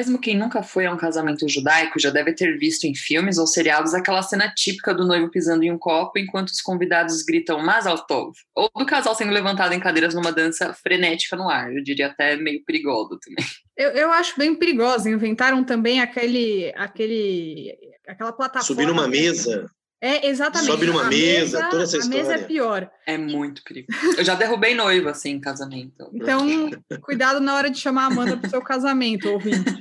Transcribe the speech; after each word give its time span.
Mesmo 0.00 0.18
quem 0.18 0.34
nunca 0.34 0.62
foi 0.62 0.86
a 0.86 0.94
um 0.94 0.96
casamento 0.96 1.46
judaico 1.46 2.00
já 2.00 2.08
deve 2.08 2.32
ter 2.32 2.56
visto 2.56 2.84
em 2.84 2.94
filmes 2.94 3.36
ou 3.36 3.46
seriados 3.46 3.92
aquela 3.92 4.22
cena 4.22 4.50
típica 4.56 4.94
do 4.94 5.06
noivo 5.06 5.30
pisando 5.30 5.62
em 5.62 5.70
um 5.70 5.76
copo 5.76 6.18
enquanto 6.18 6.48
os 6.48 6.62
convidados 6.62 7.22
gritam 7.22 7.62
Mazal 7.62 8.06
Tov, 8.06 8.32
ou 8.56 8.70
do 8.74 8.86
casal 8.86 9.14
sendo 9.14 9.30
levantado 9.30 9.74
em 9.74 9.78
cadeiras 9.78 10.14
numa 10.14 10.32
dança 10.32 10.72
frenética 10.72 11.36
no 11.36 11.50
ar, 11.50 11.70
eu 11.70 11.84
diria 11.84 12.06
até 12.06 12.34
meio 12.34 12.64
perigoso 12.64 13.18
também. 13.20 13.44
Eu, 13.76 13.90
eu 13.90 14.10
acho 14.10 14.38
bem 14.38 14.54
perigoso. 14.54 15.06
Inventaram 15.06 15.62
também 15.62 16.00
aquele, 16.00 16.72
aquele, 16.76 17.76
aquela 18.08 18.32
plataforma. 18.32 18.66
Subir 18.66 18.86
numa 18.86 19.06
mesa. 19.06 19.70
É, 20.00 20.26
exatamente. 20.28 20.70
Sobe 20.70 20.86
numa 20.86 21.04
mesa, 21.04 21.58
mesa, 21.58 21.68
toda 21.68 21.82
essa 21.82 21.98
história. 21.98 22.20
A 22.20 22.28
mesa 22.28 22.34
é 22.34 22.46
pior. 22.46 22.90
É 23.06 23.18
muito 23.18 23.62
perigoso. 23.62 24.16
Eu 24.16 24.24
já 24.24 24.34
derrubei 24.34 24.74
noiva, 24.74 25.10
assim, 25.10 25.32
em 25.32 25.40
casamento. 25.40 26.10
Então, 26.14 26.40
cuidado 27.02 27.38
na 27.38 27.54
hora 27.54 27.70
de 27.70 27.78
chamar 27.78 28.04
a 28.04 28.06
Amanda 28.06 28.36
para 28.36 28.46
o 28.46 28.50
seu 28.50 28.62
casamento, 28.62 29.28
ouvinte. 29.28 29.78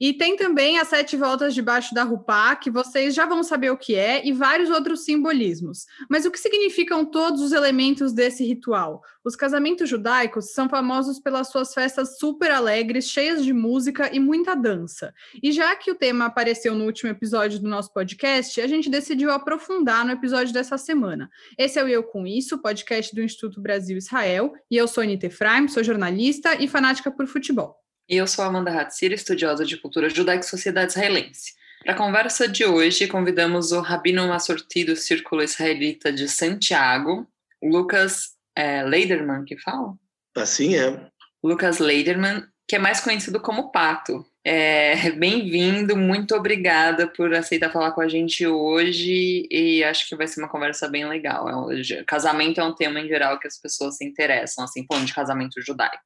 E 0.00 0.12
tem 0.12 0.36
também 0.36 0.78
as 0.78 0.88
sete 0.88 1.16
voltas 1.16 1.54
debaixo 1.54 1.94
da 1.94 2.04
rupá, 2.04 2.54
que 2.56 2.70
vocês 2.70 3.14
já 3.14 3.26
vão 3.26 3.42
saber 3.42 3.70
o 3.70 3.76
que 3.76 3.94
é, 3.94 4.26
e 4.26 4.32
vários 4.32 4.70
outros 4.70 5.04
simbolismos. 5.04 5.86
Mas 6.08 6.24
o 6.24 6.30
que 6.30 6.38
significam 6.38 7.04
todos 7.04 7.40
os 7.40 7.52
elementos 7.52 8.12
desse 8.12 8.44
ritual? 8.44 9.02
Os 9.24 9.34
casamentos 9.34 9.88
judaicos 9.88 10.52
são 10.52 10.68
famosos 10.68 11.18
pelas 11.18 11.48
suas 11.48 11.74
festas 11.74 12.18
super 12.18 12.50
alegres, 12.50 13.10
cheias 13.10 13.44
de 13.44 13.52
música 13.52 14.08
e 14.14 14.20
muita 14.20 14.54
dança. 14.54 15.12
E 15.42 15.50
já 15.50 15.74
que 15.74 15.90
o 15.90 15.96
tema 15.96 16.26
apareceu 16.26 16.74
no 16.74 16.84
último 16.84 17.10
episódio 17.10 17.58
do 17.58 17.68
nosso 17.68 17.92
podcast, 17.92 18.60
a 18.60 18.66
gente 18.66 18.88
decidiu 18.88 19.32
aprofundar 19.32 20.04
no 20.04 20.12
episódio 20.12 20.52
dessa 20.52 20.78
semana. 20.78 21.28
Esse 21.58 21.78
é 21.78 21.84
o 21.84 21.88
Eu 21.88 22.04
Com 22.04 22.26
Isso, 22.26 22.62
podcast 22.62 23.14
do 23.14 23.22
Instituto 23.22 23.60
Brasil 23.60 23.96
Israel, 23.96 24.52
e 24.70 24.76
eu 24.76 24.86
sou 24.86 25.02
Anita 25.02 25.26
Efraim, 25.26 25.68
sou 25.68 25.82
jornalista 25.82 26.54
e 26.62 26.68
fanática 26.68 27.10
por 27.10 27.26
futebol. 27.26 27.85
E 28.08 28.16
eu 28.16 28.26
sou 28.26 28.44
Amanda 28.44 28.70
Hatzir, 28.70 29.12
estudiosa 29.12 29.64
de 29.64 29.76
cultura 29.76 30.08
judaica 30.08 30.44
e 30.44 30.48
sociedade 30.48 30.92
israelense. 30.92 31.54
Para 31.82 31.92
a 31.92 31.96
conversa 31.96 32.46
de 32.46 32.64
hoje, 32.64 33.08
convidamos 33.08 33.72
o 33.72 33.80
Rabino 33.80 34.28
Massorti 34.28 34.84
do 34.84 34.94
Círculo 34.94 35.42
Israelita 35.42 36.12
de 36.12 36.28
Santiago, 36.28 37.26
Lucas 37.62 38.30
é, 38.54 38.84
Leiderman, 38.84 39.44
que 39.44 39.58
fala? 39.58 39.94
Assim 40.36 40.76
é. 40.76 41.10
Lucas 41.42 41.80
Leiderman, 41.80 42.44
que 42.68 42.76
é 42.76 42.78
mais 42.78 43.00
conhecido 43.00 43.40
como 43.40 43.72
Pato. 43.72 44.24
É, 44.44 45.10
Bem-vindo, 45.10 45.96
muito 45.96 46.36
obrigada 46.36 47.08
por 47.08 47.34
aceitar 47.34 47.72
falar 47.72 47.90
com 47.90 48.00
a 48.00 48.08
gente 48.08 48.46
hoje 48.46 49.48
e 49.50 49.82
acho 49.82 50.08
que 50.08 50.14
vai 50.14 50.28
ser 50.28 50.40
uma 50.40 50.48
conversa 50.48 50.88
bem 50.88 51.08
legal. 51.08 51.48
É 51.72 52.04
casamento 52.04 52.60
é 52.60 52.64
um 52.64 52.74
tema 52.74 53.00
em 53.00 53.08
geral 53.08 53.40
que 53.40 53.48
as 53.48 53.60
pessoas 53.60 53.96
se 53.96 54.04
interessam, 54.04 54.62
assim, 54.62 54.86
falando 54.86 55.06
de 55.06 55.14
casamento 55.14 55.60
judaico. 55.60 56.04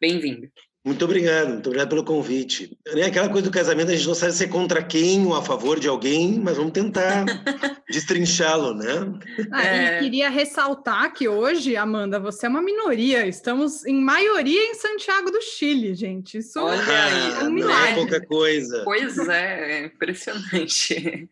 Bem-vindo. 0.00 0.48
Muito 0.82 1.04
obrigado, 1.04 1.48
muito 1.50 1.66
obrigado 1.66 1.90
pelo 1.90 2.04
convite. 2.04 2.78
É 2.86 3.04
aquela 3.04 3.28
coisa 3.28 3.48
do 3.48 3.52
casamento, 3.52 3.90
a 3.90 3.94
gente 3.94 4.08
não 4.08 4.14
sabe 4.14 4.32
se 4.32 4.44
é 4.44 4.48
contra 4.48 4.82
quem 4.82 5.26
ou 5.26 5.34
a 5.34 5.42
favor 5.42 5.78
de 5.78 5.86
alguém, 5.86 6.40
mas 6.40 6.56
vamos 6.56 6.72
tentar 6.72 7.26
destrinchá-lo, 7.90 8.74
né? 8.74 9.18
Ah, 9.52 9.66
é... 9.66 9.98
E 9.98 10.00
queria 10.04 10.30
ressaltar 10.30 11.12
que 11.12 11.28
hoje, 11.28 11.76
Amanda, 11.76 12.18
você 12.18 12.46
é 12.46 12.48
uma 12.48 12.62
minoria. 12.62 13.26
Estamos 13.26 13.84
em 13.84 14.00
maioria 14.00 14.70
em 14.70 14.74
Santiago 14.74 15.30
do 15.30 15.42
Chile, 15.42 15.94
gente. 15.94 16.38
Isso 16.38 16.58
Olha 16.58 16.80
é 16.80 17.44
um 17.44 17.50
não 17.50 17.70
é 17.70 17.94
pouca 17.94 18.24
coisa. 18.24 18.82
Pois 18.82 19.18
é, 19.28 19.82
é 19.82 19.84
impressionante. 19.84 21.28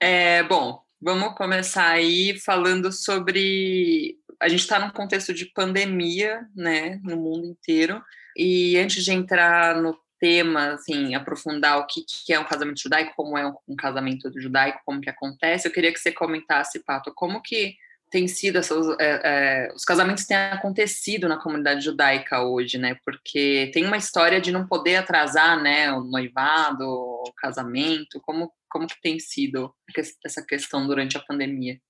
É, 0.00 0.44
bom, 0.44 0.80
vamos 1.00 1.34
começar 1.34 1.88
aí 1.88 2.38
falando 2.38 2.92
sobre. 2.92 4.16
A 4.38 4.48
gente 4.48 4.60
está 4.60 4.78
num 4.78 4.90
contexto 4.90 5.34
de 5.34 5.46
pandemia, 5.46 6.46
né, 6.54 7.00
no 7.02 7.16
mundo 7.16 7.46
inteiro. 7.46 8.00
E 8.36 8.76
antes 8.78 9.04
de 9.04 9.12
entrar 9.12 9.80
no 9.80 9.98
tema, 10.18 10.74
assim, 10.74 11.14
aprofundar 11.14 11.78
o 11.78 11.86
que, 11.86 12.02
que 12.02 12.32
é 12.32 12.40
um 12.40 12.44
casamento 12.44 12.80
judaico, 12.80 13.12
como 13.16 13.36
é 13.36 13.46
um, 13.46 13.54
um 13.68 13.76
casamento 13.76 14.30
judaico, 14.40 14.80
como 14.84 15.00
que 15.00 15.10
acontece, 15.10 15.68
eu 15.68 15.72
queria 15.72 15.92
que 15.92 15.98
você 15.98 16.10
comentasse, 16.10 16.82
Pato, 16.82 17.12
como 17.14 17.42
que 17.42 17.76
tem 18.10 18.28
sido 18.28 18.58
essas, 18.58 18.86
é, 19.00 19.20
é, 19.24 19.72
os 19.74 19.84
casamentos 19.84 20.24
têm 20.24 20.36
acontecido 20.36 21.28
na 21.28 21.36
comunidade 21.36 21.84
judaica 21.84 22.42
hoje, 22.42 22.78
né? 22.78 22.96
Porque 23.04 23.70
tem 23.74 23.84
uma 23.84 23.96
história 23.96 24.40
de 24.40 24.52
não 24.52 24.66
poder 24.66 24.96
atrasar, 24.96 25.60
né, 25.60 25.92
o 25.92 26.04
noivado, 26.04 26.84
o 26.84 27.32
casamento. 27.36 28.20
Como 28.20 28.50
como 28.76 28.86
que 28.86 29.00
tem 29.00 29.18
sido 29.18 29.74
essa 30.22 30.44
questão 30.44 30.86
durante 30.86 31.16
a 31.16 31.20
pandemia? 31.20 31.80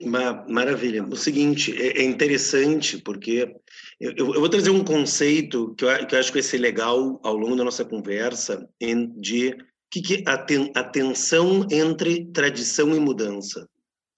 Maravilha. 0.00 1.04
O 1.04 1.16
seguinte, 1.16 1.74
é, 1.76 1.98
é 1.98 2.04
interessante 2.04 2.98
porque 2.98 3.52
eu, 3.98 4.26
vou 4.26 4.48
trazer 4.48 4.70
um 4.70 4.84
conceito 4.84 5.74
que 5.74 5.84
eu, 5.84 5.90
acho 5.90 6.28
que 6.28 6.34
vai 6.34 6.42
ser 6.42 6.58
legal 6.58 7.20
ao 7.24 7.36
longo 7.36 7.56
da 7.56 7.64
nossa 7.64 7.84
conversa 7.84 8.68
de 9.16 9.56
que, 9.90 10.00
que 10.00 10.24
a 10.26 10.84
tensão 10.84 11.66
entre 11.70 12.26
tradição 12.26 12.94
e 12.94 13.00
mudança. 13.00 13.68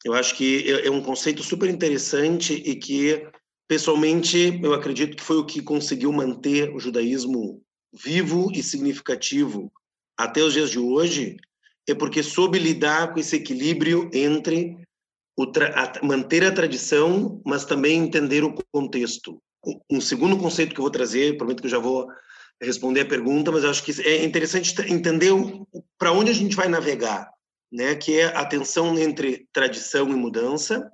Eu 0.05 0.13
acho 0.13 0.37
que 0.37 0.71
é, 0.71 0.87
é 0.87 0.91
um 0.91 1.03
conceito 1.03 1.43
super 1.43 1.71
interessante 1.71 2.53
e 2.55 2.77
que, 2.77 3.27
pessoalmente, 3.67 4.61
eu 4.63 4.75
acredito 4.75 5.17
que 5.17 5.23
foi 5.23 5.39
o 5.39 5.47
que 5.47 5.63
conseguiu 5.63 6.13
manter 6.13 6.75
o 6.75 6.79
judaísmo 6.79 7.63
vivo 7.93 8.51
e 8.55 8.63
significativo 8.63 9.73
até 10.17 10.43
os 10.43 10.53
dias 10.53 10.71
de 10.71 10.79
hoje, 10.79 11.37
é 11.89 11.95
porque 11.95 12.23
soube 12.23 12.59
lidar 12.59 13.13
com 13.13 13.19
esse 13.19 13.37
equilíbrio 13.37 14.11
entre 14.13 14.77
a, 15.43 16.07
manter 16.07 16.45
a 16.45 16.53
tradição, 16.53 17.41
mas 17.45 17.65
também 17.65 17.99
entender 17.99 18.45
o 18.45 18.55
contexto. 18.73 19.41
Um 19.91 20.01
segundo 20.01 20.39
conceito 20.39 20.75
que 20.75 20.81
eu 20.81 20.85
vou 20.85 20.91
trazer, 20.91 21.37
prometo 21.37 21.61
que 21.61 21.67
eu 21.67 21.71
já 21.71 21.79
vou 21.79 22.07
responder 22.61 23.01
a 23.01 23.07
pergunta, 23.07 23.51
mas 23.51 23.65
acho 23.65 23.83
que 23.83 23.93
é 24.03 24.25
interessante 24.25 24.75
entender 24.93 25.33
para 25.99 26.13
onde 26.13 26.31
a 26.31 26.35
gente 26.35 26.57
vai 26.57 26.69
navegar, 26.69 27.29
né? 27.73 27.95
Que 27.95 28.19
é 28.21 28.25
a 28.25 28.45
tensão 28.45 28.99
entre 28.99 29.47
tradição 29.53 30.09
e 30.11 30.15
mudança, 30.15 30.91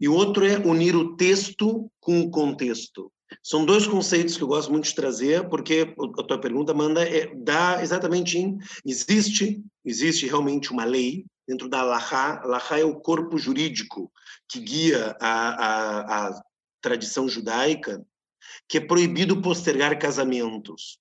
e 0.00 0.08
o 0.08 0.14
outro 0.14 0.44
é 0.44 0.58
unir 0.58 0.96
o 0.96 1.16
texto 1.16 1.90
com 2.00 2.20
o 2.20 2.30
contexto. 2.30 3.12
São 3.42 3.64
dois 3.64 3.86
conceitos 3.86 4.36
que 4.36 4.42
eu 4.42 4.48
gosto 4.48 4.70
muito 4.70 4.84
de 4.84 4.94
trazer, 4.94 5.48
porque 5.48 5.94
a 6.18 6.22
tua 6.22 6.40
pergunta 6.40 6.74
manda 6.74 7.02
é 7.02 7.32
dá 7.34 7.82
exatamente 7.82 8.38
em 8.38 8.58
existe 8.84 9.62
existe 9.84 10.26
realmente 10.26 10.70
uma 10.70 10.84
lei 10.84 11.24
dentro 11.46 11.68
da 11.68 11.80
Allahá. 11.80 12.40
Allahá 12.42 12.78
é 12.78 12.84
o 12.84 13.00
corpo 13.00 13.38
jurídico 13.38 14.12
que 14.48 14.60
guia 14.60 15.16
a, 15.20 15.48
a, 15.48 16.28
a 16.28 16.42
tradição 16.80 17.28
judaica, 17.28 18.04
que 18.68 18.78
é 18.78 18.80
proibido 18.80 19.40
postergar 19.40 19.98
casamentos, 19.98 20.98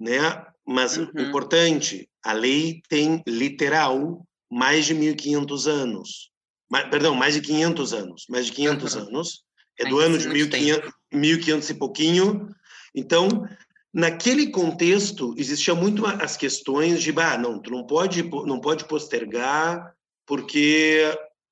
né? 0.00 0.44
Mas 0.66 0.96
uhum. 0.96 1.10
importante, 1.16 2.08
a 2.24 2.32
lei 2.32 2.80
tem 2.88 3.22
literal 3.26 4.26
mais 4.50 4.86
de 4.86 4.94
1500 4.94 5.68
anos. 5.68 6.30
Perdão, 6.90 7.14
mais 7.14 7.34
de 7.34 7.40
500 7.40 7.92
anos, 7.92 8.24
mais 8.28 8.46
de 8.46 8.52
500 8.52 8.94
uhum. 8.94 9.02
anos. 9.02 9.44
É 9.78 9.84
do 9.88 9.98
ano 9.98 10.16
de 10.16 10.28
1500, 10.28 10.92
1500 11.12 11.70
e 11.70 11.74
pouquinho. 11.74 12.48
Então, 12.94 13.28
Naquele 13.94 14.48
contexto, 14.48 15.32
existia 15.38 15.72
muito 15.72 16.04
as 16.04 16.36
questões 16.36 17.00
de, 17.00 17.12
bah, 17.12 17.38
não, 17.38 17.60
tu 17.60 17.70
não 17.70 17.86
pode, 17.86 18.24
não 18.24 18.60
pode 18.60 18.86
postergar 18.86 19.94
porque 20.26 21.00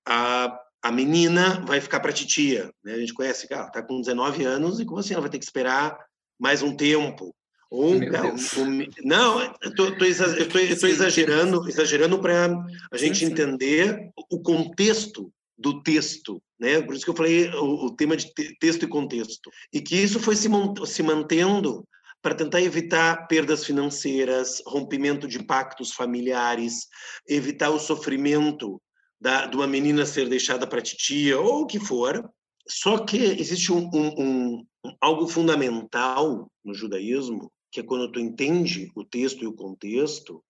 a, 0.04 0.58
a 0.82 0.90
menina 0.90 1.64
vai 1.64 1.80
ficar 1.80 2.00
para 2.00 2.12
titia. 2.12 2.68
Né? 2.82 2.94
A 2.94 2.98
gente 2.98 3.14
conhece, 3.14 3.46
cara, 3.46 3.70
tá 3.70 3.80
com 3.80 4.00
19 4.00 4.44
anos 4.44 4.80
e 4.80 4.84
como 4.84 4.98
assim 4.98 5.12
ela 5.12 5.20
vai 5.20 5.30
ter 5.30 5.38
que 5.38 5.44
esperar 5.44 5.96
mais 6.36 6.62
um 6.62 6.74
tempo? 6.76 7.32
Ou, 7.70 7.98
cara, 8.10 8.34
um, 8.34 8.86
não, 9.04 9.40
eu 9.62 9.74
tô, 9.76 9.96
tô, 9.96 10.04
exagerando, 10.04 11.66
exagerando 11.68 12.20
para 12.20 12.52
a 12.90 12.96
gente 12.96 13.20
sim, 13.20 13.26
sim. 13.26 13.32
entender 13.32 14.10
o 14.30 14.42
contexto 14.42 15.32
do 15.56 15.80
texto, 15.80 16.42
né? 16.60 16.82
Por 16.82 16.94
isso 16.94 17.04
que 17.04 17.10
eu 17.10 17.16
falei 17.16 17.48
o, 17.50 17.86
o 17.86 17.96
tema 17.96 18.16
de 18.16 18.30
texto 18.58 18.82
e 18.82 18.88
contexto. 18.88 19.48
E 19.72 19.80
que 19.80 19.96
isso 19.96 20.18
foi 20.18 20.34
se, 20.36 20.48
se 20.86 21.02
mantendo 21.02 21.86
para 22.22 22.36
tentar 22.36 22.62
evitar 22.62 23.26
perdas 23.26 23.66
financeiras, 23.66 24.62
rompimento 24.64 25.26
de 25.26 25.42
pactos 25.44 25.92
familiares, 25.92 26.86
evitar 27.28 27.70
o 27.70 27.80
sofrimento 27.80 28.80
da, 29.20 29.46
de 29.46 29.56
uma 29.56 29.66
menina 29.66 30.06
ser 30.06 30.28
deixada 30.28 30.66
para 30.66 30.80
titia 30.80 31.38
ou 31.38 31.62
o 31.62 31.66
que 31.66 31.80
for. 31.80 32.30
Só 32.68 32.98
que 33.04 33.16
existe 33.16 33.72
um, 33.72 33.90
um, 33.92 34.64
um, 34.84 34.96
algo 35.00 35.26
fundamental 35.26 36.48
no 36.64 36.72
judaísmo, 36.72 37.50
que 37.72 37.80
é 37.80 37.82
quando 37.82 38.10
tu 38.12 38.20
entende 38.20 38.90
o 38.94 39.04
texto 39.04 39.42
e 39.42 39.46
o 39.46 39.54
contexto, 39.54 40.42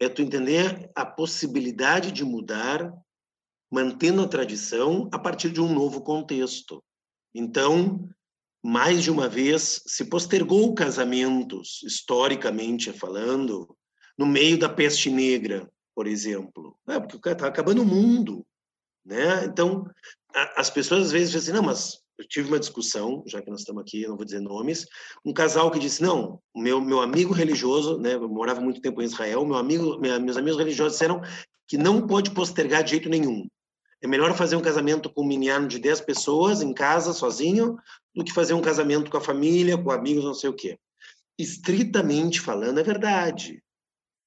é 0.00 0.08
tu 0.08 0.22
entender 0.22 0.90
a 0.94 1.04
possibilidade 1.04 2.10
de 2.12 2.24
mudar, 2.24 2.90
mantendo 3.70 4.22
a 4.22 4.28
tradição 4.28 5.08
a 5.12 5.18
partir 5.18 5.50
de 5.50 5.60
um 5.60 5.72
novo 5.72 6.00
contexto. 6.00 6.82
Então, 7.34 8.08
mais 8.62 9.02
de 9.02 9.10
uma 9.10 9.28
vez 9.28 9.82
se 9.86 10.04
postergou 10.04 10.74
casamentos, 10.74 11.80
historicamente 11.84 12.92
falando, 12.92 13.74
no 14.18 14.26
meio 14.26 14.58
da 14.58 14.68
peste 14.68 15.10
negra, 15.10 15.68
por 15.94 16.06
exemplo. 16.06 16.76
É, 16.88 17.00
porque 17.00 17.30
está 17.30 17.46
acabando 17.46 17.82
o 17.82 17.86
mundo. 17.86 18.46
Né? 19.04 19.44
Então, 19.46 19.84
a, 20.34 20.60
as 20.60 20.68
pessoas 20.68 21.06
às 21.06 21.12
vezes 21.12 21.30
dizem 21.30 21.52
assim, 21.52 21.60
não, 21.60 21.66
mas 21.66 21.98
tive 22.28 22.48
uma 22.48 22.58
discussão, 22.58 23.22
já 23.26 23.40
que 23.40 23.50
nós 23.50 23.60
estamos 23.60 23.80
aqui, 23.80 24.06
não 24.06 24.16
vou 24.16 24.24
dizer 24.24 24.40
nomes, 24.40 24.86
um 25.24 25.32
casal 25.32 25.70
que 25.70 25.78
disse, 25.78 26.02
não, 26.02 26.38
meu, 26.54 26.80
meu 26.80 27.00
amigo 27.00 27.32
religioso, 27.32 27.98
né, 27.98 28.14
eu 28.14 28.28
morava 28.28 28.60
muito 28.60 28.80
tempo 28.80 29.00
em 29.00 29.06
Israel, 29.06 29.46
meu 29.46 29.56
amigo, 29.56 29.98
meus 29.98 30.36
amigos 30.36 30.58
religiosos 30.58 30.92
disseram 30.92 31.22
que 31.66 31.78
não 31.78 32.06
pode 32.06 32.32
postergar 32.32 32.82
de 32.82 32.90
jeito 32.90 33.08
nenhum. 33.08 33.46
É 34.02 34.06
melhor 34.06 34.34
fazer 34.34 34.56
um 34.56 34.62
casamento 34.62 35.10
com 35.10 35.22
um 35.22 35.26
menino 35.26 35.68
de 35.68 35.78
10 35.78 36.00
pessoas 36.02 36.62
em 36.62 36.72
casa, 36.72 37.12
sozinho, 37.12 37.76
do 38.14 38.24
que 38.24 38.32
fazer 38.32 38.54
um 38.54 38.62
casamento 38.62 39.10
com 39.10 39.16
a 39.16 39.20
família, 39.20 39.76
com 39.76 39.90
amigos, 39.90 40.24
não 40.24 40.34
sei 40.34 40.48
o 40.48 40.54
quê. 40.54 40.78
Estritamente 41.38 42.40
falando, 42.40 42.80
é 42.80 42.82
verdade. 42.82 43.62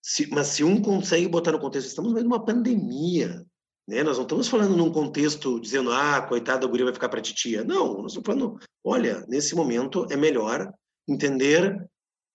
Se, 0.02 0.28
mas 0.28 0.48
se 0.48 0.64
um 0.64 0.82
consegue 0.82 1.28
botar 1.28 1.52
no 1.52 1.60
contexto, 1.60 1.88
estamos 1.88 2.14
vendo 2.14 2.28
uma 2.28 2.44
pandemia, 2.44 3.46
né? 3.88 4.04
Nós 4.04 4.18
não 4.18 4.24
estamos 4.24 4.48
falando 4.48 4.76
num 4.76 4.92
contexto 4.92 5.60
dizendo, 5.60 5.92
ah, 5.92 6.22
coitada 6.22 6.60
da 6.60 6.68
guria 6.68 6.86
vai 6.86 6.94
ficar 6.94 7.10
para 7.10 7.22
titia. 7.22 7.64
Não, 7.64 8.02
nós 8.02 8.12
estamos 8.12 8.26
falando, 8.26 8.60
olha, 8.84 9.26
nesse 9.28 9.56
momento 9.56 10.06
é 10.10 10.16
melhor 10.16 10.72
entender 11.08 11.86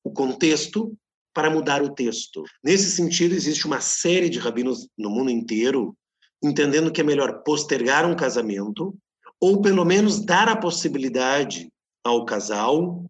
o 0.05 0.11
contexto 0.11 0.95
para 1.33 1.51
mudar 1.51 1.83
o 1.83 1.95
texto. 1.95 2.45
Nesse 2.63 2.91
sentido, 2.91 3.35
existe 3.35 3.67
uma 3.67 3.81
série 3.81 4.29
de 4.29 4.39
rabinos 4.39 4.89
no 4.97 5.11
mundo 5.11 5.31
inteiro 5.31 5.97
entendendo 6.43 6.93
que 6.93 7.01
é 7.01 7.05
melhor 7.05 7.43
postergar 7.43 8.07
um 8.07 8.17
casamento 8.17 8.97
ou 9.41 9.61
pelo 9.61 9.85
menos 9.85 10.21
dar 10.21 10.49
a 10.49 10.57
possibilidade 10.57 11.71
ao 12.05 12.25
casal 12.25 13.05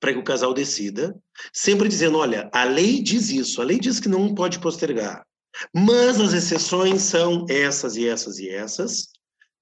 para 0.00 0.12
que 0.12 0.18
o 0.18 0.24
casal 0.24 0.52
decida, 0.52 1.18
sempre 1.52 1.88
dizendo, 1.88 2.18
olha, 2.18 2.50
a 2.52 2.64
lei 2.64 3.02
diz 3.02 3.30
isso, 3.30 3.60
a 3.60 3.64
lei 3.64 3.78
diz 3.78 3.98
que 3.98 4.08
não 4.08 4.34
pode 4.34 4.58
postergar, 4.58 5.26
mas 5.74 6.20
as 6.20 6.32
exceções 6.32 7.02
são 7.02 7.46
essas 7.48 7.96
e 7.96 8.06
essas 8.06 8.38
e 8.38 8.48
essas, 8.48 9.08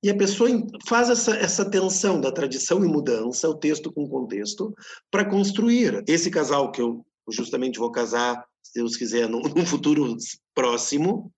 e 0.03 0.11
a 0.11 0.17
pessoa 0.17 0.51
faz 0.87 1.09
essa, 1.09 1.35
essa 1.37 1.65
tensão 1.65 2.21
da 2.21 2.31
tradição 2.31 2.85
e 2.85 2.89
mudança, 2.89 3.49
o 3.49 3.55
texto 3.55 3.91
com 3.91 4.07
contexto, 4.07 4.75
para 5.11 5.25
construir. 5.25 6.05
Esse 6.07 6.31
casal 6.31 6.71
que 6.71 6.83
eu 6.83 7.07
justamente 7.31 7.79
vou 7.79 7.91
casar, 7.91 8.45
se 8.63 8.75
Deus 8.75 8.99
quiser, 8.99 9.27
num, 9.31 9.41
num 9.41 9.65
futuro 9.65 10.15
próximo, 10.55 11.33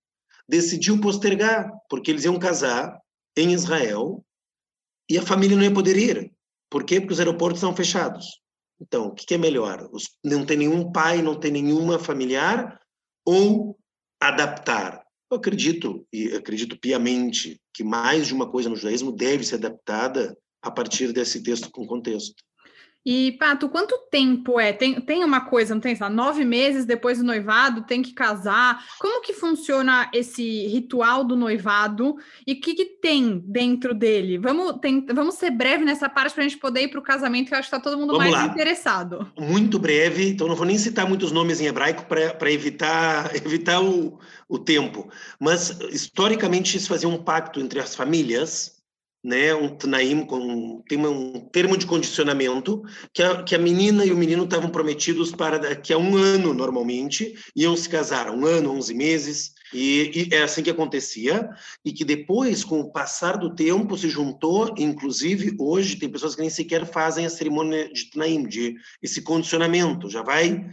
decidiu 0.47 0.99
postergar, 0.99 1.71
porque 1.89 2.11
eles 2.11 2.23
iam 2.23 2.39
casar 2.39 2.99
em 3.35 3.51
Israel 3.53 4.23
e 5.09 5.17
a 5.17 5.21
família 5.21 5.55
não 5.55 5.63
ia 5.63 5.73
poder 5.73 5.97
ir. 5.97 6.31
Por 6.69 6.83
quê? 6.83 6.99
Porque 6.99 7.13
os 7.13 7.19
aeroportos 7.19 7.59
estão 7.59 7.75
fechados. 7.75 8.41
Então, 8.79 9.07
o 9.07 9.13
que 9.13 9.33
é 9.33 9.37
melhor? 9.37 9.89
não 10.23 10.45
tem 10.45 10.57
nenhum 10.57 10.91
pai, 10.91 11.21
não 11.21 11.39
tem 11.39 11.51
nenhuma 11.51 11.97
familiar 11.97 12.79
ou 13.25 13.77
adaptar? 14.21 15.03
Eu 15.29 15.37
acredito, 15.37 16.07
e 16.13 16.33
acredito 16.35 16.79
piamente, 16.79 17.59
que 17.73 17.83
mais 17.83 18.27
de 18.27 18.33
uma 18.33 18.49
coisa 18.49 18.69
no 18.69 18.75
judaísmo 18.75 19.11
deve 19.11 19.43
ser 19.43 19.55
adaptada 19.55 20.37
a 20.61 20.71
partir 20.71 21.11
desse 21.11 21.41
texto 21.41 21.69
com 21.71 21.85
contexto. 21.85 22.35
E, 23.05 23.31
Pato, 23.39 23.69
quanto 23.69 23.97
tempo 24.11 24.59
é? 24.59 24.73
Tem, 24.73 24.99
tem 24.99 25.23
uma 25.23 25.41
coisa, 25.41 25.73
não 25.73 25.79
tem? 25.79 25.95
Sabe? 25.95 26.13
Nove 26.13 26.43
meses 26.43 26.85
depois 26.85 27.17
do 27.17 27.23
noivado, 27.23 27.83
tem 27.83 28.01
que 28.01 28.13
casar. 28.13 28.85
Como 28.99 29.21
que 29.21 29.31
funciona 29.33 30.11
esse 30.13 30.67
ritual 30.67 31.23
do 31.23 31.35
noivado? 31.35 32.17
E 32.45 32.51
o 32.51 32.59
que, 32.59 32.73
que 32.73 32.85
tem 32.85 33.41
dentro 33.45 33.93
dele? 33.93 34.37
Vamos, 34.37 34.79
tem, 34.81 35.05
vamos 35.05 35.35
ser 35.35 35.51
breve 35.51 35.85
nessa 35.85 36.09
parte 36.09 36.33
para 36.33 36.43
a 36.43 36.47
gente 36.47 36.59
poder 36.59 36.81
ir 36.81 36.87
para 36.89 36.99
o 36.99 37.03
casamento, 37.03 37.47
que 37.47 37.53
eu 37.53 37.59
acho 37.59 37.69
que 37.69 37.75
está 37.75 37.89
todo 37.89 37.97
mundo 37.97 38.13
vamos 38.13 38.29
mais 38.29 38.33
lá. 38.33 38.45
interessado. 38.45 39.31
Muito 39.39 39.79
breve, 39.79 40.29
então 40.29 40.47
não 40.47 40.55
vou 40.55 40.65
nem 40.65 40.77
citar 40.77 41.07
muitos 41.07 41.31
nomes 41.31 41.61
em 41.61 41.67
hebraico 41.67 42.05
para 42.05 42.51
evitar, 42.51 43.33
evitar 43.35 43.81
o, 43.81 44.19
o 44.49 44.59
tempo. 44.59 45.09
Mas, 45.39 45.79
historicamente, 45.91 46.75
isso 46.75 46.89
fazia 46.89 47.07
um 47.07 47.23
pacto 47.23 47.61
entre 47.61 47.79
as 47.79 47.95
famílias 47.95 48.76
né, 49.27 49.53
um 49.53 49.67
tnaim, 49.67 50.25
com, 50.25 50.81
tem 50.87 50.97
um 51.05 51.41
termo 51.51 51.75
de 51.75 51.85
condicionamento, 51.85 52.81
que 53.13 53.21
a, 53.21 53.43
que 53.43 53.53
a 53.53 53.59
menina 53.59 54.05
e 54.05 54.11
o 54.13 54.15
menino 54.15 54.45
estavam 54.45 54.69
prometidos 54.69 55.33
para 55.33 55.59
daqui 55.59 55.91
a 55.91 55.97
um 55.97 56.15
ano, 56.15 56.53
normalmente, 56.53 57.35
iam 57.53 57.75
se 57.75 57.89
casar, 57.89 58.31
um 58.31 58.45
ano, 58.45 58.71
onze 58.71 58.93
meses, 58.93 59.51
e, 59.73 60.29
e 60.31 60.33
é 60.33 60.43
assim 60.43 60.63
que 60.63 60.69
acontecia, 60.69 61.49
e 61.83 61.91
que 61.91 62.05
depois, 62.05 62.63
com 62.63 62.79
o 62.79 62.89
passar 62.89 63.37
do 63.37 63.53
tempo, 63.53 63.97
se 63.97 64.07
juntou, 64.07 64.73
inclusive 64.77 65.57
hoje 65.59 65.97
tem 65.97 66.07
pessoas 66.07 66.33
que 66.33 66.39
nem 66.39 66.49
sequer 66.49 66.85
fazem 66.85 67.25
a 67.25 67.29
cerimônia 67.29 67.91
de 67.91 68.09
tnaim, 68.09 68.47
de 68.47 68.75
esse 69.03 69.21
condicionamento, 69.21 70.09
já 70.09 70.23
vai 70.23 70.65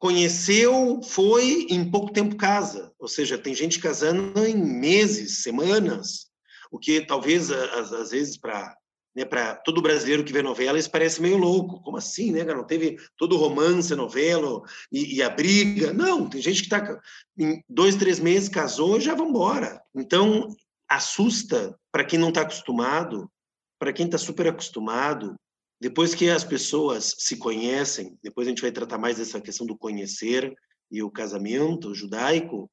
conheceu, 0.00 0.98
foi 1.02 1.66
em 1.68 1.90
pouco 1.90 2.10
tempo 2.10 2.34
casa, 2.34 2.90
ou 2.98 3.06
seja, 3.06 3.36
tem 3.36 3.54
gente 3.54 3.78
casando 3.78 4.46
em 4.46 4.56
meses, 4.56 5.42
semanas, 5.42 6.29
o 6.70 6.78
que 6.78 7.00
talvez, 7.00 7.50
às, 7.50 7.92
às 7.92 8.10
vezes, 8.10 8.36
para 8.36 8.76
né, 9.14 9.24
para 9.24 9.56
todo 9.56 9.82
brasileiro 9.82 10.24
que 10.24 10.32
vê 10.32 10.42
novela, 10.42 10.78
isso 10.78 10.90
parece 10.90 11.20
meio 11.20 11.36
louco. 11.36 11.82
Como 11.82 11.96
assim, 11.96 12.32
né, 12.32 12.44
Não 12.44 12.64
teve 12.64 12.96
todo 13.16 13.36
romance, 13.36 13.94
novela 13.94 14.62
e, 14.90 15.16
e 15.16 15.22
a 15.22 15.28
briga. 15.28 15.92
Não, 15.92 16.28
tem 16.28 16.40
gente 16.40 16.62
que 16.62 16.66
está 16.74 17.00
em 17.38 17.62
dois, 17.68 17.96
três 17.96 18.20
meses, 18.20 18.48
casou, 18.48 19.00
já 19.00 19.14
vão 19.14 19.28
embora. 19.28 19.82
Então, 19.94 20.48
assusta 20.88 21.76
para 21.92 22.04
quem 22.04 22.18
não 22.18 22.28
está 22.28 22.42
acostumado, 22.42 23.30
para 23.78 23.92
quem 23.92 24.06
está 24.06 24.18
super 24.18 24.46
acostumado. 24.48 25.34
Depois 25.80 26.14
que 26.14 26.28
as 26.28 26.44
pessoas 26.44 27.14
se 27.18 27.36
conhecem, 27.36 28.18
depois 28.22 28.46
a 28.46 28.50
gente 28.50 28.62
vai 28.62 28.70
tratar 28.70 28.98
mais 28.98 29.16
dessa 29.16 29.40
questão 29.40 29.66
do 29.66 29.76
conhecer 29.76 30.54
e 30.90 31.02
o 31.02 31.10
casamento 31.10 31.94
judaico, 31.94 32.70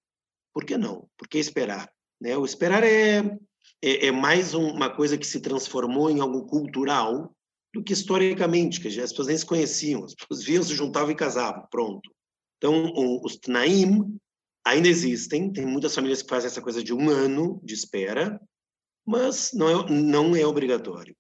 por 0.54 0.66
que 0.66 0.78
não? 0.78 1.08
Por 1.18 1.28
que 1.28 1.38
esperar? 1.38 1.90
Né? 2.20 2.36
O 2.36 2.44
esperar 2.44 2.84
é 2.84 3.24
é, 3.82 4.08
é 4.08 4.12
mais 4.12 4.54
um, 4.54 4.70
uma 4.70 4.90
coisa 4.90 5.18
que 5.18 5.28
se 5.28 5.40
transformou 5.40 6.10
em 6.10 6.20
algo 6.20 6.46
cultural 6.46 7.34
do 7.74 7.84
que 7.84 7.94
historicamente, 7.94 8.80
que 8.80 8.88
as 8.88 8.96
pessoas 9.12 9.28
nem 9.28 9.38
se 9.38 9.46
conheciam, 9.46 10.04
as 10.04 10.16
pessoas 10.16 10.44
viam, 10.44 10.64
se 10.64 10.74
juntavam 10.74 11.12
e 11.12 11.16
casavam, 11.16 11.68
pronto. 11.70 12.10
Então, 12.58 12.92
os 13.24 13.38
Tnaim 13.38 14.18
ainda 14.66 14.88
existem, 14.88 15.52
tem 15.52 15.66
muitas 15.66 15.94
famílias 15.94 16.22
que 16.22 16.30
fazem 16.30 16.48
essa 16.48 16.62
coisa 16.62 16.84
de 16.84 16.94
um 16.94 17.10
ano 17.10 17.62
de 17.64 17.74
espera, 17.74 18.42
mas 19.06 19.52
não 19.54 19.70
é, 19.70 19.90
não 19.90 20.36
é 20.36 20.46
obrigatório. 20.46 21.16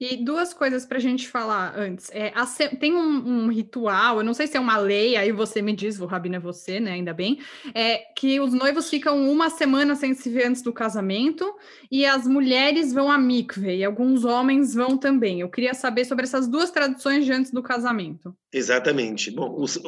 E 0.00 0.16
duas 0.16 0.54
coisas 0.54 0.86
para 0.86 0.98
a 0.98 1.00
gente 1.00 1.26
falar 1.26 1.76
antes. 1.76 2.08
É, 2.12 2.32
tem 2.78 2.94
um, 2.94 3.46
um, 3.46 3.48
ritual, 3.48 4.18
eu 4.18 4.24
não 4.24 4.32
sei 4.32 4.46
se 4.46 4.56
é 4.56 4.60
uma 4.60 4.76
lei, 4.76 5.16
aí 5.16 5.32
você 5.32 5.60
me 5.60 5.72
diz, 5.72 5.98
o 5.98 6.06
Rabino 6.06 6.36
é 6.36 6.38
você, 6.38 6.78
né? 6.78 6.92
Ainda 6.92 7.12
bem, 7.12 7.40
é 7.74 7.98
que 8.16 8.38
os 8.38 8.52
noivos 8.52 8.88
ficam 8.88 9.28
uma 9.28 9.50
semana 9.50 9.96
sem 9.96 10.14
se 10.14 10.30
ver 10.30 10.46
antes 10.46 10.62
do 10.62 10.72
casamento 10.72 11.52
e 11.90 12.06
as 12.06 12.28
mulheres 12.28 12.92
vão 12.92 13.10
a 13.10 13.18
mikve 13.18 13.76
e 13.76 13.84
alguns 13.84 14.24
homens 14.24 14.72
vão 14.72 14.96
também. 14.96 15.40
Eu 15.40 15.48
queria 15.48 15.74
saber 15.74 16.04
sobre 16.04 16.24
essas 16.24 16.46
duas 16.46 16.70
tradições 16.70 17.24
de 17.24 17.32
antes 17.32 17.50
do 17.50 17.62
casamento. 17.62 18.36
Exatamente. 18.52 19.30
Bom, 19.30 19.60
os, 19.60 19.78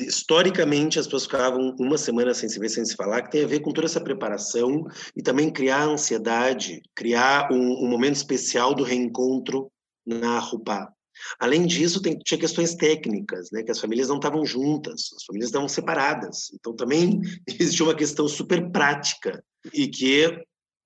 historicamente 0.00 0.98
as 0.98 1.06
pessoas 1.06 1.24
ficavam 1.24 1.74
uma 1.80 1.96
semana 1.96 2.34
sem 2.34 2.48
se 2.48 2.58
ver, 2.58 2.68
sem 2.68 2.84
se 2.84 2.94
falar, 2.94 3.22
que 3.22 3.30
tem 3.30 3.44
a 3.44 3.46
ver 3.46 3.60
com 3.60 3.72
toda 3.72 3.86
essa 3.86 4.00
preparação 4.00 4.84
e 5.16 5.22
também 5.22 5.50
criar 5.50 5.84
ansiedade, 5.84 6.82
criar 6.94 7.50
um, 7.50 7.84
um 7.84 7.88
momento 7.88 8.16
especial 8.16 8.74
do 8.74 8.82
reencontro 8.82 9.70
na 10.06 10.38
Rupá. 10.38 10.92
Além 11.38 11.64
disso, 11.64 12.02
tem, 12.02 12.18
tinha 12.18 12.38
questões 12.38 12.74
técnicas, 12.74 13.50
né, 13.50 13.62
que 13.62 13.70
as 13.70 13.80
famílias 13.80 14.08
não 14.08 14.16
estavam 14.16 14.44
juntas, 14.44 15.10
as 15.16 15.24
famílias 15.24 15.48
estavam 15.48 15.68
separadas. 15.68 16.50
Então, 16.52 16.74
também 16.74 17.20
existia 17.48 17.86
uma 17.86 17.94
questão 17.94 18.28
super 18.28 18.70
prática 18.70 19.42
e 19.72 19.88
que 19.88 20.28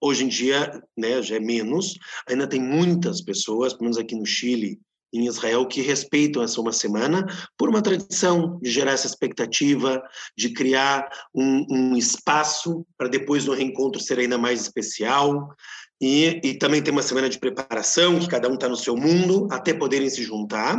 hoje 0.00 0.24
em 0.24 0.28
dia 0.28 0.80
né, 0.96 1.20
já 1.22 1.36
é 1.36 1.40
menos. 1.40 1.98
Ainda 2.28 2.46
tem 2.46 2.60
muitas 2.60 3.20
pessoas, 3.20 3.72
pelo 3.72 3.84
menos 3.84 3.98
aqui 3.98 4.14
no 4.14 4.26
Chile, 4.26 4.78
em 5.12 5.26
Israel 5.26 5.66
que 5.66 5.80
respeitam 5.80 6.42
essa 6.42 6.60
uma 6.60 6.72
semana 6.72 7.26
por 7.56 7.68
uma 7.68 7.82
tradição 7.82 8.58
de 8.60 8.70
gerar 8.70 8.92
essa 8.92 9.06
expectativa, 9.06 10.02
de 10.36 10.52
criar 10.52 11.08
um, 11.34 11.66
um 11.70 11.96
espaço 11.96 12.86
para 12.96 13.08
depois 13.08 13.44
no 13.44 13.54
reencontro 13.54 14.00
ser 14.00 14.18
ainda 14.18 14.38
mais 14.38 14.60
especial. 14.60 15.48
E, 16.00 16.40
e 16.44 16.54
também 16.58 16.82
tem 16.82 16.92
uma 16.92 17.02
semana 17.02 17.28
de 17.28 17.38
preparação, 17.38 18.20
que 18.20 18.28
cada 18.28 18.48
um 18.48 18.54
está 18.54 18.68
no 18.68 18.76
seu 18.76 18.96
mundo, 18.96 19.48
até 19.50 19.74
poderem 19.74 20.08
se 20.08 20.22
juntar. 20.22 20.78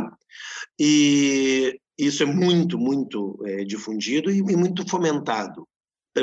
E 0.78 1.78
isso 1.98 2.22
é 2.22 2.26
muito, 2.26 2.78
muito 2.78 3.38
é, 3.44 3.64
difundido 3.64 4.30
e, 4.30 4.38
e 4.38 4.56
muito 4.56 4.88
fomentado, 4.88 5.68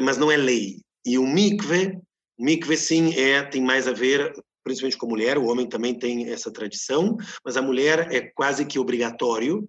mas 0.02 0.18
não 0.18 0.32
é 0.32 0.38
lei. 0.38 0.82
E 1.06 1.18
o 1.20 1.28
mikve, 1.28 2.00
mikve 2.40 2.76
sim 2.76 3.14
é 3.14 3.44
tem 3.44 3.62
mais 3.62 3.88
a 3.88 3.94
ver 3.94 4.34
principalmente 4.68 4.98
com 4.98 5.06
a 5.06 5.10
mulher, 5.10 5.38
o 5.38 5.46
homem 5.46 5.68
também 5.68 5.98
tem 5.98 6.30
essa 6.30 6.52
tradição, 6.52 7.18
mas 7.44 7.56
a 7.56 7.62
mulher 7.62 8.14
é 8.14 8.22
quase 8.22 8.66
que 8.66 8.78
obrigatório. 8.78 9.68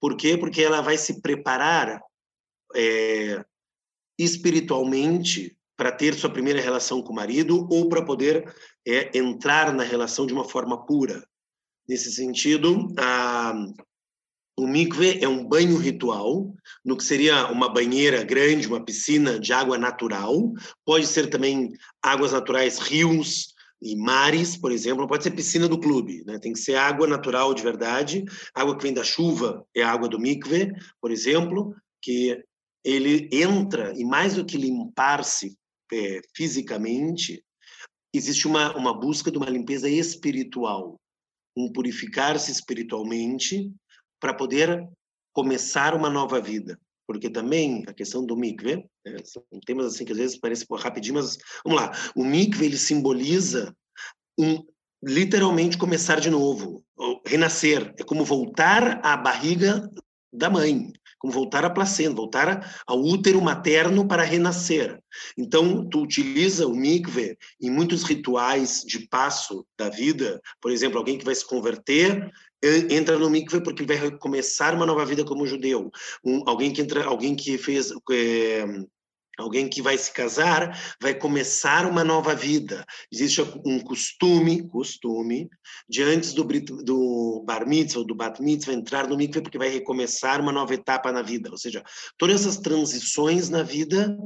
Por 0.00 0.16
quê? 0.16 0.36
Porque 0.36 0.62
ela 0.62 0.80
vai 0.80 0.98
se 0.98 1.20
preparar 1.20 2.02
é, 2.74 3.44
espiritualmente 4.18 5.56
para 5.76 5.92
ter 5.92 6.14
sua 6.14 6.30
primeira 6.30 6.60
relação 6.60 7.00
com 7.00 7.12
o 7.12 7.16
marido 7.16 7.66
ou 7.70 7.88
para 7.88 8.04
poder 8.04 8.52
é, 8.86 9.16
entrar 9.16 9.72
na 9.72 9.84
relação 9.84 10.26
de 10.26 10.32
uma 10.32 10.44
forma 10.44 10.84
pura. 10.84 11.24
Nesse 11.88 12.12
sentido, 12.12 12.92
a, 12.98 13.54
o 14.58 14.66
mikve 14.66 15.22
é 15.22 15.28
um 15.28 15.44
banho 15.44 15.76
ritual, 15.76 16.52
no 16.84 16.96
que 16.96 17.04
seria 17.04 17.46
uma 17.50 17.68
banheira 17.68 18.22
grande, 18.24 18.66
uma 18.66 18.84
piscina 18.84 19.38
de 19.38 19.52
água 19.52 19.78
natural. 19.78 20.52
Pode 20.84 21.06
ser 21.06 21.28
também 21.28 21.72
águas 22.02 22.32
naturais, 22.32 22.78
rios, 22.78 23.54
E 23.82 23.96
mares, 23.96 24.56
por 24.56 24.70
exemplo, 24.70 25.00
não 25.00 25.08
pode 25.08 25.22
ser 25.22 25.30
piscina 25.30 25.66
do 25.66 25.80
clube, 25.80 26.22
né? 26.26 26.38
Tem 26.38 26.52
que 26.52 26.58
ser 26.58 26.74
água 26.74 27.06
natural 27.06 27.54
de 27.54 27.62
verdade, 27.62 28.24
água 28.54 28.76
que 28.76 28.82
vem 28.82 28.92
da 28.92 29.02
chuva 29.02 29.66
é 29.74 29.82
a 29.82 29.90
água 29.90 30.08
do 30.08 30.18
mikve, 30.18 30.72
por 31.00 31.10
exemplo, 31.10 31.74
que 32.02 32.44
ele 32.84 33.28
entra 33.32 33.92
e 33.96 34.04
mais 34.04 34.34
do 34.34 34.44
que 34.44 34.56
limpar-se 34.56 35.56
é, 35.92 36.20
fisicamente, 36.34 37.42
existe 38.14 38.46
uma 38.46 38.76
uma 38.76 38.98
busca 38.98 39.30
de 39.30 39.38
uma 39.38 39.48
limpeza 39.48 39.88
espiritual, 39.88 41.00
um 41.56 41.72
purificar-se 41.72 42.50
espiritualmente 42.50 43.72
para 44.20 44.34
poder 44.34 44.86
começar 45.32 45.94
uma 45.94 46.10
nova 46.10 46.40
vida 46.40 46.78
porque 47.10 47.28
também 47.28 47.82
a 47.88 47.92
questão 47.92 48.24
do 48.24 48.36
mikve, 48.36 48.84
né, 49.04 49.16
são 49.24 49.42
temas 49.66 49.86
assim 49.86 50.04
que 50.04 50.12
às 50.12 50.18
vezes 50.18 50.38
parecem 50.38 50.64
rapidinho, 50.78 51.16
mas 51.16 51.36
vamos 51.64 51.80
lá, 51.80 51.90
o 52.14 52.24
mikve 52.24 52.66
ele 52.66 52.78
simboliza 52.78 53.74
um 54.38 54.64
literalmente 55.02 55.76
começar 55.76 56.20
de 56.20 56.30
novo, 56.30 56.84
renascer, 57.26 57.92
é 57.98 58.04
como 58.04 58.24
voltar 58.24 59.04
à 59.04 59.16
barriga 59.16 59.90
da 60.32 60.48
mãe, 60.48 60.92
como 61.18 61.32
voltar 61.32 61.64
à 61.64 61.70
placenta, 61.70 62.14
voltar 62.14 62.80
ao 62.86 63.00
útero 63.02 63.42
materno 63.42 64.06
para 64.06 64.22
renascer. 64.22 64.96
Então, 65.36 65.88
tu 65.88 66.02
utiliza 66.02 66.64
o 66.68 66.76
mikve 66.76 67.36
em 67.60 67.70
muitos 67.70 68.04
rituais 68.04 68.84
de 68.86 69.08
passo 69.08 69.66
da 69.76 69.88
vida, 69.88 70.40
por 70.60 70.70
exemplo, 70.70 70.98
alguém 70.98 71.18
que 71.18 71.24
vai 71.24 71.34
se 71.34 71.44
converter, 71.44 72.30
entra 72.62 73.18
no 73.18 73.30
mikve 73.30 73.62
porque 73.62 73.84
vai 73.84 74.10
começar 74.18 74.74
uma 74.74 74.86
nova 74.86 75.04
vida 75.04 75.24
como 75.24 75.46
judeu. 75.46 75.90
Um, 76.24 76.42
alguém 76.46 76.72
que 76.72 76.82
entra, 76.82 77.04
alguém 77.04 77.34
que 77.34 77.56
fez 77.56 77.90
é, 78.10 78.64
alguém 79.40 79.68
que 79.68 79.82
vai 79.82 79.96
se 79.96 80.12
casar 80.12 80.96
vai 81.00 81.14
começar 81.14 81.86
uma 81.86 82.04
nova 82.04 82.34
vida. 82.34 82.84
Existe 83.10 83.40
um 83.64 83.80
costume, 83.80 84.68
costume, 84.68 85.48
de 85.88 86.02
antes 86.02 86.32
do, 86.32 86.44
do 86.44 87.42
bar 87.46 87.66
mitzvah 87.66 88.04
do 88.04 88.14
bat 88.14 88.40
mitzvah 88.42 88.72
entrar 88.72 89.08
no 89.08 89.16
mikve 89.16 89.42
porque 89.42 89.58
vai 89.58 89.68
recomeçar 89.68 90.40
uma 90.40 90.52
nova 90.52 90.74
etapa 90.74 91.10
na 91.10 91.22
vida. 91.22 91.50
Ou 91.50 91.58
seja, 91.58 91.82
todas 92.16 92.42
essas 92.42 92.58
transições 92.58 93.48
na 93.48 93.62
vida 93.62 94.16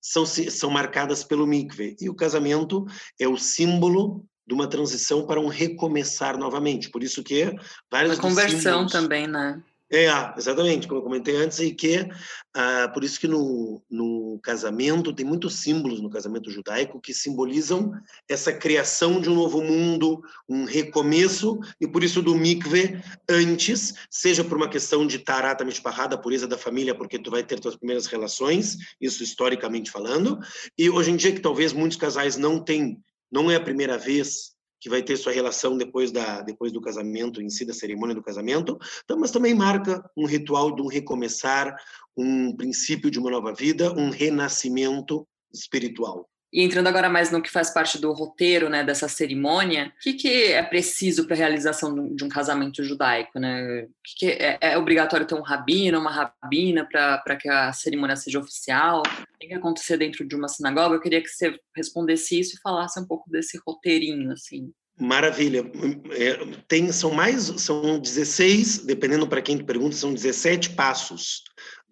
são, 0.00 0.26
são 0.26 0.70
marcadas 0.70 1.24
pelo 1.24 1.46
mikve. 1.46 1.96
E 2.00 2.08
o 2.08 2.14
casamento 2.14 2.84
é 3.18 3.28
o 3.28 3.36
símbolo 3.36 4.26
de 4.46 4.54
uma 4.54 4.66
transição 4.66 5.26
para 5.26 5.40
um 5.40 5.48
recomeçar 5.48 6.38
novamente. 6.38 6.90
Por 6.90 7.02
isso 7.02 7.22
que 7.22 7.54
várias 7.90 8.18
conversão 8.18 8.88
símbolos... 8.88 8.92
também, 8.92 9.26
né? 9.26 9.62
É, 9.92 10.08
exatamente, 10.36 10.88
como 10.88 10.98
eu 10.98 11.04
comentei 11.04 11.36
antes, 11.36 11.60
e 11.60 11.70
que 11.70 12.08
ah, 12.52 12.90
por 12.92 13.04
isso 13.04 13.20
que 13.20 13.28
no, 13.28 13.80
no 13.88 14.40
casamento 14.42 15.12
tem 15.12 15.24
muitos 15.24 15.56
símbolos 15.56 16.00
no 16.00 16.10
casamento 16.10 16.50
judaico 16.50 17.00
que 17.00 17.14
simbolizam 17.14 17.92
essa 18.28 18.52
criação 18.52 19.20
de 19.20 19.30
um 19.30 19.34
novo 19.34 19.62
mundo, 19.62 20.20
um 20.48 20.64
recomeço, 20.64 21.60
e 21.80 21.86
por 21.86 22.02
isso 22.02 22.22
do 22.22 22.34
mikve 22.34 23.00
antes, 23.28 23.94
seja 24.10 24.42
por 24.42 24.56
uma 24.56 24.68
questão 24.68 25.06
de 25.06 25.20
tarata 25.20 25.64
mishpahá, 25.64 26.08
pureza 26.16 26.48
da 26.48 26.58
família, 26.58 26.94
porque 26.94 27.18
tu 27.18 27.30
vai 27.30 27.44
ter 27.44 27.60
tuas 27.60 27.76
primeiras 27.76 28.06
relações, 28.06 28.76
isso 29.00 29.22
historicamente 29.22 29.92
falando, 29.92 30.40
e 30.76 30.90
hoje 30.90 31.12
em 31.12 31.16
dia 31.16 31.32
que 31.32 31.40
talvez 31.40 31.72
muitos 31.72 31.98
casais 31.98 32.36
não 32.36 32.58
têm 32.58 33.00
não 33.34 33.50
é 33.50 33.56
a 33.56 33.60
primeira 33.60 33.98
vez 33.98 34.54
que 34.80 34.88
vai 34.88 35.02
ter 35.02 35.16
sua 35.16 35.32
relação 35.32 35.76
depois 35.76 36.12
da 36.12 36.40
depois 36.42 36.70
do 36.70 36.80
casamento 36.80 37.42
em 37.42 37.50
si 37.50 37.64
da 37.64 37.72
cerimônia 37.72 38.14
do 38.14 38.22
casamento, 38.22 38.78
então, 39.02 39.18
mas 39.18 39.32
também 39.32 39.54
marca 39.54 40.08
um 40.16 40.24
ritual 40.24 40.72
de 40.72 40.80
um 40.80 40.86
recomeçar, 40.86 41.74
um 42.16 42.54
princípio 42.54 43.10
de 43.10 43.18
uma 43.18 43.30
nova 43.30 43.52
vida, 43.52 43.92
um 43.92 44.08
renascimento 44.08 45.26
espiritual. 45.52 46.28
E 46.54 46.62
entrando 46.62 46.86
agora 46.86 47.10
mais 47.10 47.32
no 47.32 47.42
que 47.42 47.50
faz 47.50 47.68
parte 47.68 47.98
do 48.00 48.12
roteiro, 48.12 48.68
né, 48.68 48.84
dessa 48.84 49.08
cerimônia, 49.08 49.92
o 49.96 50.00
que, 50.00 50.12
que 50.12 50.52
é 50.52 50.62
preciso 50.62 51.26
para 51.26 51.34
a 51.34 51.38
realização 51.38 52.14
de 52.14 52.22
um 52.22 52.28
casamento 52.28 52.84
judaico, 52.84 53.40
né? 53.40 53.88
Que, 54.04 54.14
que 54.18 54.26
é, 54.30 54.58
é, 54.60 54.78
obrigatório 54.78 55.26
ter 55.26 55.34
um 55.34 55.42
rabino, 55.42 55.98
uma 55.98 56.12
rabina 56.12 56.88
para 56.88 57.34
que 57.34 57.48
a 57.48 57.72
cerimônia 57.72 58.14
seja 58.14 58.38
oficial? 58.38 59.02
Tem 59.40 59.48
que 59.48 59.54
acontecer 59.56 59.96
dentro 59.96 60.24
de 60.24 60.36
uma 60.36 60.46
sinagoga? 60.46 60.94
Eu 60.94 61.00
queria 61.00 61.20
que 61.20 61.28
você 61.28 61.58
respondesse 61.76 62.38
isso 62.38 62.54
e 62.54 62.60
falasse 62.60 63.00
um 63.00 63.04
pouco 63.04 63.28
desse 63.28 63.58
roteirinho, 63.66 64.30
assim. 64.30 64.70
Maravilha. 64.96 65.64
É, 66.12 66.38
tem, 66.68 66.92
são 66.92 67.10
mais, 67.10 67.46
são 67.56 67.98
16, 67.98 68.84
dependendo 68.86 69.26
para 69.26 69.42
quem 69.42 69.58
pergunta, 69.58 69.96
são 69.96 70.14
17 70.14 70.70
passos 70.70 71.42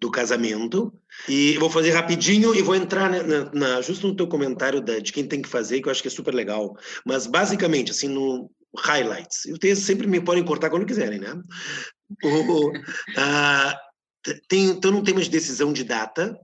do 0.03 0.11
casamento. 0.11 0.93
E 1.29 1.57
vou 1.57 1.69
fazer 1.69 1.91
rapidinho 1.91 2.53
e 2.53 2.61
vou 2.61 2.75
entrar 2.75 3.09
na, 3.09 3.49
na, 3.53 3.81
justo 3.81 4.05
no 4.05 4.15
teu 4.15 4.27
comentário 4.27 4.81
da, 4.81 4.99
de 4.99 5.13
quem 5.13 5.25
tem 5.25 5.41
que 5.41 5.47
fazer, 5.47 5.81
que 5.81 5.87
eu 5.87 5.91
acho 5.91 6.01
que 6.01 6.09
é 6.09 6.11
super 6.11 6.33
legal. 6.33 6.75
Mas, 7.05 7.25
basicamente, 7.25 7.91
assim, 7.91 8.09
no 8.09 8.51
highlights. 8.77 9.45
E 9.45 9.51
vocês 9.51 9.79
sempre 9.79 10.05
me 10.05 10.19
podem 10.19 10.43
cortar 10.43 10.69
quando 10.69 10.85
quiserem, 10.85 11.19
né? 11.19 11.41
O, 12.21 12.67
uh, 12.67 14.33
tem, 14.49 14.65
então, 14.65 14.91
não 14.91 15.03
tem 15.03 15.13
mais 15.13 15.29
decisão 15.29 15.71
de 15.71 15.85
data, 15.85 16.37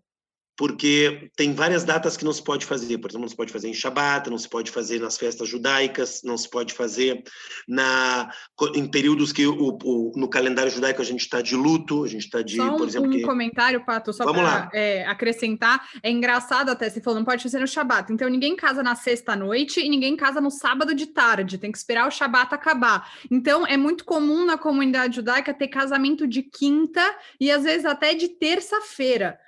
porque 0.60 1.32
tem 1.38 1.54
várias 1.54 1.86
datas 1.86 2.18
que 2.18 2.26
não 2.26 2.34
se 2.34 2.44
pode 2.44 2.66
fazer. 2.66 2.98
Por 2.98 3.10
exemplo, 3.10 3.22
não 3.22 3.30
se 3.30 3.36
pode 3.38 3.54
fazer 3.54 3.70
em 3.70 3.74
Shabat, 3.74 4.30
não 4.30 4.38
se 4.38 4.50
pode 4.50 4.70
fazer 4.72 5.00
nas 5.00 5.18
festas 5.18 5.48
judaicas, 5.48 6.20
não 6.22 6.38
se 6.38 6.50
pode 6.50 6.74
fazer 6.74 7.24
na 7.66 8.30
em 8.76 8.86
períodos 8.86 9.32
que 9.32 9.48
o, 9.48 9.78
o 9.82 10.12
no 10.18 10.30
calendário 10.30 10.70
judaico 10.70 11.02
a 11.02 11.06
gente 11.06 11.22
está 11.22 11.42
de 11.42 11.56
luto, 11.56 12.04
a 12.04 12.10
gente 12.10 12.26
está 12.26 12.42
de, 12.42 12.58
só 12.58 12.76
por 12.76 12.86
exemplo, 12.90 13.08
um 13.08 13.12
que... 13.12 13.22
comentário, 13.22 13.86
Pato, 13.86 14.12
só 14.12 14.30
para 14.34 14.70
é, 14.74 15.06
acrescentar, 15.08 15.82
é 16.04 16.12
engraçado 16.12 16.68
até 16.68 16.90
se 16.90 17.00
falou, 17.00 17.20
não 17.20 17.26
pode 17.26 17.42
fazer 17.42 17.60
no 17.60 17.68
Shabat. 17.68 18.12
Então 18.12 18.28
ninguém 18.28 18.54
casa 18.54 18.84
na 18.84 18.96
sexta 18.96 19.38
noite 19.38 19.80
e 19.80 19.88
ninguém 19.88 20.18
casa 20.18 20.42
no 20.42 20.52
sábado 20.52 20.94
de 20.94 21.06
tarde. 21.06 21.58
Tem 21.58 21.72
que 21.72 21.78
esperar 21.78 22.06
o 22.06 22.12
Shabat 22.12 22.54
acabar. 22.54 23.10
Então 23.32 23.66
é 23.66 23.78
muito 23.78 24.04
comum 24.04 24.44
na 24.44 24.58
comunidade 24.58 25.16
judaica 25.16 25.54
ter 25.54 25.70
casamento 25.70 26.28
de 26.28 26.44
quinta 26.44 27.16
e 27.40 27.50
às 27.50 27.64
vezes 27.64 27.86
até 27.86 28.14
de 28.14 28.28
terça-feira. 28.28 29.40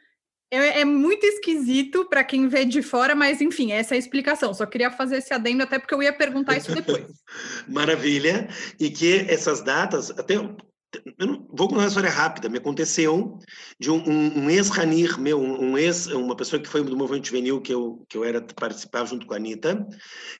É, 0.51 0.81
é, 0.81 0.85
muito 0.85 1.25
esquisito 1.25 2.05
para 2.09 2.25
quem 2.25 2.49
vê 2.49 2.65
de 2.65 2.81
fora, 2.81 3.15
mas 3.15 3.39
enfim, 3.39 3.71
essa 3.71 3.93
é 3.93 3.95
a 3.95 3.99
explicação. 3.99 4.53
Só 4.53 4.65
queria 4.65 4.91
fazer 4.91 5.17
esse 5.17 5.33
adendo, 5.33 5.63
até 5.63 5.79
porque 5.79 5.93
eu 5.93 6.03
ia 6.03 6.11
perguntar 6.11 6.57
isso 6.57 6.75
depois. 6.75 7.05
Maravilha. 7.69 8.49
E 8.77 8.89
que 8.89 9.25
essas 9.29 9.61
datas, 9.61 10.11
até 10.11 10.35
eu 10.35 10.55
não, 11.17 11.47
vou 11.49 11.69
contar 11.69 11.83
uma 11.83 11.87
história 11.87 12.09
rápida. 12.09 12.49
Me 12.49 12.57
aconteceu 12.57 13.39
de 13.79 13.89
um, 13.89 13.97
um, 13.97 14.43
um 14.43 14.49
ex-ranir 14.49 15.17
meu, 15.19 15.39
um, 15.39 15.71
um, 15.71 15.77
ex, 15.77 16.07
uma 16.07 16.35
pessoa 16.35 16.61
que 16.61 16.67
foi 16.67 16.83
do 16.83 16.97
movimento 16.97 17.27
juvenil 17.27 17.61
que 17.61 17.73
eu 17.73 18.05
que 18.09 18.17
eu 18.17 18.25
era 18.25 18.41
participar 18.41 19.05
junto 19.05 19.25
com 19.25 19.33
a 19.33 19.37
Anitta, 19.37 19.87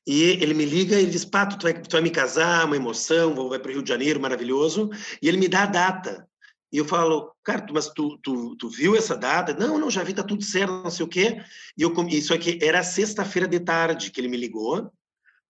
e 0.06 0.24
ele 0.24 0.54
me 0.54 0.66
liga 0.66 1.00
e 1.00 1.06
diz: 1.06 1.24
Pato, 1.24 1.58
tu 1.58 1.64
vai, 1.64 1.74
tu 1.74 1.92
vai 1.92 2.02
me 2.02 2.10
casar, 2.10 2.66
uma 2.66 2.76
emoção, 2.76 3.34
vou 3.34 3.50
vai 3.50 3.60
para 3.60 3.70
o 3.70 3.74
Rio 3.74 3.84
de 3.84 3.90
Janeiro, 3.90 4.20
maravilhoso. 4.20 4.90
E 5.22 5.28
ele 5.28 5.38
me 5.38 5.48
dá 5.48 5.64
a 5.64 5.68
data. 5.68 6.28
E 6.72 6.78
eu 6.78 6.86
falo, 6.86 7.32
cara, 7.44 7.66
mas 7.72 7.90
tu, 7.90 8.18
tu, 8.24 8.56
tu 8.56 8.70
viu 8.70 8.96
essa 8.96 9.16
data? 9.18 9.54
Não, 9.54 9.78
não, 9.78 9.92
já 9.92 10.04
vi, 10.04 10.14
tá 10.14 10.24
tudo 10.24 10.44
certo, 10.44 10.72
não 10.72 10.90
sei 10.90 11.06
o 11.06 11.10
quê. 11.10 11.44
E 11.78 11.82
eu, 11.82 11.94
isso 12.08 12.34
aqui 12.34 12.58
era 12.62 12.82
sexta-feira 12.82 13.48
de 13.48 13.60
tarde 13.60 14.10
que 14.10 14.22
ele 14.22 14.30
me 14.30 14.38
ligou. 14.38 14.90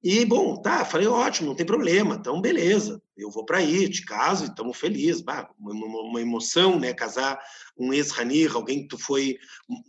E, 0.04 0.26
bom, 0.26 0.60
tá, 0.60 0.84
falei, 0.84 1.06
ótimo, 1.06 1.50
não 1.50 1.56
tem 1.56 1.66
problema, 1.66 2.16
então 2.16 2.42
beleza, 2.42 3.00
eu 3.16 3.30
vou 3.30 3.46
para 3.46 3.60
aí, 3.60 3.88
te 3.88 4.04
caso, 4.04 4.46
estamos 4.46 4.76
felizes, 4.76 5.22
bah, 5.22 5.48
uma, 5.60 5.74
uma, 5.86 6.20
emoção, 6.20 6.80
né, 6.80 6.92
casar 6.92 7.40
um 7.78 7.94
ex-ranir, 7.94 8.56
alguém 8.56 8.82
que 8.82 8.88
tu 8.88 8.98
foi, 8.98 9.38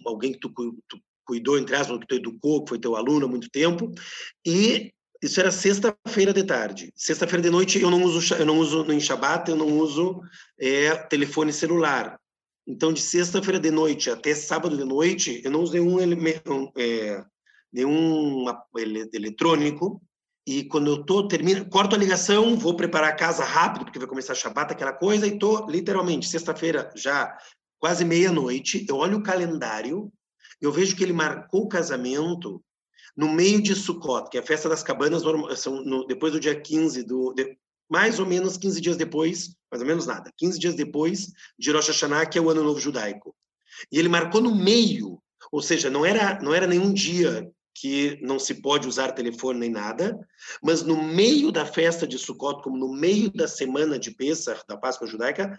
alguém 0.05 0.33
que 0.33 0.39
tu, 0.39 0.51
tu 0.87 1.01
cuidou, 1.25 1.59
entre 1.59 1.75
aspas, 1.77 1.99
que 1.99 2.07
tu 2.07 2.15
educou, 2.17 2.62
que 2.62 2.69
foi 2.69 2.79
teu 2.79 2.95
aluno 2.95 3.25
há 3.25 3.29
muito 3.29 3.49
tempo, 3.49 3.91
e 4.45 4.93
isso 5.23 5.38
era 5.38 5.52
sexta-feira 5.52 6.33
de 6.33 6.43
tarde. 6.43 6.93
Sexta-feira 6.97 7.43
de 7.43 7.50
noite 7.50 7.81
eu 7.81 7.91
não 7.91 8.02
uso, 8.02 8.35
eu 8.35 8.45
não 8.45 8.59
uso 8.59 8.83
no 8.83 9.00
Shabat, 9.00 9.49
eu 9.49 9.57
não 9.57 9.79
uso 9.79 10.21
é, 10.59 10.95
telefone 10.97 11.52
celular. 11.52 12.19
Então, 12.67 12.93
de 12.93 13.00
sexta-feira 13.00 13.61
de 13.61 13.71
noite 13.71 14.11
até 14.11 14.35
sábado 14.35 14.76
de 14.76 14.85
noite, 14.85 15.41
eu 15.45 15.50
não 15.50 15.62
uso 15.62 15.73
nenhum, 15.75 15.99
é, 16.76 17.25
nenhum 17.73 18.47
eletrônico. 19.12 20.02
E 20.45 20.64
quando 20.64 20.88
eu 20.88 21.05
tô 21.05 21.29
termino, 21.29 21.69
corto 21.69 21.95
a 21.95 21.99
ligação, 21.99 22.57
vou 22.57 22.75
preparar 22.75 23.11
a 23.11 23.17
casa 23.17 23.45
rápido, 23.45 23.85
porque 23.85 24.00
vai 24.00 24.09
começar 24.09 24.35
Shabat, 24.35 24.73
aquela 24.73 24.93
coisa, 24.93 25.25
e 25.25 25.38
tô 25.38 25.67
literalmente 25.69 26.29
sexta-feira 26.29 26.93
já 26.97 27.37
quase 27.79 28.05
meia-noite. 28.05 28.85
Eu 28.88 28.97
olho 28.97 29.19
o 29.19 29.23
calendário, 29.23 30.12
eu 30.61 30.73
vejo 30.73 30.97
que 30.97 31.05
ele 31.05 31.12
marcou 31.12 31.62
o 31.62 31.69
casamento 31.69 32.61
no 33.16 33.28
meio 33.28 33.62
de 33.62 33.75
Sukkot, 33.75 34.31
que 34.31 34.38
é 34.38 34.40
a 34.40 34.47
festa 34.47 34.69
das 34.69 34.83
cabanas, 34.83 35.23
são 35.59 35.85
no, 35.85 36.07
depois 36.07 36.33
do 36.33 36.40
dia 36.40 36.59
15, 36.59 37.02
do, 37.02 37.33
de, 37.35 37.57
mais 37.90 38.19
ou 38.19 38.26
menos 38.26 38.57
15 38.57 38.81
dias 38.81 38.97
depois, 38.97 39.54
mais 39.71 39.83
ou 39.83 39.87
menos 39.87 40.07
nada, 40.07 40.33
15 40.37 40.59
dias 40.59 40.75
depois 40.75 41.31
de 41.59 41.71
Rosh 41.71 41.88
Hashanah, 41.88 42.26
que 42.26 42.38
é 42.38 42.40
o 42.40 42.49
Ano 42.49 42.64
Novo 42.64 42.81
Judaico. 42.81 43.35
E 43.90 43.99
ele 43.99 44.09
marcou 44.09 44.40
no 44.40 44.54
meio, 44.54 45.21
ou 45.50 45.61
seja, 45.61 45.90
não 45.90 46.04
era, 46.04 46.40
não 46.40 46.54
era 46.54 46.66
nenhum 46.66 46.92
dia 46.92 47.50
que 47.75 48.19
não 48.23 48.38
se 48.38 48.57
pode 48.57 48.87
usar 48.87 49.12
telefone 49.12 49.61
nem 49.61 49.71
nada, 49.71 50.19
mas 50.62 50.83
no 50.83 51.02
meio 51.02 51.50
da 51.50 51.66
festa 51.66 52.07
de 52.07 52.19
Sukkot, 52.19 52.62
como 52.62 52.76
no 52.76 52.92
meio 52.92 53.31
da 53.31 53.49
semana 53.49 53.99
de 53.99 54.11
Pesach, 54.11 54.62
da 54.69 54.76
Páscoa 54.76 55.07
Judaica, 55.07 55.59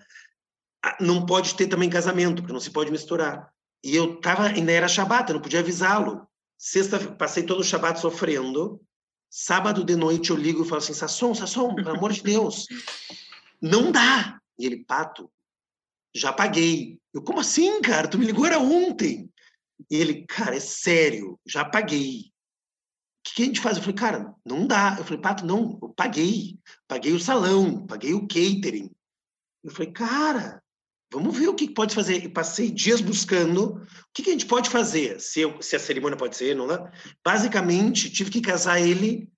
não 0.99 1.25
pode 1.25 1.55
ter 1.55 1.67
também 1.67 1.89
casamento, 1.89 2.41
porque 2.41 2.53
não 2.53 2.59
se 2.59 2.71
pode 2.71 2.91
misturar. 2.91 3.51
E 3.83 3.95
eu 3.95 4.19
tava, 4.19 4.47
ainda 4.47 4.71
era 4.71 4.87
Shabat, 4.87 5.29
eu 5.29 5.35
não 5.35 5.41
podia 5.41 5.59
avisá-lo. 5.59 6.27
Sexta, 6.65 6.97
passei 7.15 7.43
todo 7.43 7.59
o 7.59 7.63
Shabat 7.63 7.99
sofrendo. 7.99 8.81
Sábado 9.29 9.83
de 9.83 9.97
noite 9.97 10.29
eu 10.29 10.37
ligo 10.37 10.63
e 10.63 10.65
falo 10.65 10.77
assim, 10.77 10.93
Sasson, 10.93 11.35
Sasson, 11.35 11.75
pelo 11.75 11.89
amor 11.89 12.13
de 12.13 12.23
Deus, 12.23 12.67
não 13.61 13.91
dá. 13.91 14.39
E 14.57 14.65
ele, 14.65 14.85
Pato, 14.85 15.29
já 16.15 16.31
paguei. 16.31 17.01
Eu, 17.13 17.21
como 17.21 17.41
assim, 17.41 17.81
cara? 17.81 18.07
Tu 18.07 18.17
me 18.17 18.25
ligou 18.25 18.45
era 18.45 18.59
ontem. 18.59 19.29
E 19.91 19.97
ele, 19.97 20.25
cara, 20.25 20.55
é 20.55 20.61
sério, 20.61 21.37
já 21.45 21.65
paguei. 21.65 22.31
O 23.27 23.35
que 23.35 23.43
a 23.43 23.45
gente 23.45 23.59
faz? 23.59 23.75
Eu 23.75 23.83
falei, 23.83 23.97
cara, 23.97 24.33
não 24.45 24.65
dá. 24.65 24.95
Eu 24.97 25.03
falei, 25.03 25.19
Pato, 25.19 25.45
não, 25.45 25.77
eu 25.81 25.89
paguei. 25.89 26.57
Paguei 26.87 27.11
o 27.11 27.19
salão, 27.19 27.85
paguei 27.85 28.13
o 28.13 28.25
catering. 28.25 28.89
Eu 29.65 29.69
falei, 29.69 29.91
cara, 29.91 30.62
vamos 31.13 31.37
ver 31.37 31.47
o 31.47 31.53
que 31.53 31.69
pode 31.69 31.93
fazer. 31.93 32.23
E 32.23 32.29
passei 32.29 32.71
dias 32.71 32.99
buscando. 32.99 33.75
O 33.75 34.13
que 34.13 34.29
a 34.29 34.33
gente 34.33 34.45
pode 34.45 34.69
fazer, 34.69 35.19
se, 35.19 35.41
eu, 35.41 35.61
se 35.61 35.75
a 35.75 35.79
cerimônia 35.79 36.17
pode 36.17 36.35
ser, 36.35 36.55
não 36.55 36.71
é? 36.71 36.91
Basicamente, 37.23 38.09
tive 38.09 38.29
que 38.29 38.41
casar 38.41 38.79
ele 38.79 39.29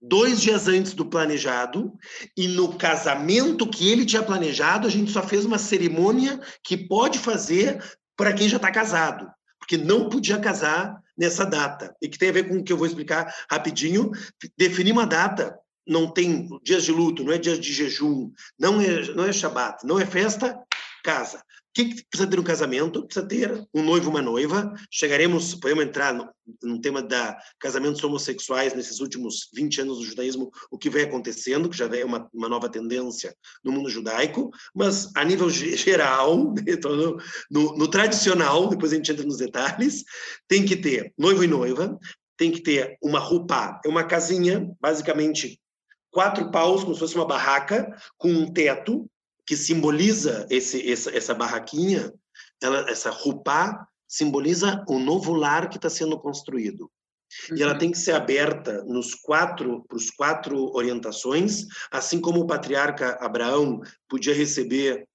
dois 0.00 0.40
dias 0.40 0.68
antes 0.68 0.92
do 0.94 1.06
planejado, 1.06 1.92
e 2.36 2.46
no 2.46 2.74
casamento 2.74 3.68
que 3.68 3.90
ele 3.90 4.04
tinha 4.04 4.22
planejado, 4.22 4.86
a 4.86 4.90
gente 4.90 5.10
só 5.10 5.22
fez 5.22 5.44
uma 5.44 5.58
cerimônia 5.58 6.40
que 6.62 6.76
pode 6.76 7.18
fazer 7.18 7.82
para 8.16 8.32
quem 8.32 8.48
já 8.48 8.56
está 8.56 8.70
casado, 8.70 9.28
porque 9.58 9.76
não 9.76 10.08
podia 10.08 10.38
casar 10.38 11.00
nessa 11.16 11.44
data, 11.44 11.94
e 12.00 12.08
que 12.08 12.18
tem 12.18 12.28
a 12.28 12.32
ver 12.32 12.48
com 12.48 12.58
o 12.58 12.62
que 12.62 12.72
eu 12.72 12.76
vou 12.76 12.86
explicar 12.86 13.34
rapidinho. 13.50 14.10
Definir 14.56 14.92
uma 14.92 15.06
data, 15.06 15.58
não 15.86 16.12
tem 16.12 16.48
dias 16.62 16.84
de 16.84 16.92
luto, 16.92 17.24
não 17.24 17.32
é 17.32 17.38
dias 17.38 17.58
de 17.58 17.72
jejum, 17.72 18.30
não 18.58 18.80
é, 18.80 19.02
não 19.14 19.24
é 19.24 19.32
Shabat, 19.32 19.86
não 19.86 19.98
é 19.98 20.04
festa, 20.04 20.58
casa 21.06 21.40
que, 21.76 21.84
que 21.84 22.04
precisa 22.08 22.30
ter 22.30 22.40
um 22.40 22.44
casamento? 22.44 23.04
Precisa 23.04 23.28
ter 23.28 23.68
um 23.74 23.82
noivo, 23.82 24.08
uma 24.08 24.22
noiva. 24.22 24.72
Chegaremos, 24.90 25.54
podemos 25.54 25.84
entrar 25.84 26.14
no, 26.14 26.26
no 26.62 26.80
tema 26.80 27.02
da 27.02 27.36
casamentos 27.60 28.02
homossexuais 28.02 28.72
nesses 28.72 28.98
últimos 28.98 29.50
20 29.52 29.82
anos 29.82 29.98
do 29.98 30.04
judaísmo, 30.06 30.50
o 30.70 30.78
que 30.78 30.88
vem 30.88 31.04
acontecendo, 31.04 31.68
que 31.68 31.76
já 31.76 31.84
é 31.94 32.02
uma, 32.02 32.30
uma 32.32 32.48
nova 32.48 32.70
tendência 32.70 33.36
no 33.62 33.72
mundo 33.72 33.90
judaico, 33.90 34.50
mas 34.74 35.10
a 35.14 35.22
nível 35.22 35.50
geral, 35.50 36.54
então, 36.66 36.96
no, 36.96 37.18
no, 37.50 37.76
no 37.76 37.88
tradicional, 37.88 38.70
depois 38.70 38.92
a 38.92 38.96
gente 38.96 39.12
entra 39.12 39.26
nos 39.26 39.36
detalhes, 39.36 40.02
tem 40.48 40.64
que 40.64 40.76
ter 40.76 41.12
noivo 41.18 41.44
e 41.44 41.46
noiva, 41.46 41.98
tem 42.38 42.50
que 42.50 42.62
ter 42.62 42.96
uma 43.02 43.18
roupa, 43.18 43.78
é 43.84 43.88
uma 43.88 44.04
casinha, 44.04 44.66
basicamente 44.80 45.60
quatro 46.10 46.50
paus, 46.50 46.82
como 46.82 46.94
se 46.94 47.00
fosse 47.00 47.14
uma 47.14 47.26
barraca, 47.26 47.94
com 48.16 48.30
um 48.30 48.50
teto, 48.50 49.06
que 49.46 49.56
simboliza 49.56 50.46
esse, 50.50 50.90
essa, 50.90 51.16
essa 51.16 51.34
barraquinha, 51.34 52.12
ela, 52.60 52.90
essa 52.90 53.10
rupá, 53.10 53.86
simboliza 54.08 54.84
o 54.88 54.98
novo 54.98 55.32
lar 55.32 55.68
que 55.68 55.76
está 55.76 55.88
sendo 55.88 56.18
construído. 56.18 56.90
Uhum. 57.50 57.56
E 57.56 57.62
ela 57.62 57.72
uhum. 57.72 57.78
tem 57.78 57.90
que 57.90 57.98
ser 57.98 58.12
aberta 58.12 58.82
nos 58.84 59.14
quatro, 59.14 59.84
para 59.86 59.96
os 59.96 60.10
quatro 60.10 60.74
orientações, 60.74 61.66
assim 61.90 62.20
como 62.20 62.40
o 62.40 62.46
patriarca 62.46 63.16
Abraão 63.20 63.80
podia 64.08 64.34
receber 64.34 65.06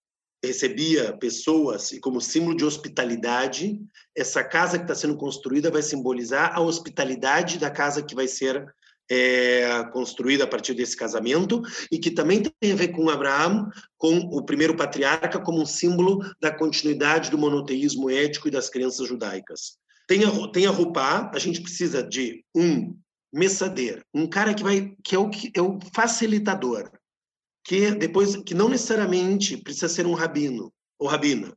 recebia 0.44 1.16
pessoas 1.18 1.92
e 1.92 2.00
como 2.00 2.20
símbolo 2.20 2.58
de 2.58 2.66
hospitalidade, 2.66 3.80
essa 4.18 4.44
casa 4.44 4.78
que 4.78 4.86
está 4.86 4.96
sendo 4.96 5.16
construída 5.16 5.70
vai 5.70 5.84
simbolizar 5.84 6.52
a 6.56 6.60
hospitalidade 6.60 7.60
da 7.60 7.70
casa 7.70 8.02
que 8.02 8.16
vai 8.16 8.28
ser 8.28 8.66
é, 9.12 9.84
construída 9.92 10.46
a 10.46 10.48
partir 10.48 10.74
desse 10.74 10.96
casamento 10.96 11.62
e 11.92 12.00
que 12.00 12.10
também 12.10 12.42
tem 12.42 12.72
a 12.72 12.76
ver 12.76 12.90
com 12.90 13.10
Abraão, 13.10 13.70
com 13.98 14.18
o 14.18 14.42
primeiro 14.46 14.78
patriarca, 14.78 15.38
como 15.38 15.62
um 15.62 15.66
símbolo 15.66 16.24
da 16.40 16.50
continuidade 16.50 17.30
do 17.30 17.38
monoteísmo 17.38 18.10
ético 18.10 18.48
e 18.48 18.52
das 18.52 18.70
crenças 18.70 19.06
judaicas. 19.06 19.78
Tem 20.08 20.24
a, 20.24 20.52
tem 20.54 20.66
a 20.66 20.72
Rupá, 20.72 21.30
a 21.34 21.40
gente 21.40 21.62
precisa 21.62 22.02
de 22.02 22.46
um 22.56 22.96
messadeiro, 23.34 24.02
um 24.14 24.28
cara 24.28 24.54
que 24.54 24.64
vai 24.64 24.96
que 25.04 25.14
é 25.14 25.20
o, 25.20 25.30
que 25.30 25.52
é 25.54 25.62
o 25.62 25.78
facilitador, 25.94 26.90
que 27.66 27.92
depois 27.92 28.38
que 28.38 28.54
não 28.54 28.70
necessariamente 28.70 29.58
precisa 29.58 29.90
ser 29.90 30.06
um 30.06 30.14
rabino 30.14 30.72
ou 30.98 31.08
rabina. 31.08 31.54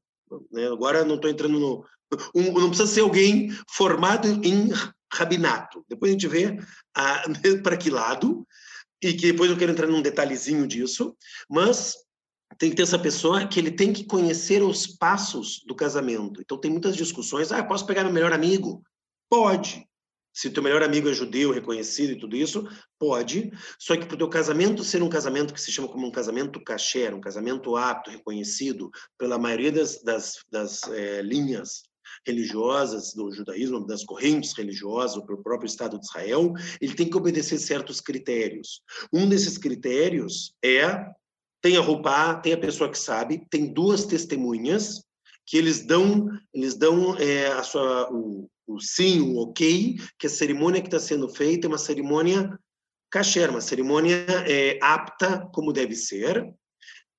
Né? 0.50 0.66
Agora 0.66 1.04
não 1.04 1.14
estou 1.14 1.30
entrando 1.30 1.58
no 1.60 1.84
um, 2.34 2.52
não 2.52 2.68
precisa 2.68 2.86
ser 2.86 3.00
alguém 3.00 3.50
formado 3.68 4.28
em 4.44 4.70
rabinato. 5.14 5.84
Depois 5.88 6.10
a 6.10 6.12
gente 6.12 6.28
vê 6.28 6.58
para 7.62 7.76
que 7.76 7.90
lado, 7.90 8.46
e 9.02 9.12
que 9.12 9.32
depois 9.32 9.50
eu 9.50 9.56
quero 9.56 9.72
entrar 9.72 9.86
num 9.86 10.02
detalhezinho 10.02 10.66
disso, 10.66 11.16
mas 11.48 11.94
tem 12.58 12.70
que 12.70 12.76
ter 12.76 12.82
essa 12.82 12.98
pessoa 12.98 13.46
que 13.46 13.58
ele 13.58 13.70
tem 13.70 13.92
que 13.92 14.04
conhecer 14.04 14.62
os 14.62 14.86
passos 14.86 15.62
do 15.66 15.74
casamento. 15.74 16.40
Então 16.40 16.58
tem 16.58 16.70
muitas 16.70 16.96
discussões, 16.96 17.52
ah, 17.52 17.62
posso 17.62 17.86
pegar 17.86 18.04
meu 18.04 18.12
melhor 18.12 18.32
amigo? 18.32 18.82
Pode. 19.28 19.86
Se 20.32 20.50
teu 20.50 20.62
melhor 20.62 20.82
amigo 20.82 21.08
é 21.08 21.12
judeu, 21.12 21.52
reconhecido 21.52 22.12
e 22.12 22.18
tudo 22.18 22.34
isso, 22.34 22.66
pode. 22.98 23.52
Só 23.78 23.96
que 23.96 24.04
para 24.04 24.14
o 24.14 24.18
teu 24.18 24.28
casamento 24.28 24.82
ser 24.82 25.02
um 25.02 25.08
casamento 25.08 25.54
que 25.54 25.60
se 25.60 25.70
chama 25.70 25.86
como 25.86 26.06
um 26.06 26.10
casamento 26.10 26.62
kasher, 26.64 27.14
um 27.14 27.20
casamento 27.20 27.76
apto, 27.76 28.10
reconhecido 28.10 28.90
pela 29.16 29.38
maioria 29.38 29.70
das, 29.70 30.02
das, 30.02 30.38
das 30.50 30.82
é, 30.84 31.22
linhas 31.22 31.82
religiosas 32.26 33.12
do 33.14 33.30
judaísmo, 33.32 33.86
das 33.86 34.04
correntes 34.04 34.56
religiosas, 34.56 35.24
pelo 35.24 35.42
próprio 35.42 35.66
Estado 35.66 35.98
de 35.98 36.06
Israel, 36.06 36.52
ele 36.80 36.94
tem 36.94 37.08
que 37.08 37.16
obedecer 37.16 37.58
certos 37.58 38.00
critérios. 38.00 38.82
Um 39.12 39.28
desses 39.28 39.58
critérios 39.58 40.54
é 40.64 41.06
tem 41.62 41.78
a 41.78 41.80
roupa, 41.80 42.34
tem 42.34 42.52
a 42.52 42.58
pessoa 42.58 42.90
que 42.90 42.98
sabe, 42.98 43.46
tem 43.48 43.72
duas 43.72 44.04
testemunhas 44.04 45.02
que 45.46 45.56
eles 45.56 45.84
dão, 45.84 46.28
eles 46.52 46.74
dão 46.74 47.16
é, 47.16 47.46
a 47.46 47.62
sua, 47.62 48.12
o, 48.12 48.48
o 48.66 48.80
sim, 48.80 49.20
o 49.20 49.38
ok, 49.38 49.96
que 50.18 50.26
a 50.26 50.30
cerimônia 50.30 50.82
que 50.82 50.88
está 50.88 51.00
sendo 51.00 51.28
feita 51.28 51.66
é 51.66 51.68
uma 51.68 51.78
cerimônia 51.78 52.58
kasher, 53.10 53.48
uma 53.48 53.60
cerimônia 53.60 54.26
é, 54.46 54.78
apta 54.82 55.48
como 55.52 55.72
deve 55.72 55.94
ser. 55.94 56.52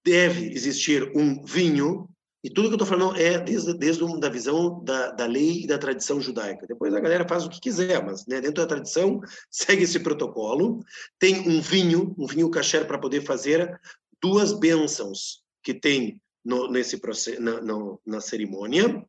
Deve 0.04 0.52
existir 0.54 1.12
um 1.16 1.44
vinho 1.44 2.08
e 2.46 2.50
tudo 2.52 2.68
que 2.68 2.76
eu 2.76 2.84
estou 2.84 2.88
falando 2.88 3.20
é 3.20 3.40
desde, 3.40 3.74
desde 3.74 4.04
a 4.04 4.30
visão 4.30 4.80
da, 4.84 5.10
da 5.10 5.26
lei 5.26 5.64
e 5.64 5.68
da 5.68 5.80
tradição 5.80 6.22
judaica. 6.22 6.68
Depois 6.68 6.94
a 6.94 7.00
galera 7.00 7.28
faz 7.28 7.44
o 7.44 7.50
que 7.50 7.60
quiser, 7.60 8.06
mas 8.06 8.24
né, 8.28 8.40
dentro 8.40 8.62
da 8.62 8.68
tradição 8.68 9.20
segue 9.50 9.82
esse 9.82 10.00
protocolo. 10.00 10.80
Tem 11.18 11.40
um 11.40 11.60
vinho, 11.60 12.14
um 12.16 12.28
vinho 12.28 12.52
kasher 12.52 12.86
para 12.86 13.00
poder 13.00 13.22
fazer 13.22 13.82
duas 14.22 14.54
bênçãos 14.54 15.42
que 15.64 15.74
tem 15.74 16.22
no, 16.46 16.70
nesse 16.70 17.02
na, 17.40 17.62
na, 17.62 17.98
na 18.06 18.22
cerimônia. 18.22 19.04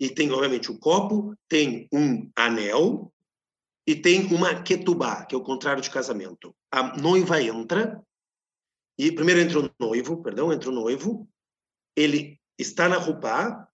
E 0.00 0.10
tem, 0.10 0.32
obviamente, 0.32 0.72
o 0.72 0.76
copo, 0.76 1.32
tem 1.48 1.86
um 1.92 2.28
anel 2.34 3.12
e 3.86 3.94
tem 3.94 4.26
uma 4.34 4.64
ketubá, 4.64 5.24
que 5.24 5.36
é 5.36 5.38
o 5.38 5.44
contrário 5.44 5.80
de 5.80 5.90
casamento. 5.90 6.52
A 6.72 6.96
noiva 7.00 7.40
entra, 7.40 8.02
e 8.98 9.12
primeiro 9.12 9.42
entra 9.42 9.60
o 9.60 9.70
noivo, 9.78 10.20
perdão, 10.24 10.52
entra 10.52 10.70
o 10.70 10.74
noivo, 10.74 11.28
ele 11.96 12.42
está 12.58 12.88
na 12.88 12.96
roupa 12.96 13.68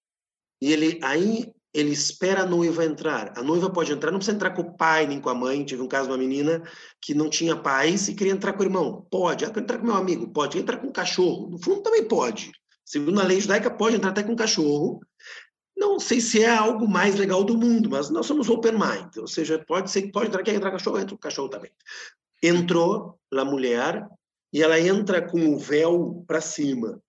e 0.60 0.72
ele 0.72 0.98
aí 1.02 1.52
ele 1.72 1.92
espera 1.92 2.42
a 2.42 2.46
noiva 2.46 2.84
entrar. 2.84 3.32
A 3.36 3.42
noiva 3.42 3.70
pode 3.70 3.92
entrar, 3.92 4.10
não 4.10 4.18
precisa 4.18 4.36
entrar 4.36 4.50
com 4.50 4.62
o 4.62 4.76
pai 4.76 5.06
nem 5.06 5.20
com 5.20 5.28
a 5.28 5.34
mãe. 5.34 5.64
Tive 5.64 5.82
um 5.82 5.88
caso 5.88 6.08
de 6.08 6.12
uma 6.12 6.18
menina 6.18 6.62
que 7.00 7.14
não 7.14 7.30
tinha 7.30 7.56
pais 7.56 8.08
e 8.08 8.14
queria 8.14 8.32
entrar 8.32 8.52
com 8.54 8.60
o 8.60 8.66
irmão. 8.66 9.06
Pode. 9.10 9.44
Ah, 9.44 9.52
entrar 9.54 9.78
com 9.78 9.86
meu 9.86 9.94
amigo. 9.94 10.28
Pode. 10.28 10.58
Entrar 10.58 10.78
com 10.78 10.88
o 10.88 10.92
cachorro. 10.92 11.48
No 11.48 11.62
fundo, 11.62 11.82
também 11.82 12.06
pode. 12.06 12.50
Segundo 12.84 13.20
a 13.20 13.24
lei 13.24 13.40
judaica, 13.40 13.70
pode 13.70 13.96
entrar 13.96 14.10
até 14.10 14.22
com 14.22 14.32
o 14.32 14.36
cachorro. 14.36 15.00
Não 15.76 16.00
sei 16.00 16.20
se 16.20 16.42
é 16.42 16.50
algo 16.50 16.88
mais 16.88 17.14
legal 17.14 17.44
do 17.44 17.56
mundo, 17.56 17.88
mas 17.88 18.10
nós 18.10 18.26
somos 18.26 18.50
open 18.50 18.72
mind. 18.72 19.16
Ou 19.18 19.28
seja, 19.28 19.64
pode 19.64 19.90
ser 19.90 20.02
que 20.02 20.12
pode 20.12 20.26
entrar, 20.26 20.42
quer 20.42 20.54
entrar 20.54 20.70
com 20.70 20.76
o 20.76 20.78
cachorro, 20.78 20.98
entra 20.98 21.10
com 21.10 21.14
o 21.14 21.18
cachorro 21.18 21.48
também. 21.48 21.70
Entrou 22.42 23.18
a 23.32 23.44
mulher 23.44 24.06
e 24.52 24.60
ela 24.60 24.78
entra 24.78 25.22
com 25.22 25.54
o 25.54 25.58
véu 25.58 26.24
para 26.26 26.40
cima 26.40 27.00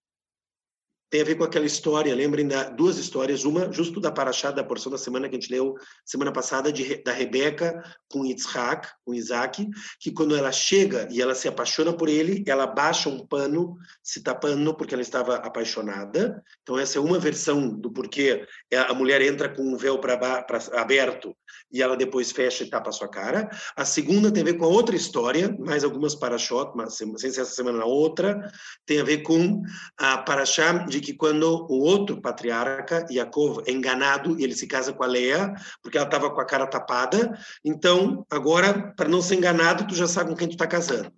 tem 1.11 1.21
a 1.21 1.25
ver 1.25 1.35
com 1.35 1.43
aquela 1.43 1.65
história, 1.65 2.15
lembrem 2.15 2.47
da 2.47 2.69
duas 2.69 2.97
histórias, 2.97 3.43
uma 3.43 3.69
justo 3.69 3.99
da 3.99 4.09
Paraxá, 4.09 4.49
da 4.49 4.63
porção 4.63 4.89
da 4.89 4.97
semana 4.97 5.27
que 5.27 5.35
a 5.35 5.39
gente 5.39 5.51
leu 5.51 5.75
semana 6.05 6.31
passada, 6.31 6.71
de, 6.71 7.03
da 7.03 7.11
Rebeca 7.11 7.83
com 8.09 8.25
Yitzhak, 8.25 8.87
com 9.03 9.13
Isaac, 9.13 9.67
que 9.99 10.11
quando 10.11 10.37
ela 10.37 10.53
chega 10.53 11.09
e 11.11 11.21
ela 11.21 11.35
se 11.35 11.49
apaixona 11.49 11.91
por 11.91 12.07
ele, 12.07 12.45
ela 12.47 12.65
baixa 12.65 13.09
um 13.09 13.27
pano, 13.27 13.77
se 14.01 14.23
tapando 14.23 14.73
porque 14.73 14.95
ela 14.95 15.01
estava 15.01 15.35
apaixonada. 15.35 16.41
Então 16.63 16.79
essa 16.79 16.97
é 16.97 17.01
uma 17.01 17.19
versão 17.19 17.67
do 17.69 17.91
porquê 17.91 18.47
a 18.73 18.93
mulher 18.93 19.21
entra 19.21 19.49
com 19.49 19.63
um 19.63 19.75
véu 19.75 19.99
para 19.99 20.45
aberto 20.75 21.35
e 21.69 21.81
ela 21.81 21.97
depois 21.97 22.31
fecha 22.31 22.63
e 22.63 22.69
tapa 22.69 22.89
a 22.89 22.93
sua 22.93 23.09
cara. 23.09 23.49
A 23.75 23.83
segunda 23.83 24.31
tem 24.31 24.43
a 24.43 24.45
ver 24.45 24.53
com 24.53 24.63
a 24.63 24.69
outra 24.69 24.95
história, 24.95 25.53
mais 25.59 25.83
algumas 25.83 26.15
paraxot, 26.15 26.71
mas 26.73 26.95
sem 26.95 27.29
essa 27.29 27.43
semana 27.45 27.79
na 27.79 27.85
outra, 27.85 28.49
tem 28.85 29.01
a 29.01 29.03
ver 29.03 29.23
com 29.23 29.61
a 29.97 30.17
paraxá 30.19 30.71
de 30.85 31.00
que 31.01 31.13
quando 31.13 31.65
o 31.69 31.79
outro 31.79 32.21
patriarca, 32.21 33.05
Yaakov, 33.09 33.63
é 33.65 33.71
enganado 33.71 34.39
e 34.39 34.43
ele 34.43 34.55
se 34.55 34.67
casa 34.67 34.93
com 34.93 35.03
a 35.03 35.07
Leia, 35.07 35.53
porque 35.81 35.97
ela 35.97 36.07
estava 36.07 36.29
com 36.29 36.39
a 36.39 36.45
cara 36.45 36.67
tapada, 36.67 37.37
então, 37.65 38.25
agora, 38.29 38.93
para 38.95 39.09
não 39.09 39.21
ser 39.21 39.35
enganado, 39.35 39.87
tu 39.87 39.95
já 39.95 40.07
sabe 40.07 40.29
com 40.29 40.35
quem 40.35 40.47
tu 40.47 40.53
está 40.53 40.67
casando. 40.67 41.11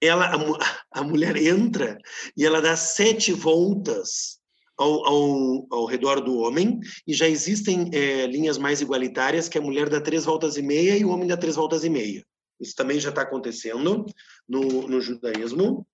Ela, 0.00 0.26
a, 0.26 1.00
a, 1.00 1.02
mulher 1.02 1.36
entra 1.36 1.96
e 2.36 2.44
ela 2.44 2.60
dá 2.60 2.76
sete 2.76 3.32
voltas 3.32 4.38
ao, 4.76 5.06
ao, 5.06 5.66
ao 5.70 5.86
redor 5.86 6.20
do 6.20 6.36
homem, 6.36 6.78
e 7.06 7.14
já 7.14 7.28
existem 7.28 7.90
é, 7.92 8.26
linhas 8.26 8.58
mais 8.58 8.80
igualitárias 8.80 9.48
que 9.48 9.56
a 9.56 9.62
mulher 9.62 9.88
dá 9.88 10.00
três 10.00 10.24
voltas 10.24 10.56
e 10.56 10.62
meia 10.62 10.96
e 10.96 11.04
o 11.04 11.08
homem 11.08 11.26
dá 11.26 11.36
três 11.36 11.56
voltas 11.56 11.82
e 11.82 11.88
meia. 11.88 12.22
isso 12.60 12.74
também 12.74 13.00
já 13.00 13.08
está 13.08 13.22
acontecendo 13.22 14.04
no, 14.46 14.86
no 14.86 15.00
judaísmo, 15.00 15.86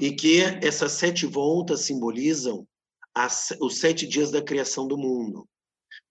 e 0.00 0.12
que 0.12 0.40
essas 0.62 0.92
sete 0.92 1.26
voltas 1.26 1.80
simbolizam 1.80 2.66
as, 3.14 3.54
os 3.60 3.78
sete 3.78 4.06
dias 4.06 4.30
da 4.30 4.42
criação 4.42 4.86
do 4.86 4.96
mundo. 4.96 5.46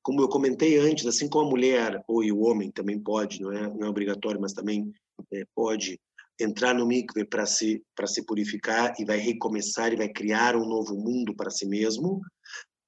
Como 0.01 0.21
eu 0.21 0.29
comentei 0.29 0.77
antes, 0.77 1.05
assim 1.05 1.27
como 1.29 1.47
a 1.47 1.49
mulher 1.49 2.03
ou 2.07 2.23
o 2.23 2.43
homem 2.45 2.71
também 2.71 2.99
pode, 2.99 3.41
não 3.41 3.51
é, 3.51 3.69
não 3.69 3.87
é 3.87 3.89
obrigatório, 3.89 4.39
mas 4.39 4.53
também 4.53 4.91
é, 5.33 5.43
pode 5.55 5.99
entrar 6.39 6.73
no 6.73 6.85
mikve 6.85 7.25
para 7.25 7.45
se 7.45 7.81
para 7.95 8.07
se 8.07 8.23
purificar 8.23 8.93
e 8.99 9.05
vai 9.05 9.17
recomeçar 9.17 9.91
e 9.91 9.97
vai 9.97 10.07
criar 10.07 10.55
um 10.55 10.65
novo 10.65 10.95
mundo 10.95 11.35
para 11.35 11.49
si 11.49 11.65
mesmo. 11.65 12.21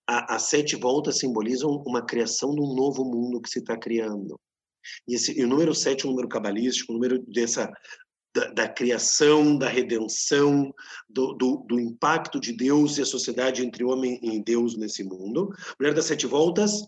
as 0.08 0.44
sete 0.44 0.76
voltas 0.76 1.18
simbolizam 1.18 1.84
uma 1.86 2.06
criação 2.06 2.54
de 2.54 2.62
um 2.62 2.76
novo 2.76 3.04
mundo 3.04 3.42
que 3.42 3.50
se 3.50 3.60
está 3.60 3.78
criando. 3.78 4.39
E, 5.08 5.15
esse, 5.15 5.38
e 5.38 5.44
o 5.44 5.48
número 5.48 5.74
sete 5.74 6.06
é 6.06 6.08
um 6.08 6.12
número 6.12 6.30
cabalístico, 6.30 6.92
um 6.92 6.96
número 6.96 7.24
dessa 7.28 7.72
da, 8.34 8.46
da, 8.48 8.70
criação, 8.70 9.58
da 9.58 9.68
redenção, 9.68 10.74
do, 11.10 11.34
do, 11.34 11.65
do, 11.68 11.80
impacto 11.80 12.39
de 12.39 12.54
Deus 12.54 12.98
e 12.98 13.02
a 13.02 13.06
sociedade 13.06 13.65
entre 13.65 13.84
homem 13.84 14.20
e 14.22 14.42
Deus 14.42 14.78
nesse 14.78 15.04
mundo. 15.04 15.50
Mulher 15.80 15.94
das 15.94 16.06
Sete 16.06 16.28
Voltas, 16.28 16.88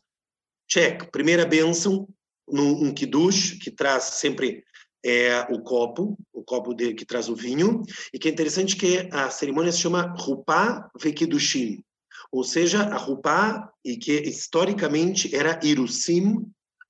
check. 0.67 1.09
Primeira 1.11 1.45
bênção, 1.45 2.07
num 2.47 2.85
um 2.85 2.93
kiddush, 2.93 3.57
que 3.61 3.71
traz 3.71 4.03
sempre 4.03 4.63
é, 5.03 5.41
o 5.49 5.61
copo, 5.61 6.17
o 6.31 6.43
copo 6.43 6.73
de, 6.73 6.93
que 6.93 7.05
traz 7.05 7.27
o 7.27 7.35
vinho, 7.35 7.81
e 8.13 8.19
que 8.19 8.27
é 8.27 8.31
interessante 8.31 8.75
que 8.75 9.09
a 9.11 9.29
cerimônia 9.29 9.71
se 9.71 9.79
chama 9.79 10.13
Rupá 10.17 10.89
Vekidushim, 10.99 11.83
ou 12.31 12.43
seja, 12.43 12.83
a 12.83 12.97
Rupá, 12.97 13.69
e 13.83 13.97
que 13.97 14.13
historicamente 14.21 15.35
era 15.35 15.59
Irusim 15.63 16.45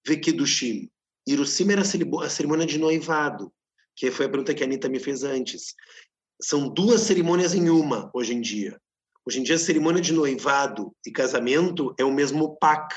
Vekidushim. 0.05 0.89
Irusim 1.25 1.71
era 1.71 1.81
a 1.81 2.29
cerimônia 2.29 2.65
de 2.65 2.77
noivado, 2.77 3.51
que 4.01 4.09
foi 4.09 4.25
a 4.25 4.29
pergunta 4.29 4.55
que 4.55 4.63
a 4.63 4.65
Anitta 4.65 4.89
me 4.89 4.99
fez 4.99 5.23
antes. 5.23 5.75
São 6.41 6.67
duas 6.67 7.01
cerimônias 7.01 7.53
em 7.53 7.69
uma, 7.69 8.09
hoje 8.15 8.33
em 8.33 8.41
dia. 8.41 8.81
Hoje 9.23 9.39
em 9.39 9.43
dia, 9.43 9.53
a 9.53 9.59
cerimônia 9.59 10.01
de 10.01 10.11
noivado 10.11 10.91
e 11.05 11.11
casamento 11.11 11.93
é 11.99 12.03
o 12.03 12.11
mesmo 12.11 12.57
PAC. 12.57 12.95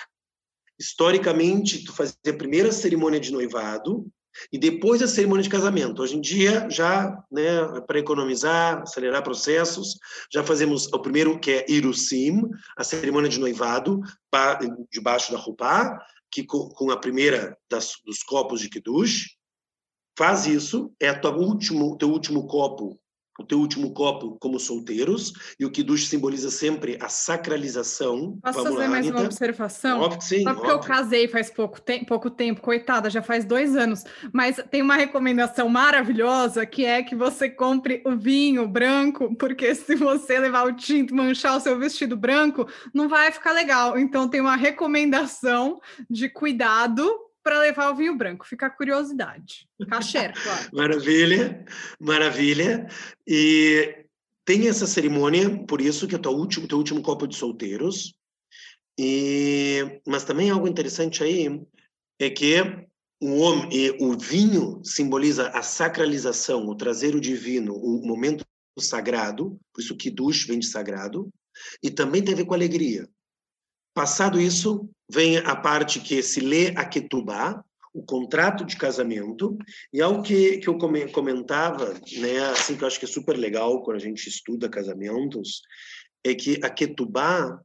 Historicamente, 0.81 1.85
tu 1.85 1.93
fazia 1.93 2.17
a 2.27 2.33
primeira 2.33 2.73
cerimônia 2.73 3.21
de 3.21 3.31
noivado 3.31 4.07
e 4.51 4.59
depois 4.59 5.03
a 5.03 5.07
cerimônia 5.07 5.43
de 5.43 5.51
casamento. 5.51 6.01
Hoje 6.01 6.17
em 6.17 6.23
dia, 6.23 6.71
já, 6.71 7.23
né, 7.31 7.83
para 7.87 7.99
economizar, 7.99 8.81
acelerar 8.81 9.23
processos, 9.23 9.99
já 10.33 10.43
fazemos 10.43 10.91
o 10.91 10.99
primeiro, 10.99 11.39
que 11.39 11.51
é 11.51 11.67
Irusim, 11.71 12.41
a 12.79 12.83
cerimônia 12.83 13.29
de 13.29 13.39
noivado, 13.39 14.01
debaixo 14.91 15.33
da 15.33 15.39
roupa, 15.39 15.99
que 16.31 16.45
com 16.45 16.91
a 16.91 16.97
primeira 16.97 17.59
das, 17.71 17.93
dos 18.07 18.23
copos 18.23 18.59
de 18.59 18.71
Kiddush, 18.71 19.37
faz 20.17 20.47
isso, 20.47 20.93
é 21.01 21.11
o 21.11 21.37
último, 21.37 21.97
teu 21.97 22.11
último 22.11 22.47
copo 22.47 22.99
o 23.39 23.45
teu 23.45 23.59
último 23.59 23.93
copo 23.93 24.37
como 24.39 24.61
solteiros, 24.61 25.33
e 25.59 25.65
o 25.65 25.71
Kiddush 25.71 26.07
simboliza 26.07 26.51
sempre 26.51 26.97
a 27.01 27.09
sacralização. 27.09 28.39
Posso 28.43 28.59
Vamos 28.59 28.71
fazer 28.71 28.85
lá, 28.85 28.89
mais 28.89 29.07
Anitta? 29.07 29.21
uma 29.21 29.27
observação? 29.27 30.01
Óbvio 30.01 30.19
que 30.19 30.25
sim. 30.25 30.43
Só 30.45 30.55
porque 30.55 30.71
óbvio. 30.71 30.83
eu 30.83 30.95
casei 30.95 31.29
faz 31.29 31.51
pouco, 31.51 31.81
te 31.81 32.05
pouco 32.05 32.31
tempo, 32.31 32.61
coitada, 32.61 33.11
já 33.11 33.23
faz 33.23 33.45
dois 33.45 33.75
anos, 33.75 34.05
mas 34.33 34.63
tem 34.71 34.83
uma 34.83 34.95
recomendação 34.95 35.69
maravilhosa 35.69 36.65
que 36.65 36.85
é 36.85 37.03
que 37.03 37.17
você 37.17 37.51
compre 37.51 38.03
o 38.07 38.17
vinho 38.17 38.69
branco, 38.69 39.35
porque 39.37 39.75
se 39.75 39.97
você 39.97 40.39
levar 40.39 40.67
o 40.67 40.77
tinto 40.77 41.15
manchar 41.15 41.57
o 41.57 41.61
seu 41.61 41.77
vestido 41.79 42.17
branco, 42.17 42.69
não 42.93 43.09
vai 43.09 43.33
ficar 43.33 43.53
legal. 43.53 43.99
Então 43.99 44.29
tem 44.29 44.41
uma 44.41 44.57
recomendação 44.57 45.81
de 46.09 46.29
cuidado 46.29 47.11
para 47.45 47.61
levar 47.61 47.93
o 47.93 47.95
vinho 47.95 48.17
branco. 48.17 48.47
Fica 48.47 48.67
a 48.67 48.71
curiosidade. 48.71 49.69
Caché, 49.89 50.33
claro. 50.43 50.71
maravilha, 50.73 51.65
maravilha. 52.01 52.89
E 53.27 54.07
tem 54.45 54.67
essa 54.67 54.87
cerimônia, 54.87 55.65
por 55.67 55.81
isso 55.81 56.09
que 56.09 56.15
é 56.15 56.19
o 56.19 56.23
teu 56.23 56.33
último, 56.33 56.67
teu 56.67 56.79
último 56.79 57.03
copo 57.03 57.27
de 57.27 57.37
solteiros. 57.37 58.15
E 58.99 60.01
mas 60.07 60.25
também 60.25 60.51
algo 60.51 60.67
interessante 60.67 61.23
aí 61.23 61.61
é 62.19 62.31
que 62.31 62.57
o 63.21 63.39
homem, 63.39 63.97
o 64.01 64.17
vinho 64.19 64.81
simboliza 64.85 65.49
a 65.49 65.63
sacralização, 65.63 66.67
o 66.67 66.75
trazer 66.75 67.15
o 67.15 67.21
divino, 67.21 67.75
o 67.75 68.07
momento 68.07 68.45
sagrado, 68.79 69.59
por 69.73 69.81
isso 69.81 69.97
que 69.97 70.11
dush 70.11 70.47
vem 70.47 70.59
de 70.59 70.67
sagrado, 70.67 71.29
e 71.83 71.91
também 71.91 72.23
tem 72.23 72.35
a 72.35 72.37
ver 72.37 72.45
com 72.45 72.55
alegria. 72.55 73.09
Passado 73.95 74.41
isso, 74.41 74.89
vem 75.11 75.39
a 75.39 75.55
parte 75.55 76.01
que 76.01 76.23
se 76.23 76.41
lê 76.41 76.69
a 76.77 76.85
Ketubá, 76.85 77.65
o 77.93 78.03
contrato 78.03 78.65
de 78.65 78.77
casamento, 78.77 79.57
e 79.93 80.03
algo 80.03 80.23
que, 80.23 80.59
que 80.59 80.69
eu 80.69 80.77
comentava, 80.77 81.95
né, 82.19 82.41
assim 82.51 82.77
que 82.77 82.83
eu 82.83 82.89
acho 82.89 82.99
que 82.99 83.05
é 83.05 83.09
super 83.09 83.37
legal 83.37 83.83
quando 83.83 83.99
a 83.99 84.01
gente 84.01 84.29
estuda 84.29 84.69
casamentos, 84.69 85.63
é 86.25 86.35
que 86.35 86.59
a 86.63 86.69
Ketubá, 86.69 87.61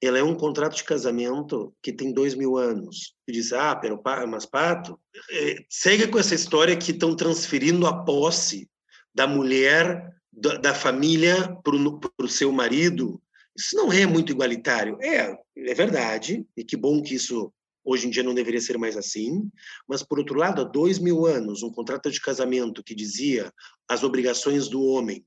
ela 0.00 0.18
é 0.18 0.22
um 0.22 0.36
contrato 0.36 0.76
de 0.76 0.84
casamento 0.84 1.74
que 1.82 1.92
tem 1.92 2.12
dois 2.12 2.34
mil 2.34 2.56
anos. 2.56 3.14
E 3.26 3.32
diz, 3.32 3.52
ah, 3.52 3.74
pero, 3.74 4.00
mas 4.28 4.46
Pato, 4.46 4.98
é, 5.30 5.64
segue 5.68 6.06
com 6.06 6.18
essa 6.18 6.34
história 6.34 6.76
que 6.76 6.92
estão 6.92 7.16
transferindo 7.16 7.86
a 7.86 8.04
posse 8.04 8.68
da 9.14 9.26
mulher, 9.26 10.14
da, 10.32 10.56
da 10.56 10.74
família 10.74 11.56
para 11.64 12.24
o 12.24 12.28
seu 12.28 12.52
marido, 12.52 13.20
isso 13.56 13.76
não 13.76 13.92
é 13.92 14.06
muito 14.06 14.32
igualitário. 14.32 14.98
É, 15.02 15.36
é 15.56 15.74
verdade, 15.74 16.46
e 16.56 16.64
que 16.64 16.76
bom 16.76 17.02
que 17.02 17.14
isso 17.14 17.52
hoje 17.84 18.06
em 18.06 18.10
dia 18.10 18.22
não 18.22 18.34
deveria 18.34 18.60
ser 18.60 18.78
mais 18.78 18.96
assim, 18.96 19.50
mas, 19.88 20.02
por 20.02 20.18
outro 20.18 20.38
lado, 20.38 20.60
há 20.60 20.64
dois 20.64 20.98
mil 20.98 21.26
anos, 21.26 21.62
um 21.62 21.70
contrato 21.70 22.10
de 22.10 22.20
casamento 22.20 22.82
que 22.82 22.94
dizia 22.94 23.52
as 23.88 24.02
obrigações 24.02 24.68
do 24.68 24.82
homem, 24.82 25.24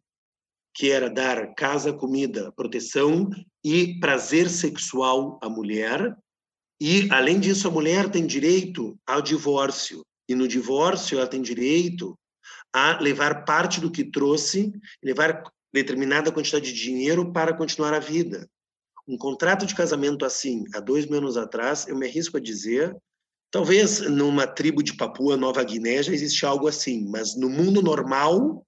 que 0.74 0.92
era 0.92 1.10
dar 1.10 1.54
casa, 1.54 1.94
comida, 1.94 2.52
proteção 2.54 3.30
e 3.64 4.00
prazer 4.00 4.50
sexual 4.50 5.40
à 5.42 5.50
mulher, 5.50 6.16
e, 6.80 7.08
além 7.12 7.40
disso, 7.40 7.68
a 7.68 7.72
mulher 7.72 8.10
tem 8.10 8.26
direito 8.26 8.98
ao 9.06 9.22
divórcio, 9.22 10.02
e 10.28 10.36
no 10.36 10.48
divórcio 10.48 11.18
ela 11.18 11.28
tem 11.28 11.42
direito 11.42 12.18
a 12.74 13.00
levar 13.00 13.46
parte 13.46 13.80
do 13.80 13.90
que 13.90 14.04
trouxe, 14.04 14.74
levar 15.02 15.44
determinada 15.76 16.32
quantidade 16.32 16.72
de 16.72 16.80
dinheiro 16.80 17.32
para 17.32 17.54
continuar 17.54 17.94
a 17.94 18.00
vida. 18.00 18.50
Um 19.08 19.18
contrato 19.18 19.66
de 19.66 19.76
casamento 19.76 20.26
assim, 20.26 20.64
há 20.74 20.80
dois 20.80 21.06
mil 21.06 21.20
anos 21.20 21.38
atrás, 21.38 21.88
eu 21.88 21.96
me 21.96 22.08
arrisco 22.08 22.38
a 22.38 22.40
dizer, 22.40 22.96
talvez 23.52 24.00
numa 24.02 24.48
tribo 24.48 24.82
de 24.82 24.96
Papua 24.96 25.38
Nova 25.38 25.64
Guiné 25.64 26.02
já 26.02 26.14
existe 26.14 26.46
algo 26.46 26.68
assim, 26.68 27.08
mas 27.08 27.36
no 27.36 27.50
mundo 27.50 27.82
normal 27.82 28.66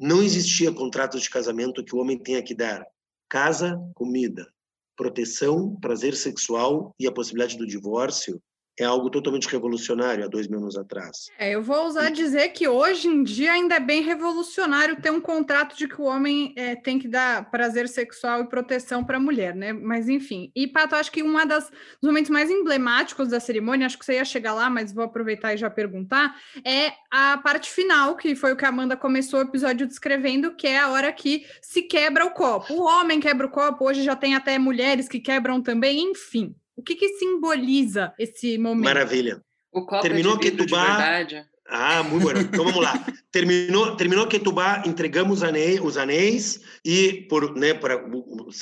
não 0.00 0.22
existia 0.22 0.72
contrato 0.72 1.18
de 1.18 1.28
casamento 1.28 1.84
que 1.84 1.94
o 1.94 1.98
homem 1.98 2.18
tenha 2.18 2.42
que 2.42 2.54
dar 2.54 2.86
casa, 3.28 3.78
comida, 3.94 4.48
proteção, 4.96 5.76
prazer 5.80 6.14
sexual 6.14 6.94
e 6.98 7.06
a 7.06 7.12
possibilidade 7.12 7.58
do 7.58 7.66
divórcio 7.66 8.40
é 8.78 8.84
algo 8.84 9.08
totalmente 9.10 9.48
revolucionário 9.48 10.24
há 10.24 10.28
dois 10.28 10.48
mil 10.48 10.60
anos 10.60 10.76
atrás. 10.76 11.30
É, 11.38 11.54
eu 11.54 11.62
vou 11.62 11.86
usar 11.86 12.10
dizer 12.10 12.48
que 12.48 12.66
hoje 12.66 13.08
em 13.08 13.22
dia 13.22 13.52
ainda 13.52 13.76
é 13.76 13.80
bem 13.80 14.02
revolucionário 14.02 15.00
ter 15.00 15.10
um 15.10 15.20
contrato 15.20 15.76
de 15.76 15.86
que 15.86 16.00
o 16.00 16.04
homem 16.04 16.52
é, 16.56 16.74
tem 16.74 16.98
que 16.98 17.06
dar 17.06 17.50
prazer 17.50 17.88
sexual 17.88 18.40
e 18.40 18.48
proteção 18.48 19.04
para 19.04 19.16
a 19.16 19.20
mulher, 19.20 19.54
né? 19.54 19.72
Mas 19.72 20.08
enfim. 20.08 20.50
E, 20.54 20.66
Pato, 20.66 20.96
acho 20.96 21.12
que 21.12 21.22
um 21.22 21.34
dos 21.46 21.70
momentos 22.02 22.30
mais 22.30 22.50
emblemáticos 22.50 23.28
da 23.28 23.38
cerimônia, 23.38 23.86
acho 23.86 23.98
que 23.98 24.04
você 24.04 24.14
ia 24.14 24.24
chegar 24.24 24.54
lá, 24.54 24.68
mas 24.68 24.92
vou 24.92 25.04
aproveitar 25.04 25.54
e 25.54 25.56
já 25.56 25.70
perguntar, 25.70 26.36
é 26.64 26.92
a 27.10 27.38
parte 27.38 27.70
final, 27.70 28.16
que 28.16 28.34
foi 28.34 28.52
o 28.52 28.56
que 28.56 28.64
a 28.64 28.68
Amanda 28.68 28.96
começou 28.96 29.40
o 29.40 29.42
episódio 29.42 29.86
descrevendo, 29.86 30.54
que 30.54 30.66
é 30.66 30.78
a 30.78 30.88
hora 30.88 31.12
que 31.12 31.46
se 31.60 31.82
quebra 31.82 32.24
o 32.24 32.30
copo. 32.30 32.72
O 32.74 32.84
homem 32.84 33.20
quebra 33.20 33.46
o 33.46 33.50
copo, 33.50 33.84
hoje 33.84 34.02
já 34.02 34.16
tem 34.16 34.34
até 34.34 34.58
mulheres 34.58 35.08
que 35.08 35.20
quebram 35.20 35.62
também, 35.62 36.10
enfim. 36.10 36.54
O 36.76 36.82
que, 36.82 36.94
que 36.94 37.08
simboliza 37.18 38.12
esse 38.18 38.58
momento? 38.58 38.84
Maravilha. 38.84 39.40
O 39.72 39.84
copo 39.84 40.02
terminou 40.02 40.34
é 40.34 40.36
de 40.36 40.50
Ketubá. 40.50 40.80
De 40.82 40.96
verdade. 40.96 41.54
Ah, 41.66 42.02
muito 42.02 42.22
bom. 42.24 42.38
Então 42.38 42.64
vamos 42.64 42.82
lá. 42.82 43.04
terminou, 43.32 43.96
terminou 43.96 44.26
Ketubá, 44.26 44.82
entregamos 44.86 45.42
anéis, 45.42 45.80
os 45.80 45.96
anéis 45.96 46.60
e 46.84 47.26
por, 47.28 47.56
né, 47.56 47.72
para 47.74 47.98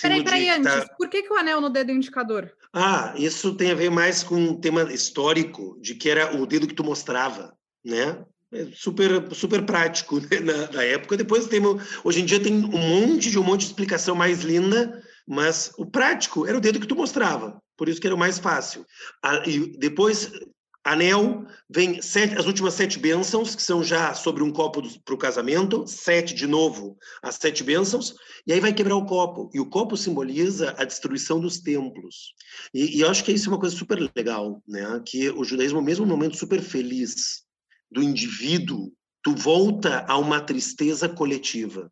Peraí, 0.01 0.25
peraí, 0.25 0.49
antes. 0.49 0.73
Tá... 0.73 0.89
Por 0.97 1.09
que, 1.09 1.23
que 1.23 1.33
o 1.33 1.37
anel 1.37 1.61
no 1.61 1.69
dedo 1.69 1.91
indicador? 1.91 2.53
Ah, 2.73 3.13
isso 3.17 3.55
tem 3.55 3.73
a 3.73 3.75
ver 3.75 3.91
mais 3.91 4.23
com 4.23 4.37
um 4.37 4.61
tema 4.61 4.83
histórico 4.93 5.77
de 5.81 5.95
que 5.95 6.09
era 6.09 6.37
o 6.37 6.47
dedo 6.47 6.67
que 6.67 6.75
tu 6.75 6.85
mostrava, 6.85 7.55
né? 7.85 8.25
É 8.55 8.67
super 8.75 9.35
super 9.35 9.65
prático 9.65 10.21
né? 10.21 10.41
na, 10.41 10.71
na, 10.71 10.85
época. 10.85 11.17
Depois 11.17 11.47
temos, 11.47 11.83
hoje 12.05 12.21
em 12.21 12.25
dia 12.25 12.39
tem 12.39 12.53
um 12.53 12.79
monte 12.79 13.31
de 13.31 13.39
um 13.39 13.43
monte 13.43 13.61
de 13.61 13.67
explicação 13.67 14.15
mais 14.15 14.43
linda, 14.43 15.03
mas 15.27 15.73
o 15.79 15.87
prático 15.87 16.47
era 16.47 16.57
o 16.57 16.61
dedo 16.61 16.79
que 16.79 16.87
tu 16.87 16.95
mostrava 16.95 17.61
por 17.83 17.89
isso 17.89 18.01
que 18.01 18.07
era 18.07 18.15
o 18.15 18.19
mais 18.19 18.39
fácil. 18.39 18.87
E 19.45 19.77
depois, 19.77 20.31
anel, 20.85 21.45
vem 21.69 22.01
sete, 22.01 22.39
as 22.39 22.47
últimas 22.47 22.75
sete 22.75 22.97
bênçãos, 22.97 23.57
que 23.57 23.63
são 23.63 23.83
já 23.83 24.15
sobre 24.15 24.45
um 24.45 24.53
copo 24.53 24.81
para 25.05 25.15
o 25.17 25.19
casamento, 25.19 25.85
sete 25.89 26.33
de 26.33 26.47
novo, 26.47 26.97
as 27.21 27.35
sete 27.35 27.65
bênçãos, 27.65 28.15
e 28.47 28.53
aí 28.53 28.61
vai 28.61 28.73
quebrar 28.73 28.95
o 28.95 29.05
copo. 29.05 29.51
E 29.53 29.59
o 29.59 29.69
copo 29.69 29.97
simboliza 29.97 30.77
a 30.79 30.85
destruição 30.85 31.41
dos 31.41 31.59
templos. 31.59 32.35
E, 32.73 32.99
e 32.99 33.01
eu 33.01 33.11
acho 33.11 33.25
que 33.25 33.33
isso 33.33 33.49
é 33.49 33.53
uma 33.53 33.59
coisa 33.59 33.75
super 33.75 33.99
legal, 34.15 34.63
né? 34.65 35.03
que 35.05 35.29
o 35.31 35.43
judaísmo, 35.43 35.83
mesmo 35.83 36.05
um 36.05 36.09
momento 36.09 36.37
super 36.37 36.63
feliz, 36.63 37.43
do 37.91 38.01
indivíduo, 38.01 38.93
tu 39.25 39.35
volta 39.35 40.07
a 40.07 40.17
uma 40.17 40.41
tristeza 40.41 41.09
coletiva. 41.09 41.91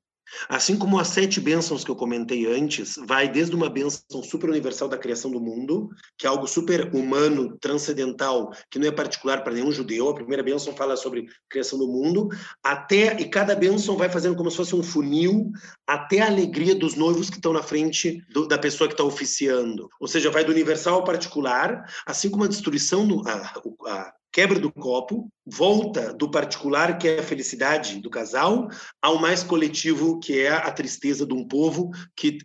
Assim 0.48 0.76
como 0.76 0.98
as 0.98 1.08
sete 1.08 1.40
bênçãos 1.40 1.84
que 1.84 1.90
eu 1.90 1.96
comentei 1.96 2.46
antes, 2.46 2.94
vai 3.06 3.28
desde 3.28 3.54
uma 3.54 3.68
bênção 3.68 4.22
super 4.22 4.50
universal 4.50 4.88
da 4.88 4.98
criação 4.98 5.30
do 5.30 5.40
mundo, 5.40 5.90
que 6.16 6.26
é 6.26 6.28
algo 6.28 6.46
super 6.46 6.94
humano, 6.94 7.56
transcendental, 7.58 8.52
que 8.70 8.78
não 8.78 8.88
é 8.88 8.90
particular 8.90 9.42
para 9.42 9.52
nenhum 9.52 9.72
judeu. 9.72 10.08
A 10.08 10.14
primeira 10.14 10.42
bênção 10.42 10.74
fala 10.74 10.96
sobre 10.96 11.26
criação 11.48 11.78
do 11.78 11.88
mundo, 11.88 12.28
até 12.62 13.20
e 13.20 13.28
cada 13.28 13.54
bênção 13.54 13.96
vai 13.96 14.08
fazendo 14.08 14.36
como 14.36 14.50
se 14.50 14.56
fosse 14.56 14.74
um 14.74 14.82
funil, 14.82 15.50
até 15.86 16.20
a 16.20 16.26
alegria 16.26 16.74
dos 16.74 16.94
noivos 16.94 17.28
que 17.28 17.36
estão 17.36 17.52
na 17.52 17.62
frente 17.62 18.22
do, 18.32 18.46
da 18.46 18.58
pessoa 18.58 18.88
que 18.88 18.94
está 18.94 19.04
oficiando. 19.04 19.88
Ou 20.00 20.06
seja, 20.06 20.30
vai 20.30 20.44
do 20.44 20.52
universal 20.52 20.96
ao 20.96 21.04
particular, 21.04 21.84
assim 22.06 22.30
como 22.30 22.44
a 22.44 22.48
destruição, 22.48 23.06
do, 23.06 23.26
a, 23.28 23.52
a 23.86 24.12
quebra 24.32 24.58
do 24.58 24.72
copo, 24.72 25.30
volta 25.44 26.12
do 26.12 26.30
particular, 26.30 26.98
que 26.98 27.08
é 27.08 27.20
a 27.20 27.22
felicidade 27.22 28.00
do 28.00 28.10
casal, 28.10 28.68
ao 29.02 29.20
mais 29.20 29.42
coletivo, 29.42 30.18
que 30.20 30.40
é 30.40 30.50
a 30.50 30.70
tristeza 30.70 31.26
de 31.26 31.34
um 31.34 31.46
povo 31.46 31.90
que 32.16 32.38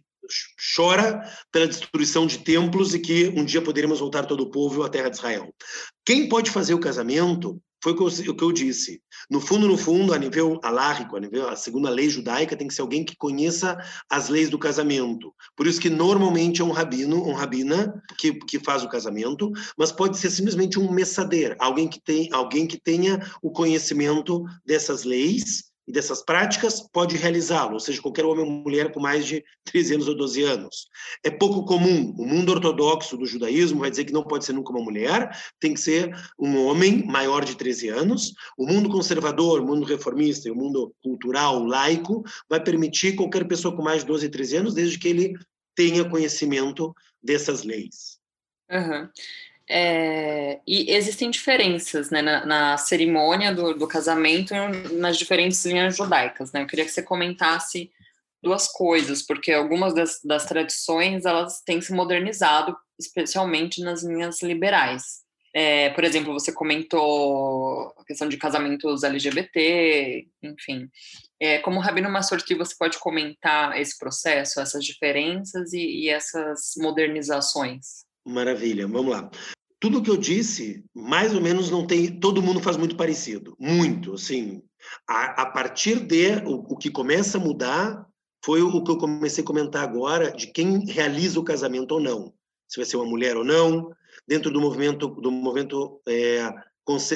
chora 0.76 1.21
pela 1.52 1.67
destruição 1.67 2.26
de 2.26 2.39
templos 2.39 2.93
e 2.93 3.00
que 3.00 3.28
um 3.30 3.45
dia 3.45 3.62
poderemos 3.62 4.00
voltar 4.00 4.26
todo 4.26 4.41
o 4.41 4.50
povo 4.50 4.84
à 4.84 4.89
terra 4.89 5.10
de 5.10 5.17
Israel. 5.17 5.54
Quem 6.04 6.28
pode 6.28 6.52
fazer 6.52 6.74
o 6.74 6.80
casamento 6.80 7.62
foi 7.86 7.93
o 7.93 8.36
que 8.36 8.43
eu 8.43 8.52
disse. 8.52 9.00
No 9.30 9.39
fundo, 9.39 9.67
no 9.67 9.78
fundo, 9.78 10.12
a 10.12 10.17
nível 10.17 10.60
alárrico, 10.63 11.15
a 11.15 11.19
nível 11.19 11.48
a 11.48 11.56
segunda 11.56 11.88
lei 11.88 12.10
judaica, 12.10 12.58
tem 12.58 12.67
que 12.67 12.74
ser 12.74 12.82
alguém 12.82 13.06
que 13.06 13.15
conheça 13.15 13.78
as 14.10 14.28
leis 14.28 14.50
do 14.50 14.58
casamento. 14.58 15.32
Por 15.56 15.67
isso 15.67 15.80
que 15.80 15.88
normalmente 15.88 16.63
é 16.63 16.65
um 16.65 16.71
rabino, 16.71 17.24
um 17.24 17.34
rabina 17.34 18.02
que, 18.17 18.34
que 18.34 18.58
faz 18.58 18.84
o 18.84 18.89
casamento, 18.89 19.52
mas 19.78 19.91
pode 19.91 20.17
ser 20.17 20.32
simplesmente 20.32 20.80
um 20.80 20.91
messadeiro, 20.91 21.56
alguém 21.60 21.88
que 21.88 22.02
tem, 22.02 22.28
alguém 22.34 22.65
que 22.65 22.82
tenha 22.82 23.19
o 23.39 23.52
conhecimento 23.52 24.43
dessas 24.65 25.04
leis 25.04 25.75
e 25.88 25.91
dessas 25.91 26.24
práticas 26.24 26.82
pode 26.91 27.15
realizá-lo, 27.15 27.74
ou 27.74 27.80
seja, 27.80 28.02
qualquer 28.02 28.26
homem 28.26 28.43
ou 28.43 28.50
mulher 28.50 28.91
com 28.91 29.00
mais 29.00 29.26
de 29.26 29.43
13 29.65 29.95
anos 29.95 30.08
ou 30.08 30.15
12 30.15 30.43
anos. 30.43 30.88
É 31.24 31.30
pouco 31.30 31.63
comum. 31.65 32.13
O 32.17 32.26
mundo 32.26 32.52
ortodoxo 32.52 33.17
do 33.17 33.26
judaísmo 33.26 33.80
vai 33.80 33.89
dizer 33.89 34.06
que 34.06 34.13
não 34.13 34.24
pode 34.24 34.45
ser 34.45 34.54
nunca 34.54 34.71
uma 34.71 34.84
mulher, 34.84 35.30
tem 35.60 35.74
que 35.74 35.80
ser 35.80 36.12
um 36.39 36.65
homem 36.65 37.06
maior 37.06 37.45
de 37.45 37.56
13 37.56 37.89
anos. 37.89 38.34
O 38.58 38.65
mundo 38.65 38.89
conservador, 38.89 39.62
o 39.62 39.65
mundo 39.65 39.86
reformista 39.86 40.48
e 40.48 40.52
o 40.52 40.56
mundo 40.56 40.93
cultural, 41.04 41.63
laico, 41.63 42.24
vai 42.50 42.62
permitir 42.62 43.15
qualquer 43.15 43.48
pessoa 43.48 43.76
com 43.76 43.84
mais 43.84 44.02
de 44.02 44.08
12 44.08 44.26
e 44.26 44.30
13 44.30 44.58
anos, 44.58 44.74
desde 44.74 44.98
que 44.98 45.08
ele 45.08 45.36
tenha 45.76 46.10
conhecimento 46.10 46.95
dessas 47.21 47.63
leis. 47.63 48.17
Uhum. 48.71 49.08
É, 49.67 50.60
e 50.67 50.91
existem 50.91 51.32
diferenças 51.32 52.12
né, 52.12 52.21
na, 52.21 52.45
na 52.45 52.78
cerimônia 52.78 53.54
do, 53.54 53.73
do, 53.73 53.88
casamento 53.88 54.54
nas 54.93 55.17
diferentes 55.17 55.65
linhas 55.65 55.97
judaicas. 55.97 56.51
Né? 56.51 56.62
Eu 56.62 56.67
queria 56.67 56.86
que 56.86 56.91
você 56.91 57.01
comentasse 57.01 57.91
duas 58.43 58.67
coisas, 58.67 59.23
porque 59.23 59.51
algumas 59.51 59.93
das, 59.95 60.19
das 60.23 60.45
tradições 60.45 61.25
elas 61.25 61.62
têm 61.65 61.82
se 61.82 61.91
modernizado, 61.93 62.78
especialmente 62.99 63.82
nas 63.82 64.04
linhas 64.04 64.41
liberais. 64.43 65.25
É, 65.51 65.89
por 65.91 66.04
exemplo, 66.04 66.34
você 66.34 66.51
comentou 66.51 67.93
a 67.97 68.04
questão 68.06 68.30
de 68.30 68.38
casamentos 68.38 69.04
LGBT, 69.04 70.28
enfim. 70.43 70.89
É, 71.39 71.60
como 71.60 71.80
Rabino 71.80 72.10
Massorti, 72.10 72.54
você 72.54 72.75
pode 72.78 72.99
comentar 72.99 73.80
esse 73.80 73.97
processo, 73.97 74.60
essas 74.60 74.84
diferenças 74.84 75.73
e, 75.73 76.04
e 76.04 76.10
essas 76.10 76.73
modernizações? 76.78 78.05
Maravilha, 78.26 78.88
vamos 78.88 79.12
lá 79.12 79.30
tudo 79.86 80.02
que 80.02 80.10
eu 80.10 80.18
disse, 80.18 80.84
mais 80.96 81.36
ou 81.36 81.40
menos 81.40 81.70
não 81.70 81.86
tem, 81.86 82.20
todo 82.20 82.42
mundo 82.42 82.60
faz 82.60 82.76
muito 82.76 82.96
parecido, 82.96 83.56
muito, 83.60 84.16
assim. 84.16 84.64
A, 85.08 85.44
a 85.44 85.46
partir 85.46 86.00
de 86.00 86.38
o, 86.44 86.74
o, 86.74 86.76
que 86.76 86.90
começa 86.90 87.38
a 87.38 87.42
mudar 87.42 88.04
foi 88.44 88.64
o 88.64 88.84
que 88.84 88.90
eu 88.90 88.98
comecei 88.98 89.44
a 89.44 89.48
comentar 89.48 89.84
agora 89.84 90.32
de 90.32 90.48
quem 90.48 90.86
realiza 90.86 91.40
o 91.40 91.44
casamento 91.44 91.92
ou 91.92 92.00
não, 92.00 92.34
se 92.68 92.78
vai 92.78 92.86
ser 92.86 92.98
uma 92.98 93.06
mulher 93.06 93.38
ou 93.38 93.44
não, 93.44 93.92
dentro 94.28 94.50
do 94.50 94.60
movimento 94.60 95.08
do 95.08 95.32
movimento 95.32 96.02
é, 96.08 96.52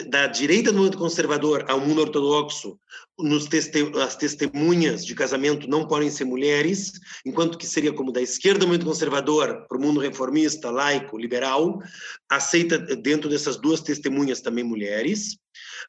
da 0.08 0.25
direita 0.25 0.71
do 0.71 0.77
movimento 0.77 0.97
conservador 0.97 1.63
ao 1.67 1.79
mundo 1.79 2.01
ortodoxo, 2.01 2.79
nos 3.19 3.45
teste, 3.45 3.91
as 4.01 4.15
testemunhas 4.15 5.05
de 5.05 5.13
casamento 5.13 5.69
não 5.69 5.88
podem 5.88 6.10
ser 6.10 6.25
mulheres, 6.25 6.93
enquanto 7.25 7.58
que 7.58 7.67
seria 7.67 7.93
como 7.93 8.12
da 8.12 8.21
esquerda 8.21 8.62
do 8.62 8.67
movimento 8.67 8.88
conservador 8.88 9.67
para 9.67 9.77
o 9.77 9.82
mundo 9.82 9.99
reformista, 9.99 10.71
laico, 10.71 11.17
liberal, 11.17 11.79
aceita 12.27 12.79
dentro 12.79 13.29
dessas 13.29 13.58
duas 13.58 13.82
testemunhas 13.82 14.41
também 14.41 14.63
mulheres. 14.63 15.38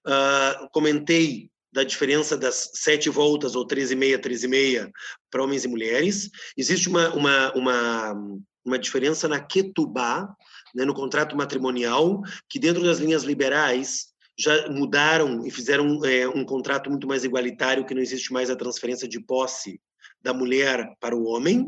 Uh, 0.07 0.69
comentei 0.73 1.51
da 1.73 1.85
diferença 1.85 2.37
das 2.37 2.71
sete 2.75 3.09
voltas 3.09 3.55
ou 3.55 3.67
treze 3.67 3.95
e 3.95 3.97
meia, 3.97 4.19
treze 4.19 4.47
e 4.47 4.49
meia 4.49 4.91
para 5.31 5.43
homens 5.43 5.65
e 5.65 5.69
mulheres. 5.69 6.29
Existe 6.57 6.89
uma, 6.89 7.15
uma, 7.15 7.53
uma, 7.55 8.41
uma 8.65 8.79
diferença 8.79 9.29
na 9.29 9.41
ketubá, 9.41 10.29
né, 10.75 10.85
no 10.85 10.95
contrato 10.95 11.37
matrimonial, 11.37 12.21
que 12.49 12.59
dentro 12.59 12.83
das 12.83 12.99
linhas 12.99 13.23
liberais 13.23 14.09
já 14.39 14.69
mudaram 14.71 15.47
e 15.47 15.51
fizeram 15.51 16.05
é, 16.05 16.29
um 16.29 16.45
contrato 16.45 16.89
muito 16.89 17.07
mais 17.07 17.25
igualitário, 17.25 17.85
que 17.85 17.95
não 17.95 18.03
existe 18.03 18.33
mais 18.33 18.49
a 18.49 18.57
transferência 18.57 19.07
de 19.07 19.21
posse 19.21 19.81
da 20.23 20.35
mulher 20.35 20.95
para 21.01 21.17
o 21.17 21.25
homem. 21.25 21.67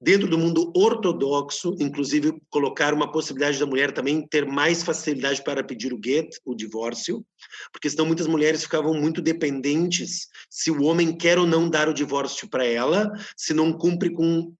Dentro 0.00 0.28
do 0.28 0.38
mundo 0.38 0.72
ortodoxo, 0.76 1.74
inclusive, 1.80 2.38
colocar 2.50 2.92
uma 2.92 3.10
possibilidade 3.10 3.58
da 3.58 3.66
mulher 3.66 3.92
também 3.92 4.26
ter 4.26 4.46
mais 4.46 4.82
facilidade 4.82 5.42
para 5.42 5.64
pedir 5.64 5.92
o 5.92 6.00
get, 6.02 6.28
o 6.44 6.54
divórcio, 6.54 7.24
porque 7.72 7.88
senão 7.88 8.06
muitas 8.06 8.26
mulheres 8.26 8.62
ficavam 8.62 8.94
muito 8.94 9.22
dependentes 9.22 10.28
se 10.50 10.70
o 10.70 10.82
homem 10.82 11.16
quer 11.16 11.38
ou 11.38 11.46
não 11.46 11.68
dar 11.68 11.88
o 11.88 11.94
divórcio 11.94 12.48
para 12.48 12.64
ela, 12.64 13.10
se 13.36 13.54
não 13.54 13.72
cumpre 13.72 14.10
com 14.12 14.52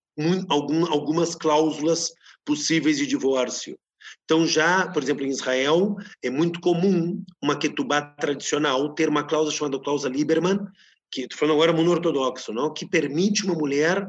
algum, 0.49 0.87
algumas 0.91 1.35
cláusulas 1.35 2.11
possíveis 2.47 2.97
de 2.97 3.07
divórcio. 3.07 3.77
Então, 4.25 4.47
já, 4.47 4.89
por 4.89 5.03
exemplo, 5.03 5.27
em 5.27 5.31
Israel, 5.31 5.97
é 6.23 6.31
muito 6.31 6.61
comum 6.61 7.23
uma 7.43 7.59
ketubá 7.59 8.01
tradicional 8.01 8.95
ter 8.95 9.09
uma 9.09 9.25
cláusula 9.25 9.55
chamada 9.55 9.81
cláusula 9.81 10.15
Lieberman, 10.15 10.59
que 11.11 11.23
estou 11.23 11.39
falando 11.39 11.55
agora 11.57 11.73
mundo 11.73 11.91
ortodoxo, 11.91 12.53
não? 12.53 12.73
que 12.73 12.89
permite 12.89 13.45
uma 13.45 13.55
mulher 13.55 14.07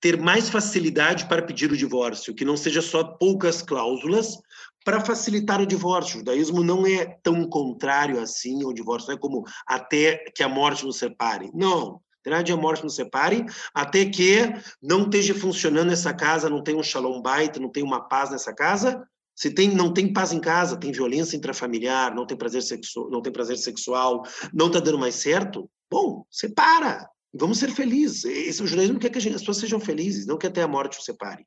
ter 0.00 0.16
mais 0.16 0.48
facilidade 0.48 1.26
para 1.26 1.42
pedir 1.42 1.72
o 1.72 1.76
divórcio, 1.76 2.34
que 2.34 2.44
não 2.44 2.56
seja 2.56 2.80
só 2.80 3.02
poucas 3.02 3.62
cláusulas 3.62 4.38
para 4.84 5.04
facilitar 5.04 5.60
o 5.60 5.66
divórcio. 5.66 6.16
O 6.16 6.18
judaísmo 6.20 6.62
não 6.62 6.86
é 6.86 7.04
tão 7.22 7.48
contrário 7.48 8.20
assim 8.20 8.62
ao 8.64 8.72
divórcio, 8.72 9.08
não 9.08 9.16
é 9.16 9.20
como 9.20 9.44
até 9.66 10.24
que 10.34 10.42
a 10.42 10.48
morte 10.48 10.84
nos 10.84 10.98
separe. 10.98 11.50
Não, 11.52 12.00
Terá 12.28 12.54
a 12.54 12.56
morte 12.58 12.84
nos 12.84 12.94
separe, 12.94 13.46
até 13.72 14.04
que 14.04 14.52
não 14.82 15.04
esteja 15.04 15.34
funcionando 15.34 15.90
essa 15.90 16.12
casa, 16.12 16.50
não 16.50 16.62
tem 16.62 16.76
um 16.76 16.82
shalom 16.82 17.22
bait, 17.22 17.58
não 17.58 17.70
tem 17.70 17.82
uma 17.82 18.06
paz 18.06 18.30
nessa 18.30 18.54
casa. 18.54 19.02
Se 19.34 19.50
tem, 19.50 19.74
não 19.74 19.94
tem 19.94 20.12
paz 20.12 20.32
em 20.32 20.40
casa, 20.40 20.76
tem 20.76 20.92
violência 20.92 21.36
intrafamiliar, 21.36 22.14
não 22.14 22.26
tem 22.26 22.36
prazer 22.36 22.62
sexual, 22.62 23.08
não 23.10 23.22
tem 23.22 23.32
prazer 23.32 23.56
sexual, 23.56 24.24
não 24.52 24.66
está 24.66 24.78
dando 24.78 24.98
mais 24.98 25.14
certo, 25.14 25.70
bom, 25.90 26.26
separa. 26.30 27.08
Vamos 27.32 27.58
ser 27.58 27.70
felizes. 27.70 28.24
Esse, 28.24 28.62
o 28.62 28.66
judaísmo 28.66 28.98
quer 28.98 29.10
que 29.10 29.18
as 29.18 29.24
pessoas 29.24 29.56
sejam 29.56 29.80
felizes, 29.80 30.26
não 30.26 30.36
quer 30.36 30.48
até 30.48 30.62
a 30.62 30.68
morte 30.68 30.98
os 30.98 31.04
separe. 31.04 31.46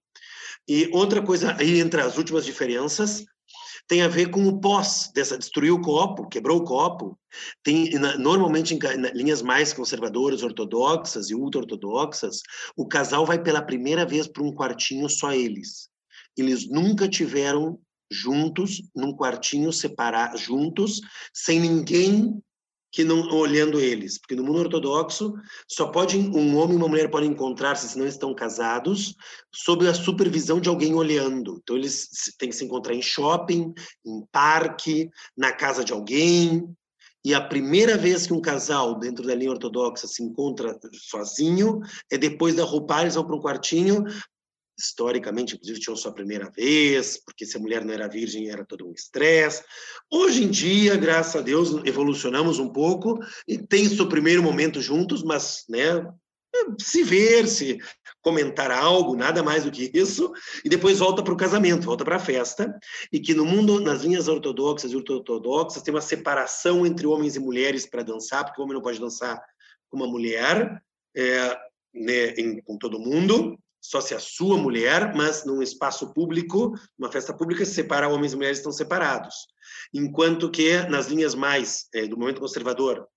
E 0.67 0.89
outra 0.93 1.21
coisa 1.21 1.55
aí 1.59 1.79
entre 1.79 2.01
as 2.01 2.17
últimas 2.17 2.45
diferenças 2.45 3.23
tem 3.91 4.03
a 4.03 4.07
ver 4.07 4.31
com 4.31 4.47
o 4.47 4.57
pós 4.57 5.11
dessa 5.13 5.37
destruiu 5.37 5.75
o 5.75 5.81
copo, 5.81 6.29
quebrou 6.29 6.59
o 6.59 6.63
copo. 6.63 7.19
Tem 7.61 7.89
normalmente 8.17 8.73
em 8.73 8.79
linhas 9.13 9.41
mais 9.41 9.73
conservadoras, 9.73 10.43
ortodoxas 10.43 11.29
e 11.29 11.35
ultra-ortodoxas, 11.35 12.39
o 12.77 12.87
casal 12.87 13.25
vai 13.25 13.43
pela 13.43 13.61
primeira 13.61 14.05
vez 14.05 14.27
para 14.27 14.43
um 14.43 14.55
quartinho 14.55 15.09
só 15.09 15.33
eles. 15.33 15.89
Eles 16.37 16.69
nunca 16.69 17.05
tiveram 17.05 17.81
juntos 18.09 18.81
num 18.95 19.13
quartinho 19.13 19.73
separados 19.73 20.39
juntos, 20.39 21.01
sem 21.33 21.59
ninguém 21.59 22.41
que 22.91 23.03
não 23.03 23.21
olhando 23.29 23.79
eles, 23.79 24.17
porque 24.17 24.35
no 24.35 24.43
mundo 24.43 24.59
ortodoxo 24.59 25.33
só 25.67 25.87
pode 25.87 26.17
um 26.17 26.57
homem 26.57 26.75
e 26.75 26.77
uma 26.77 26.89
mulher 26.89 27.09
podem 27.09 27.29
encontrar-se 27.29 27.87
se 27.87 27.97
não 27.97 28.05
estão 28.05 28.35
casados 28.35 29.15
sob 29.53 29.87
a 29.87 29.93
supervisão 29.93 30.59
de 30.59 30.67
alguém 30.67 30.93
olhando. 30.93 31.59
Então 31.63 31.77
eles 31.77 32.09
têm 32.37 32.49
que 32.49 32.55
se 32.55 32.65
encontrar 32.65 32.93
em 32.93 33.01
shopping, 33.01 33.73
em 34.05 34.25
parque, 34.31 35.09
na 35.37 35.53
casa 35.53 35.85
de 35.85 35.93
alguém. 35.93 36.67
E 37.23 37.35
a 37.35 37.41
primeira 37.41 37.97
vez 37.97 38.25
que 38.25 38.33
um 38.33 38.41
casal 38.41 38.97
dentro 38.97 39.25
da 39.25 39.35
linha 39.35 39.51
ortodoxa 39.51 40.07
se 40.07 40.23
encontra 40.23 40.77
sozinho 40.91 41.79
é 42.11 42.17
depois 42.17 42.55
da 42.55 42.63
roupagem, 42.63 43.03
eles 43.03 43.15
vão 43.15 43.25
para 43.25 43.35
um 43.35 43.41
quartinho 43.41 44.03
historicamente, 44.81 45.55
inclusive, 45.55 45.79
tinham 45.79 45.95
sua 45.95 46.13
primeira 46.13 46.49
vez, 46.49 47.21
porque 47.23 47.45
se 47.45 47.57
a 47.57 47.59
mulher 47.59 47.85
não 47.85 47.93
era 47.93 48.07
virgem 48.07 48.49
era 48.49 48.65
todo 48.65 48.87
um 48.87 48.93
estresse. 48.93 49.63
Hoje 50.11 50.43
em 50.43 50.49
dia, 50.49 50.97
graças 50.97 51.35
a 51.35 51.41
Deus, 51.41 51.69
evolucionamos 51.85 52.59
um 52.59 52.69
pouco 52.69 53.19
e 53.47 53.57
tem 53.57 53.87
seu 53.87 54.09
primeiro 54.09 54.43
momento 54.43 54.81
juntos, 54.81 55.23
mas, 55.23 55.63
né, 55.69 56.05
se 56.79 57.03
ver, 57.03 57.47
se 57.47 57.77
comentar 58.21 58.69
algo, 58.71 59.15
nada 59.15 59.41
mais 59.41 59.63
do 59.63 59.71
que 59.71 59.89
isso, 59.93 60.31
e 60.63 60.69
depois 60.69 60.99
volta 60.99 61.23
para 61.23 61.33
o 61.33 61.37
casamento, 61.37 61.85
volta 61.85 62.05
para 62.05 62.17
a 62.17 62.19
festa, 62.19 62.77
e 63.11 63.19
que 63.19 63.33
no 63.33 63.45
mundo, 63.45 63.79
nas 63.79 64.03
linhas 64.03 64.27
ortodoxas 64.27 64.91
e 64.91 64.95
ortodoxas, 64.95 65.81
tem 65.81 65.93
uma 65.93 66.01
separação 66.01 66.85
entre 66.85 67.07
homens 67.07 67.35
e 67.35 67.39
mulheres 67.39 67.85
para 67.85 68.03
dançar, 68.03 68.45
porque 68.45 68.61
o 68.61 68.63
homem 68.63 68.75
não 68.75 68.81
pode 68.81 68.99
dançar 68.99 69.41
com 69.89 69.97
uma 69.97 70.07
mulher, 70.07 70.81
é, 71.15 71.57
né, 71.93 72.29
em, 72.37 72.61
com 72.61 72.77
todo 72.77 72.99
mundo, 72.99 73.57
só 73.81 73.99
se 73.99 74.13
a 74.13 74.19
sua 74.19 74.57
mulher, 74.57 75.13
mas 75.15 75.43
num 75.43 75.61
espaço 75.61 76.13
público, 76.13 76.73
uma 76.97 77.11
festa 77.11 77.33
pública, 77.33 77.65
se 77.65 77.73
separa 77.73 78.07
homens 78.07 78.33
e 78.33 78.35
mulheres 78.35 78.59
estão 78.59 78.71
separados. 78.71 79.35
Enquanto 79.93 80.51
que 80.51 80.83
nas 80.83 81.07
linhas 81.07 81.33
mais 81.33 81.87
é, 81.93 82.07
do 82.07 82.17
momento 82.17 82.39
conservador, 82.39 83.07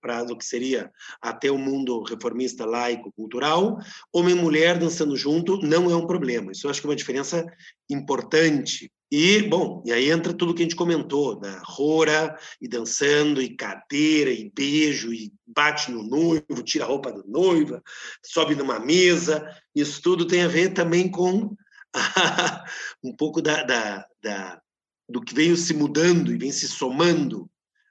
para 0.00 0.22
o 0.24 0.36
que 0.36 0.44
seria 0.44 0.90
até 1.20 1.50
o 1.50 1.58
mundo 1.58 2.02
reformista, 2.02 2.66
laico, 2.66 3.12
cultural, 3.12 3.78
homem 4.12 4.36
e 4.36 4.38
mulher 4.38 4.78
dançando 4.78 5.16
junto 5.16 5.58
não 5.62 5.90
é 5.90 5.96
um 5.96 6.06
problema. 6.06 6.52
Isso 6.52 6.66
eu 6.66 6.70
acho 6.70 6.80
que 6.80 6.86
é 6.86 6.90
uma 6.90 6.96
diferença 6.96 7.44
importante. 7.88 8.92
E, 9.14 9.42
bom, 9.42 9.82
e 9.84 9.92
aí 9.92 10.10
entra 10.10 10.32
tudo 10.32 10.54
que 10.54 10.62
a 10.62 10.64
gente 10.64 10.74
comentou, 10.74 11.38
da 11.38 11.60
rora, 11.62 12.34
e 12.58 12.66
dançando, 12.66 13.42
e 13.42 13.54
cadeira, 13.54 14.30
e 14.30 14.50
beijo, 14.50 15.12
e 15.12 15.30
bate 15.46 15.92
no 15.92 16.02
noivo, 16.02 16.62
tira 16.64 16.86
a 16.86 16.88
roupa 16.88 17.12
da 17.12 17.22
noiva, 17.26 17.82
sobe 18.24 18.54
numa 18.54 18.80
mesa. 18.80 19.46
Isso 19.74 20.00
tudo 20.00 20.26
tem 20.26 20.44
a 20.44 20.48
ver 20.48 20.72
também 20.72 21.10
com 21.10 21.54
um 23.04 23.14
pouco 23.14 23.42
da, 23.42 23.62
da, 23.64 24.06
da, 24.22 24.62
do 25.06 25.20
que 25.20 25.34
veio 25.34 25.58
se 25.58 25.74
mudando 25.74 26.32
e 26.32 26.38
vem 26.38 26.50
se 26.50 26.66
somando 26.66 27.50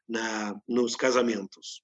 na, 0.09 0.55
nos 0.67 0.95
casamentos. 0.95 1.83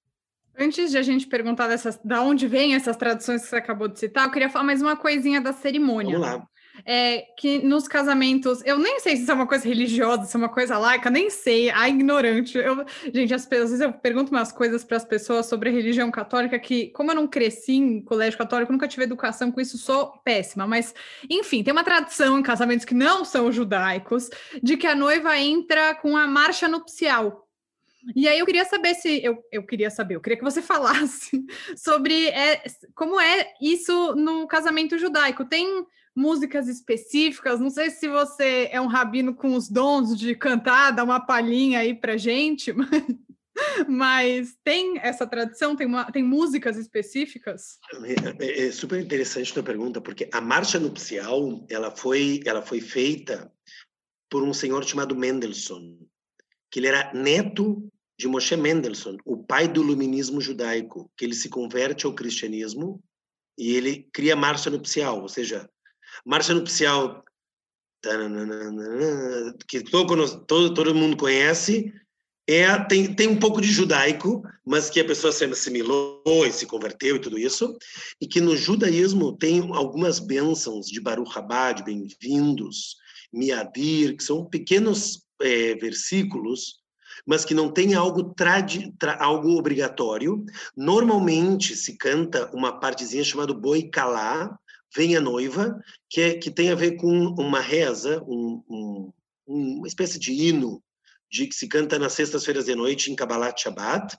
Antes 0.58 0.90
de 0.90 0.98
a 0.98 1.02
gente 1.02 1.28
perguntar 1.28 1.68
dessas, 1.68 1.96
da 2.04 2.22
onde 2.22 2.48
vêm 2.48 2.74
essas 2.74 2.96
tradições 2.96 3.42
que 3.42 3.48
você 3.50 3.56
acabou 3.56 3.86
de 3.86 4.00
citar, 4.00 4.26
eu 4.26 4.32
queria 4.32 4.50
falar 4.50 4.64
mais 4.64 4.82
uma 4.82 4.96
coisinha 4.96 5.40
da 5.40 5.52
cerimônia. 5.52 6.18
Vamos 6.18 6.28
lá. 6.28 6.48
É, 6.84 7.26
que 7.36 7.58
nos 7.58 7.88
casamentos, 7.88 8.62
eu 8.64 8.78
nem 8.78 9.00
sei 9.00 9.16
se 9.16 9.22
isso 9.22 9.30
é 9.30 9.34
uma 9.34 9.46
coisa 9.46 9.66
religiosa, 9.66 10.24
se 10.24 10.36
é 10.36 10.38
uma 10.38 10.48
coisa 10.48 10.78
laica, 10.78 11.10
nem 11.10 11.28
sei, 11.30 11.70
a 11.70 11.88
ignorante. 11.88 12.56
Eu, 12.56 12.84
gente, 13.12 13.34
às 13.34 13.46
vezes 13.46 13.80
eu 13.80 13.92
pergunto 13.92 14.30
umas 14.30 14.52
coisas 14.52 14.84
para 14.84 14.96
as 14.96 15.04
pessoas 15.04 15.46
sobre 15.46 15.70
religião 15.70 16.10
católica 16.10 16.58
que, 16.58 16.88
como 16.88 17.10
eu 17.10 17.14
não 17.14 17.26
cresci 17.26 17.74
em 17.74 18.00
colégio 18.02 18.38
católico, 18.38 18.72
nunca 18.72 18.88
tive 18.88 19.04
educação 19.04 19.50
com 19.50 19.60
isso, 19.60 19.78
sou 19.78 20.12
péssima. 20.24 20.66
Mas, 20.66 20.94
enfim, 21.28 21.62
tem 21.62 21.72
uma 21.72 21.84
tradição 21.84 22.38
em 22.38 22.42
casamentos 22.42 22.84
que 22.84 22.94
não 22.94 23.24
são 23.24 23.50
judaicos 23.50 24.30
de 24.62 24.76
que 24.76 24.86
a 24.86 24.94
noiva 24.94 25.36
entra 25.38 25.94
com 25.94 26.16
a 26.16 26.26
marcha 26.26 26.68
nupcial. 26.68 27.48
E 28.14 28.28
aí 28.28 28.38
eu 28.38 28.46
queria 28.46 28.64
saber 28.64 28.94
se 28.94 29.22
eu, 29.22 29.38
eu 29.52 29.62
queria 29.66 29.90
saber, 29.90 30.14
eu 30.14 30.20
queria 30.20 30.38
que 30.38 30.44
você 30.44 30.62
falasse 30.62 31.44
sobre 31.76 32.28
é, 32.28 32.62
como 32.94 33.20
é 33.20 33.52
isso 33.60 34.14
no 34.14 34.46
casamento 34.46 34.98
judaico. 34.98 35.44
Tem 35.44 35.84
músicas 36.18 36.68
específicas? 36.68 37.60
Não 37.60 37.70
sei 37.70 37.90
se 37.90 38.08
você 38.08 38.68
é 38.70 38.80
um 38.80 38.86
rabino 38.86 39.34
com 39.34 39.54
os 39.54 39.68
dons 39.68 40.18
de 40.18 40.34
cantar, 40.34 40.90
dar 40.90 41.04
uma 41.04 41.20
palhinha 41.20 41.80
aí 41.80 41.94
pra 41.94 42.16
gente, 42.16 42.72
mas, 42.72 42.90
mas 43.88 44.56
tem 44.64 44.98
essa 44.98 45.26
tradição, 45.26 45.76
tem, 45.76 45.86
uma, 45.86 46.10
tem 46.10 46.22
músicas 46.22 46.76
específicas? 46.76 47.78
É, 48.38 48.44
é, 48.44 48.66
é 48.66 48.72
super 48.72 49.00
interessante 49.00 49.50
a 49.50 49.54
tua 49.54 49.62
pergunta, 49.62 50.00
porque 50.00 50.28
a 50.32 50.40
marcha 50.40 50.78
nupcial 50.78 51.64
ela 51.70 51.90
foi, 51.90 52.40
ela 52.44 52.60
foi 52.60 52.80
feita 52.80 53.50
por 54.28 54.42
um 54.42 54.52
senhor 54.52 54.84
chamado 54.84 55.16
Mendelssohn 55.16 55.96
que 56.70 56.80
ele 56.80 56.88
era 56.88 57.12
neto 57.14 57.90
de 58.18 58.26
Moshe 58.26 58.56
Mendelssohn, 58.56 59.16
o 59.24 59.36
pai 59.36 59.68
do 59.68 59.82
iluminismo 59.82 60.40
judaico, 60.40 61.10
que 61.16 61.24
ele 61.24 61.34
se 61.34 61.48
converte 61.48 62.04
ao 62.04 62.14
cristianismo 62.14 63.02
e 63.56 63.74
ele 63.74 64.08
cria 64.12 64.36
marcha 64.36 64.70
nupcial, 64.70 65.22
ou 65.22 65.28
seja, 65.28 65.68
marcha 66.24 66.54
nupcial 66.54 67.24
que 69.66 69.80
todo, 69.82 70.44
todo, 70.46 70.74
todo 70.74 70.94
mundo 70.94 71.16
conhece, 71.16 71.92
é, 72.48 72.78
tem, 72.84 73.12
tem 73.12 73.28
um 73.28 73.38
pouco 73.38 73.60
de 73.60 73.68
judaico, 73.68 74.42
mas 74.64 74.88
que 74.88 75.00
a 75.00 75.04
pessoa 75.04 75.32
se 75.32 75.44
assimilou 75.44 76.22
e 76.46 76.52
se 76.52 76.64
converteu 76.64 77.16
e 77.16 77.20
tudo 77.20 77.38
isso, 77.38 77.76
e 78.20 78.26
que 78.26 78.40
no 78.40 78.56
judaísmo 78.56 79.36
tem 79.36 79.60
algumas 79.74 80.18
bênçãos 80.18 80.86
de 80.86 81.00
Baruch 81.00 81.36
Haba, 81.36 81.72
de 81.72 81.84
bem-vindos, 81.84 82.96
Miadir, 83.32 84.16
que 84.16 84.24
são 84.24 84.46
pequenos 84.46 85.26
é, 85.42 85.74
versículos, 85.74 86.76
mas 87.26 87.44
que 87.44 87.52
não 87.52 87.70
tem 87.70 87.94
algo, 87.94 88.32
tradi, 88.32 88.94
tra, 88.98 89.22
algo 89.22 89.58
obrigatório. 89.58 90.42
Normalmente 90.74 91.76
se 91.76 91.98
canta 91.98 92.50
uma 92.54 92.80
partezinha 92.80 93.24
chamada 93.24 93.52
Boi 93.52 93.82
Calá, 93.90 94.58
Vem 94.94 95.16
a 95.16 95.20
Noiva, 95.20 95.78
que, 96.08 96.20
é, 96.20 96.34
que 96.34 96.50
tem 96.50 96.70
a 96.70 96.74
ver 96.74 96.96
com 96.96 97.10
uma 97.38 97.60
reza, 97.60 98.22
um, 98.26 98.62
um, 98.68 99.12
uma 99.46 99.86
espécie 99.86 100.18
de 100.18 100.32
hino 100.32 100.82
de 101.30 101.46
que 101.46 101.54
se 101.54 101.68
canta 101.68 101.98
nas 101.98 102.14
sextas-feiras 102.14 102.64
de 102.64 102.74
noite 102.74 103.10
em 103.10 103.16
Kabbalat 103.16 103.60
Shabbat, 103.60 104.16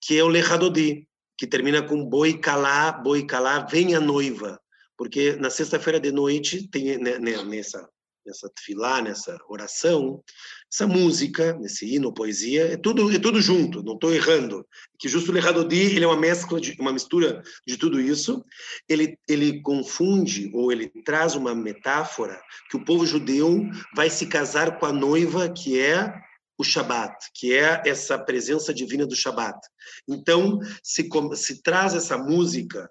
que 0.00 0.18
é 0.18 0.24
o 0.24 0.28
Lechadodi, 0.28 1.08
que 1.38 1.46
termina 1.46 1.82
com 1.82 2.04
Boi 2.04 2.38
Calá, 2.38 2.92
Boi 2.92 3.24
Calá, 3.24 3.60
Vem 3.60 3.94
a 3.94 4.00
Noiva, 4.00 4.60
porque 4.96 5.36
na 5.36 5.50
sexta-feira 5.50 6.00
de 6.00 6.10
noite 6.10 6.68
tem 6.68 6.98
né, 6.98 7.18
né 7.18 7.42
nessa 7.44 7.88
nessa 8.24 8.48
tefilá, 8.50 9.02
nessa 9.02 9.38
oração, 9.48 10.22
essa 10.72 10.86
música, 10.86 11.52
nesse 11.54 11.94
hino, 11.94 12.12
poesia, 12.12 12.72
é 12.72 12.76
tudo, 12.76 13.10
é 13.10 13.18
tudo 13.18 13.40
junto, 13.40 13.82
não 13.82 13.94
estou 13.94 14.12
errando. 14.12 14.66
Que 14.98 15.08
justo 15.08 15.30
o 15.30 15.34
Lehadodi, 15.34 15.96
ele 15.96 16.04
é 16.04 16.06
uma 16.06 16.16
mescla, 16.16 16.60
de, 16.60 16.76
uma 16.80 16.92
mistura 16.92 17.42
de 17.66 17.76
tudo 17.76 18.00
isso. 18.00 18.44
Ele, 18.88 19.18
ele 19.28 19.60
confunde, 19.62 20.50
ou 20.54 20.72
ele 20.72 20.88
traz 21.04 21.34
uma 21.34 21.54
metáfora 21.54 22.40
que 22.70 22.76
o 22.76 22.84
povo 22.84 23.06
judeu 23.06 23.68
vai 23.94 24.08
se 24.08 24.26
casar 24.26 24.78
com 24.78 24.86
a 24.86 24.92
noiva 24.92 25.48
que 25.48 25.78
é 25.78 26.12
o 26.58 26.64
Shabat, 26.64 27.14
que 27.34 27.52
é 27.52 27.82
essa 27.84 28.18
presença 28.18 28.72
divina 28.72 29.06
do 29.06 29.16
Shabat. 29.16 29.58
Então, 30.08 30.60
se, 30.82 31.08
se 31.34 31.62
traz 31.62 31.94
essa 31.94 32.16
música 32.16 32.88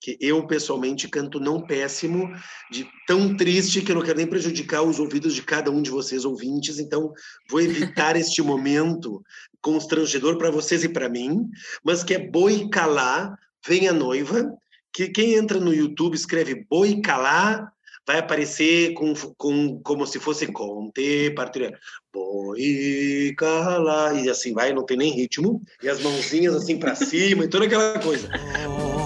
que 0.00 0.16
eu 0.20 0.46
pessoalmente 0.46 1.08
canto 1.08 1.40
não 1.40 1.60
péssimo, 1.60 2.30
de 2.70 2.86
tão 3.06 3.36
triste 3.36 3.82
que 3.82 3.90
eu 3.90 3.96
não 3.96 4.02
quero 4.02 4.18
nem 4.18 4.26
prejudicar 4.26 4.82
os 4.82 4.98
ouvidos 4.98 5.34
de 5.34 5.42
cada 5.42 5.70
um 5.70 5.82
de 5.82 5.90
vocês 5.90 6.24
ouvintes, 6.24 6.78
então 6.78 7.12
vou 7.50 7.60
evitar 7.60 8.14
este 8.16 8.42
momento 8.42 9.22
constrangedor 9.60 10.38
para 10.38 10.50
vocês 10.50 10.84
e 10.84 10.88
para 10.88 11.08
mim, 11.08 11.48
mas 11.84 12.04
que 12.04 12.14
é 12.14 12.18
Boi 12.18 12.68
Calá, 12.68 13.36
Vem 13.66 13.88
a 13.88 13.92
Noiva, 13.92 14.52
que 14.92 15.08
quem 15.08 15.34
entra 15.34 15.58
no 15.58 15.74
YouTube 15.74 16.14
escreve 16.14 16.64
Boi 16.70 17.00
Calá, 17.00 17.72
vai 18.08 18.20
aparecer 18.20 18.94
com, 18.94 19.12
com 19.36 19.78
como 19.82 20.06
se 20.06 20.18
fosse 20.18 20.46
conte, 20.46 21.30
partilhar, 21.32 21.78
boi, 22.10 23.34
cala, 23.36 24.14
e 24.14 24.30
assim 24.30 24.54
vai, 24.54 24.72
não 24.72 24.86
tem 24.86 24.96
nem 24.96 25.12
ritmo, 25.12 25.62
e 25.82 25.90
as 25.90 26.00
mãozinhas 26.00 26.54
assim 26.54 26.78
para 26.78 26.94
cima 26.94 27.44
e 27.44 27.48
toda 27.48 27.66
aquela 27.66 27.98
coisa. 27.98 28.26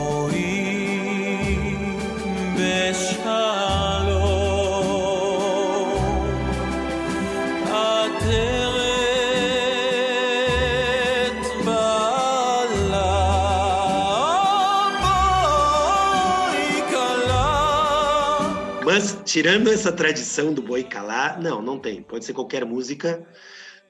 Mas, 18.92 19.18
tirando 19.24 19.68
essa 19.68 19.90
tradição 19.90 20.52
do 20.52 20.60
boi 20.60 20.84
calar, 20.84 21.40
não, 21.40 21.62
não 21.62 21.78
tem. 21.78 22.02
Pode 22.02 22.26
ser 22.26 22.34
qualquer 22.34 22.64
música, 22.66 23.26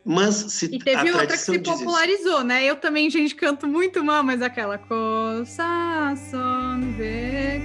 mas 0.05 0.35
se 0.35 0.67
E 0.67 0.79
teve 0.79 1.11
outra 1.11 1.27
que 1.27 1.37
se 1.39 1.59
popularizou, 1.59 2.39
isso. 2.39 2.45
né? 2.45 2.65
Eu 2.65 2.77
também, 2.77 3.11
gente, 3.11 3.35
canto 3.35 3.67
muito 3.67 4.05
mal, 4.05 4.23
mas 4.23 4.41
aquela 4.41 4.79
coisa 4.79 6.15
son 6.31 6.93
ve 6.97 7.61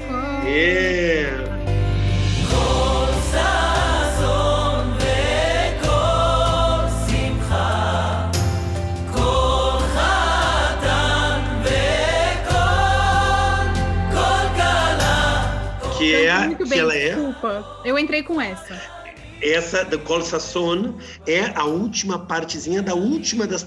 que 15.97 16.15
é 16.15 16.55
que 16.55 16.65
bem, 16.65 16.79
ela 16.79 16.95
é 16.95 17.09
desculpa. 17.09 17.81
Eu 17.83 17.99
entrei 17.99 18.23
com 18.23 18.39
essa. 18.39 18.97
Essa 19.41 19.85
do 19.85 19.99
Col 19.99 20.23
Sasson 20.23 20.95
é 21.27 21.41
a 21.55 21.63
última 21.63 22.25
partezinha 22.25 22.81
da 22.81 22.95
última 22.95 23.45
das, 23.45 23.63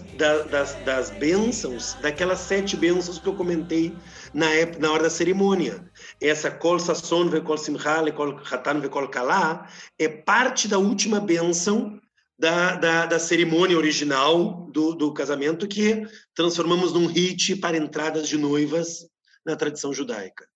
das, 0.50 0.74
das 0.84 1.10
bênçãos, 1.10 1.96
daquelas 2.02 2.40
sete 2.40 2.76
bênçãos 2.76 3.20
que 3.20 3.28
eu 3.28 3.34
comentei 3.34 3.94
na, 4.34 4.50
época, 4.50 4.80
na 4.80 4.92
hora 4.92 5.04
da 5.04 5.10
cerimônia. 5.10 5.84
Essa 6.20 6.50
Kol 6.50 6.78
Sasson, 6.78 7.28
Vekol 7.28 7.56
Simcha, 7.56 8.00
Lekol 8.00 8.38
Hatan, 8.38 8.80
Vekol 8.80 9.08
Kalá, 9.08 9.68
é 9.98 10.08
parte 10.08 10.68
da 10.68 10.78
última 10.78 11.20
bênção 11.20 12.00
da, 12.38 12.76
da, 12.76 13.06
da, 13.06 13.18
cerimônia 13.18 13.76
original 13.76 14.68
do, 14.72 14.94
do 14.94 15.12
casamento, 15.12 15.68
que 15.68 16.06
transformamos 16.34 16.92
num 16.92 17.06
hit 17.06 17.56
para 17.56 17.76
entradas 17.76 18.28
de 18.28 18.38
noivas 18.38 19.06
na 19.44 19.56
tradição 19.56 19.92
judaica. 19.92 20.46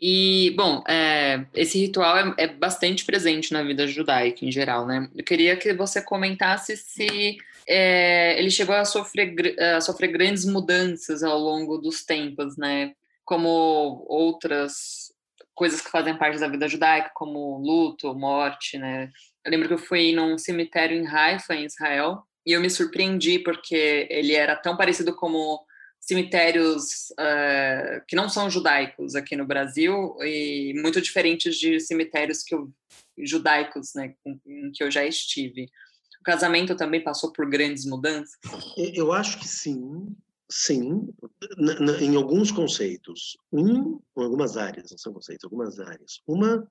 E, 0.00 0.52
bom, 0.56 0.82
é, 0.88 1.46
esse 1.54 1.78
ritual 1.78 2.16
é, 2.16 2.34
é, 2.38 2.46
bastante 2.48 3.04
presente 3.04 3.52
na 3.52 3.62
vida 3.62 3.86
judaica 3.86 4.44
em 4.44 4.50
geral, 4.50 4.86
né? 4.86 5.08
Eu 5.14 5.24
queria 5.24 5.56
que 5.56 5.72
você 5.72 6.02
comentasse 6.02 6.76
se 6.76 7.38
é, 7.68 8.38
ele 8.38 8.50
chegou 8.50 8.74
a 8.74 8.84
sofrer, 8.84 9.34
a 9.76 9.80
sofrer 9.80 10.08
grandes 10.08 10.44
mudanças 10.44 11.22
ao 11.22 11.38
longo 11.38 11.78
dos 11.78 12.04
tempos, 12.04 12.56
né? 12.56 12.94
Como 13.24 14.04
outras 14.08 15.12
coisas 15.54 15.80
que 15.80 15.90
fazem 15.90 16.16
parte 16.18 16.38
da 16.38 16.48
vida 16.48 16.68
judaica, 16.68 17.10
como 17.14 17.58
luto, 17.58 18.14
morte, 18.14 18.76
né? 18.76 19.10
Eu 19.44 19.50
lembro 19.50 19.68
que 19.68 19.74
eu 19.74 19.78
fui 19.78 20.12
num 20.12 20.36
cemitério 20.36 20.96
em 20.96 21.06
Haifa, 21.06 21.54
em 21.54 21.64
Israel, 21.64 22.22
e 22.46 22.52
eu 22.52 22.60
me 22.60 22.68
surpreendi 22.68 23.38
porque 23.38 24.06
ele 24.10 24.34
era 24.34 24.56
tão 24.56 24.76
parecido 24.76 25.14
como 25.14 25.64
cemitérios 26.00 27.10
uh, 27.12 28.04
que 28.06 28.14
não 28.14 28.28
são 28.28 28.50
judaicos 28.50 29.14
aqui 29.14 29.34
no 29.36 29.46
Brasil 29.46 30.16
e 30.20 30.74
muito 30.76 31.00
diferentes 31.00 31.56
de 31.56 31.80
cemitérios 31.80 32.42
que 32.42 32.54
eu, 32.54 32.70
judaicos, 33.18 33.94
né, 33.94 34.14
em 34.46 34.70
que 34.72 34.84
eu 34.84 34.90
já 34.90 35.04
estive. 35.04 35.70
O 36.20 36.24
casamento 36.24 36.76
também 36.76 37.02
passou 37.02 37.32
por 37.32 37.48
grandes 37.48 37.86
mudanças? 37.86 38.38
Eu 38.76 39.12
acho 39.12 39.38
que 39.38 39.48
sim, 39.48 40.14
sim, 40.50 41.08
em 42.00 42.16
alguns 42.16 42.50
conceitos. 42.50 43.36
Um, 43.52 44.00
em 44.16 44.22
algumas 44.22 44.56
áreas, 44.56 44.90
não 44.90 44.98
são 44.98 45.12
conceitos, 45.12 45.44
algumas 45.44 45.78
áreas. 45.80 46.20
Uma, 46.26 46.66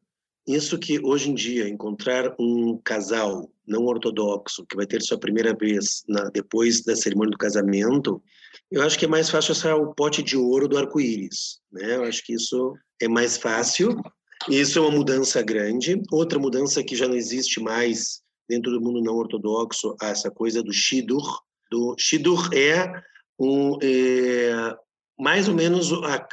isso 0.47 0.78
que 0.78 0.99
hoje 1.03 1.30
em 1.30 1.34
dia 1.34 1.69
encontrar 1.69 2.36
um 2.39 2.78
casal 2.84 3.49
não 3.65 3.86
ortodoxo 3.86 4.65
que 4.65 4.76
vai 4.76 4.86
ter 4.86 5.01
sua 5.01 5.17
primeira 5.17 5.55
vez 5.55 6.03
na, 6.07 6.30
depois 6.30 6.84
da 6.84 6.95
cerimônia 6.95 7.32
do 7.32 7.38
casamento, 7.38 8.21
eu 8.69 8.82
acho 8.82 8.99
que 8.99 9.05
é 9.05 9.07
mais 9.07 9.30
fácil 9.30 9.53
achar 9.53 9.76
o 9.76 9.93
pote 9.93 10.21
de 10.21 10.36
ouro 10.36 10.67
do 10.67 10.78
arco-íris, 10.78 11.59
né? 11.71 11.95
Eu 11.95 12.03
acho 12.03 12.24
que 12.24 12.34
isso 12.34 12.76
é 13.01 13.07
mais 13.07 13.38
fácil. 13.38 13.95
Isso 14.49 14.78
é 14.78 14.82
uma 14.82 14.91
mudança 14.91 15.41
grande. 15.41 16.01
Outra 16.11 16.38
mudança 16.38 16.84
que 16.84 16.95
já 16.95 17.07
não 17.07 17.15
existe 17.15 17.61
mais 17.61 18.21
dentro 18.47 18.71
do 18.71 18.82
mundo 18.82 19.01
não 19.01 19.15
ortodoxo, 19.15 19.95
essa 20.01 20.30
coisa 20.30 20.61
do 20.61 20.74
shidur. 20.74 21.24
Do 21.71 21.95
shidur 21.97 22.53
é 22.53 22.91
um 23.39 23.77
é, 23.81 24.75
mais 25.17 25.47
ou 25.47 25.55
menos 25.55 25.91
a, 25.91 26.27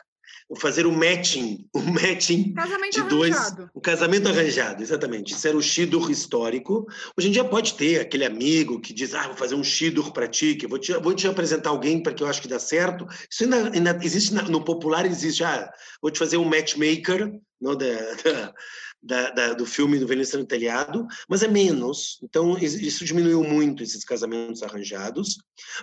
fazer 0.57 0.87
o 0.87 0.93
matching, 0.93 1.69
o 1.75 1.81
matching 1.81 2.53
casamento 2.55 3.03
de 3.03 3.09
dois, 3.09 3.37
arranjado. 3.37 3.71
o 3.75 3.81
casamento 3.81 4.29
arranjado, 4.29 4.83
exatamente. 4.83 5.33
Isso 5.33 5.47
era 5.47 5.57
o 5.57 5.63
shidur 5.63 6.11
histórico. 6.11 6.87
Hoje 7.17 7.29
em 7.29 7.31
dia 7.33 7.45
pode 7.45 7.75
ter 7.75 8.01
aquele 8.01 8.25
amigo 8.25 8.81
que 8.81 8.93
diz, 8.93 9.15
ah, 9.15 9.29
vou 9.29 9.37
fazer 9.37 9.55
um 9.55 9.65
shidur 9.65 10.13
para 10.13 10.29
ti, 10.29 10.55
que 10.55 10.67
vou 10.67 10.79
te, 10.79 10.93
vou 10.95 11.15
te 11.15 11.29
apresentar 11.29 11.71
alguém 11.71 12.03
para 12.03 12.13
que 12.13 12.23
eu 12.23 12.27
acho 12.27 12.43
que 12.43 12.49
dá 12.49 12.59
certo. 12.59 13.07
Isso 13.31 13.45
ainda, 13.45 13.71
ainda 13.73 13.99
existe 14.03 14.35
no 14.35 14.65
popular, 14.65 15.07
existe, 15.07 15.45
ah, 15.45 15.73
vou 16.03 16.11
te 16.11 16.19
fazer 16.19 16.37
um 16.37 16.45
matchmaker, 16.45 17.33
não 17.61 17.77
da, 17.77 17.87
da 18.25 18.55
da, 19.03 19.31
da, 19.31 19.55
do 19.55 19.65
filme 19.65 19.99
do 19.99 20.07
Velhice 20.07 20.37
no 20.37 20.45
Telhado, 20.45 21.07
mas 21.29 21.43
é 21.43 21.49
menos. 21.49 22.19
Então, 22.23 22.59
isso 22.59 23.05
diminuiu 23.05 23.43
muito, 23.43 23.83
esses 23.83 24.05
casamentos 24.05 24.63
arranjados, 24.63 25.39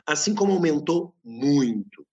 assim 0.05 0.36
como 0.36 0.53
aumentou 0.53 1.15
muito 1.24 2.05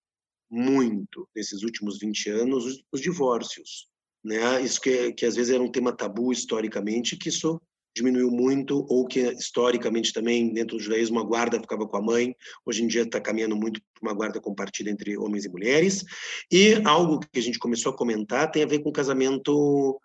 muito 0.55 1.29
nesses 1.35 1.63
últimos 1.63 1.99
20 1.99 2.31
anos 2.31 2.65
os, 2.65 2.85
os 2.93 3.01
divórcios, 3.01 3.89
né? 4.25 4.63
Isso 4.63 4.81
que, 4.81 5.13
que 5.13 5.27
às 5.27 5.35
vezes 5.35 5.53
era 5.53 5.63
um 5.63 5.71
tema 5.71 5.93
tabu 5.93 6.33
historicamente, 6.33 7.17
que 7.17 7.29
isso 7.29 7.61
diminuiu 7.97 8.31
muito, 8.31 8.85
ou 8.89 9.07
que 9.07 9.21
historicamente 9.35 10.13
também 10.13 10.53
dentro 10.53 10.77
do 10.77 10.83
judaísmo 10.83 11.21
a 11.21 11.25
guarda 11.25 11.61
ficava 11.61 11.87
com 11.87 11.97
a 11.97 12.03
mãe, 12.03 12.35
hoje 12.67 12.83
em 12.83 12.89
dia 12.89 13.03
está 13.03 13.21
caminhando 13.21 13.55
muito 13.55 13.81
para 13.81 14.11
uma 14.11 14.17
guarda 14.17 14.41
compartilhada 14.41 14.93
entre 14.93 15.17
homens 15.17 15.45
e 15.45 15.49
mulheres. 15.49 16.05
E 16.51 16.75
algo 16.85 17.21
que 17.21 17.39
a 17.39 17.43
gente 17.43 17.59
começou 17.59 17.93
a 17.93 17.97
comentar 17.97 18.51
tem 18.51 18.63
a 18.63 18.67
ver 18.67 18.81
com 18.81 18.91
casamento 18.91 20.01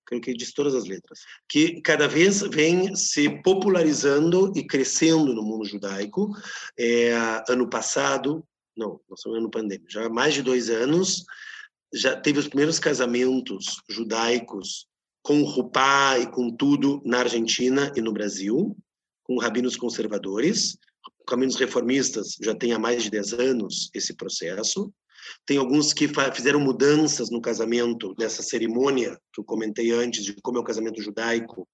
creio 0.07 0.21
que 0.21 0.33
diz 0.33 0.53
todas 0.53 0.73
as 0.73 0.85
letras, 0.85 1.19
que 1.49 1.81
cada 1.81 2.07
vez 2.07 2.41
vem 2.41 2.95
se 2.95 3.29
popularizando 3.41 4.51
e 4.55 4.65
crescendo 4.65 5.33
no 5.33 5.43
mundo 5.43 5.65
judaico. 5.65 6.31
É, 6.79 7.13
ano 7.49 7.69
passado, 7.69 8.43
não, 8.75 9.01
nós 9.09 9.19
estamos 9.19 9.37
no 9.37 9.43
ano 9.43 9.51
pandêmico, 9.51 9.91
já 9.91 10.05
há 10.05 10.09
mais 10.09 10.33
de 10.33 10.41
dois 10.41 10.69
anos, 10.69 11.25
já 11.93 12.15
teve 12.15 12.39
os 12.39 12.47
primeiros 12.47 12.79
casamentos 12.79 13.81
judaicos 13.89 14.87
com 15.21 15.43
rupá 15.43 16.17
e 16.19 16.27
com 16.27 16.49
tudo 16.55 17.01
na 17.05 17.19
Argentina 17.19 17.91
e 17.95 18.01
no 18.01 18.13
Brasil, 18.13 18.77
com 19.23 19.37
rabinos 19.37 19.75
conservadores. 19.75 20.77
Caminhos 21.27 21.57
reformistas 21.57 22.37
já 22.41 22.55
tem 22.55 22.71
há 22.71 22.79
mais 22.79 23.03
de 23.03 23.09
10 23.09 23.33
anos 23.33 23.89
esse 23.93 24.15
processo. 24.15 24.93
Tem 25.45 25.57
alguns 25.57 25.93
que 25.93 26.09
fizeram 26.33 26.59
mudanças 26.59 27.29
no 27.29 27.41
casamento, 27.41 28.13
nessa 28.17 28.43
cerimônia 28.43 29.17
que 29.33 29.39
eu 29.39 29.43
comentei 29.43 29.91
antes, 29.91 30.23
de 30.23 30.33
como 30.41 30.57
é 30.57 30.61
o 30.61 30.63
casamento 30.63 31.01
judaico. 31.01 31.67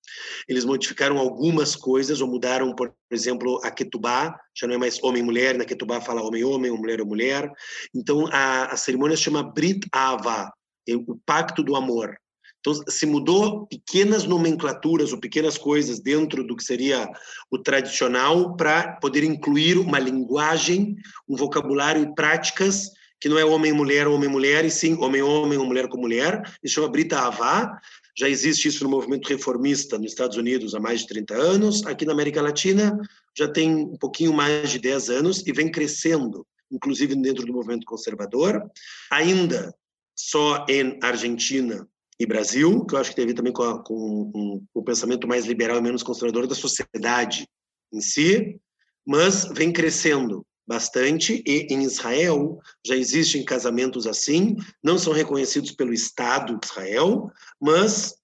Eles 0.48 0.66
modificaram 0.66 1.18
algumas 1.18 1.76
coisas, 1.76 2.22
ou 2.22 2.28
mudaram, 2.28 2.76
por 2.76 2.94
exemplo, 3.12 3.60
a 3.64 3.72
ketubá, 3.72 4.40
já 4.56 4.68
não 4.68 4.76
é 4.76 4.78
mais 4.78 5.02
homem-mulher, 5.04 5.58
na 5.58 5.66
ketubá 5.66 6.02
fala 6.02 6.22
homem-homem, 6.22 6.72
ou 6.72 6.78
mulher-mulher. 6.78 7.52
Então, 7.96 8.28
a, 8.32 8.66
a 8.66 8.78
cerimônia 8.78 9.18
se 9.18 9.24
chama 9.24 9.44
Brit 9.44 9.88
Ava, 9.92 10.52
é 10.88 10.96
o 10.96 11.20
pacto 11.26 11.64
do 11.64 11.76
amor. 11.76 12.16
Então, 12.60 12.82
se 12.88 13.06
mudou 13.06 13.68
pequenas 13.68 14.24
nomenclaturas 14.24 15.12
ou 15.12 15.20
pequenas 15.20 15.58
coisas 15.58 16.00
dentro 16.00 16.46
do 16.48 16.56
que 16.56 16.64
seria 16.64 17.10
o 17.52 17.58
tradicional 17.58 18.56
para 18.56 18.94
poder 19.02 19.26
incluir 19.26 19.78
uma 19.78 20.00
linguagem, 20.00 20.96
um 21.28 21.36
vocabulário 21.36 22.02
e 22.02 22.16
práticas 22.16 22.90
que 23.24 23.30
não 23.30 23.40
é 23.40 23.46
homem-mulher, 23.46 24.06
homem-mulher, 24.06 24.66
e 24.66 24.70
sim 24.70 24.96
homem-homem 24.96 25.58
ou 25.58 25.66
mulher 25.66 25.88
com 25.88 25.98
mulher, 25.98 26.42
isso 26.62 26.76
chama 26.76 26.90
Brita 26.90 27.20
Avá, 27.20 27.80
já 28.18 28.28
existe 28.28 28.68
isso 28.68 28.84
no 28.84 28.90
movimento 28.90 29.30
reformista 29.30 29.98
nos 29.98 30.12
Estados 30.12 30.36
Unidos 30.36 30.76
há 30.76 30.80
mais 30.82 31.00
de 31.00 31.08
30 31.08 31.34
anos, 31.34 31.86
aqui 31.86 32.06
na 32.06 32.12
América 32.12 32.42
Latina 32.42 33.00
já 33.34 33.48
tem 33.48 33.74
um 33.74 33.96
pouquinho 33.96 34.34
mais 34.34 34.70
de 34.70 34.78
10 34.78 35.10
anos 35.10 35.48
e 35.48 35.54
vem 35.54 35.72
crescendo, 35.72 36.46
inclusive 36.70 37.16
dentro 37.16 37.46
do 37.46 37.54
movimento 37.54 37.86
conservador, 37.86 38.62
ainda 39.10 39.74
só 40.14 40.66
em 40.68 41.00
Argentina 41.02 41.88
e 42.20 42.26
Brasil, 42.26 42.86
que 42.86 42.94
eu 42.94 43.00
acho 43.00 43.12
que 43.12 43.16
tem 43.16 43.24
a 43.24 43.28
ver 43.30 43.36
também 43.36 43.54
com, 43.54 43.64
a, 43.64 43.82
com, 43.82 44.32
com 44.34 44.80
o 44.82 44.84
pensamento 44.84 45.30
mais 45.30 45.46
liberal 45.46 45.78
e 45.78 45.82
menos 45.82 46.04
conservador 46.04 46.46
da 46.46 46.56
sociedade 46.56 47.48
em 47.94 48.02
si, 48.02 48.60
mas 49.08 49.48
vem 49.54 49.72
crescendo 49.72 50.46
bastante, 50.66 51.44
e 51.46 51.68
em 51.70 51.84
Israel 51.84 52.60
já 52.86 52.96
existem 52.96 53.44
casamentos 53.44 54.08
assim, 54.08 54.56
não 54.82 54.98
são 54.98 55.14
reconhecidos 55.14 55.72
pelo 55.72 55.94
Estado 55.94 56.58
de 56.58 56.66
Israel, 56.66 57.30
mas 57.62 58.16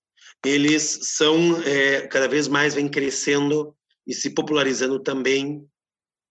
eles 0.46 1.00
são, 1.04 1.62
é, 1.64 2.08
cada 2.08 2.28
vez 2.28 2.48
mais, 2.48 2.74
vem 2.74 2.90
crescendo 2.90 3.76
e 4.08 4.14
se 4.14 4.30
popularizando 4.30 5.00
também 5.00 5.68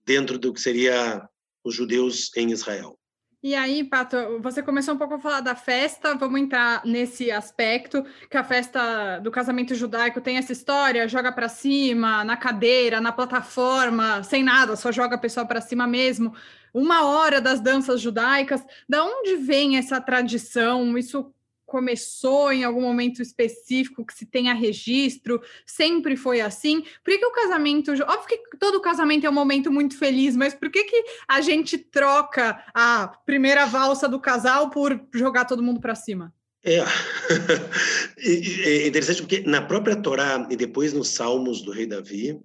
dentro 0.04 0.38
do 0.38 0.52
que 0.52 0.60
seria 0.60 1.28
os 1.62 1.74
judeus 1.74 2.30
em 2.34 2.50
Israel. 2.50 2.97
E 3.40 3.54
aí, 3.54 3.84
Pato, 3.84 4.16
você 4.40 4.60
começou 4.64 4.94
um 4.94 4.98
pouco 4.98 5.14
a 5.14 5.18
falar 5.20 5.40
da 5.40 5.54
festa, 5.54 6.16
vamos 6.16 6.40
entrar 6.40 6.84
nesse 6.84 7.30
aspecto, 7.30 8.04
que 8.28 8.36
a 8.36 8.42
festa 8.42 9.20
do 9.20 9.30
casamento 9.30 9.76
judaico 9.76 10.20
tem 10.20 10.38
essa 10.38 10.50
história, 10.50 11.06
joga 11.06 11.30
para 11.30 11.48
cima, 11.48 12.24
na 12.24 12.36
cadeira, 12.36 13.00
na 13.00 13.12
plataforma, 13.12 14.24
sem 14.24 14.42
nada, 14.42 14.74
só 14.74 14.90
joga 14.90 15.14
a 15.14 15.18
pessoa 15.18 15.46
para 15.46 15.60
cima 15.60 15.86
mesmo. 15.86 16.34
Uma 16.74 17.06
hora 17.06 17.40
das 17.40 17.60
danças 17.60 18.00
judaicas, 18.00 18.60
da 18.88 19.04
onde 19.04 19.36
vem 19.36 19.76
essa 19.78 20.00
tradição? 20.00 20.98
Isso 20.98 21.32
começou 21.68 22.50
em 22.50 22.64
algum 22.64 22.80
momento 22.80 23.20
específico 23.20 24.04
que 24.04 24.14
se 24.14 24.24
tenha 24.24 24.54
registro, 24.54 25.40
sempre 25.66 26.16
foi 26.16 26.40
assim? 26.40 26.80
Por 26.80 27.12
que, 27.12 27.18
que 27.18 27.26
o 27.26 27.32
casamento, 27.32 27.92
óbvio 27.92 28.26
que 28.26 28.56
todo 28.58 28.80
casamento 28.80 29.26
é 29.26 29.30
um 29.30 29.34
momento 29.34 29.70
muito 29.70 29.96
feliz, 29.96 30.34
mas 30.34 30.54
por 30.54 30.70
que, 30.70 30.84
que 30.84 31.04
a 31.28 31.42
gente 31.42 31.76
troca 31.76 32.64
a 32.74 33.08
primeira 33.26 33.66
valsa 33.66 34.08
do 34.08 34.18
casal 34.18 34.70
por 34.70 34.98
jogar 35.14 35.44
todo 35.44 35.62
mundo 35.62 35.78
para 35.78 35.94
cima? 35.94 36.32
É. 36.64 36.78
é 38.18 38.86
interessante 38.86 39.20
porque 39.20 39.40
na 39.40 39.60
própria 39.60 39.94
Torá 39.94 40.48
e 40.50 40.56
depois 40.56 40.94
nos 40.94 41.08
Salmos 41.08 41.60
do 41.60 41.70
rei 41.70 41.86
Davi, 41.86 42.40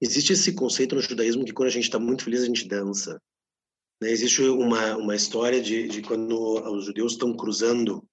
existe 0.00 0.32
esse 0.32 0.52
conceito 0.54 0.96
no 0.96 1.00
judaísmo 1.00 1.44
que 1.44 1.52
quando 1.52 1.68
a 1.68 1.72
gente 1.72 1.84
está 1.84 2.00
muito 2.00 2.24
feliz 2.24 2.42
a 2.42 2.46
gente 2.46 2.66
dança. 2.66 3.22
Né? 4.02 4.10
Existe 4.10 4.42
uma, 4.42 4.96
uma 4.96 5.14
história 5.14 5.62
de, 5.62 5.86
de 5.86 6.02
quando 6.02 6.36
os 6.74 6.84
judeus 6.84 7.12
estão 7.12 7.32
cruzando 7.32 8.04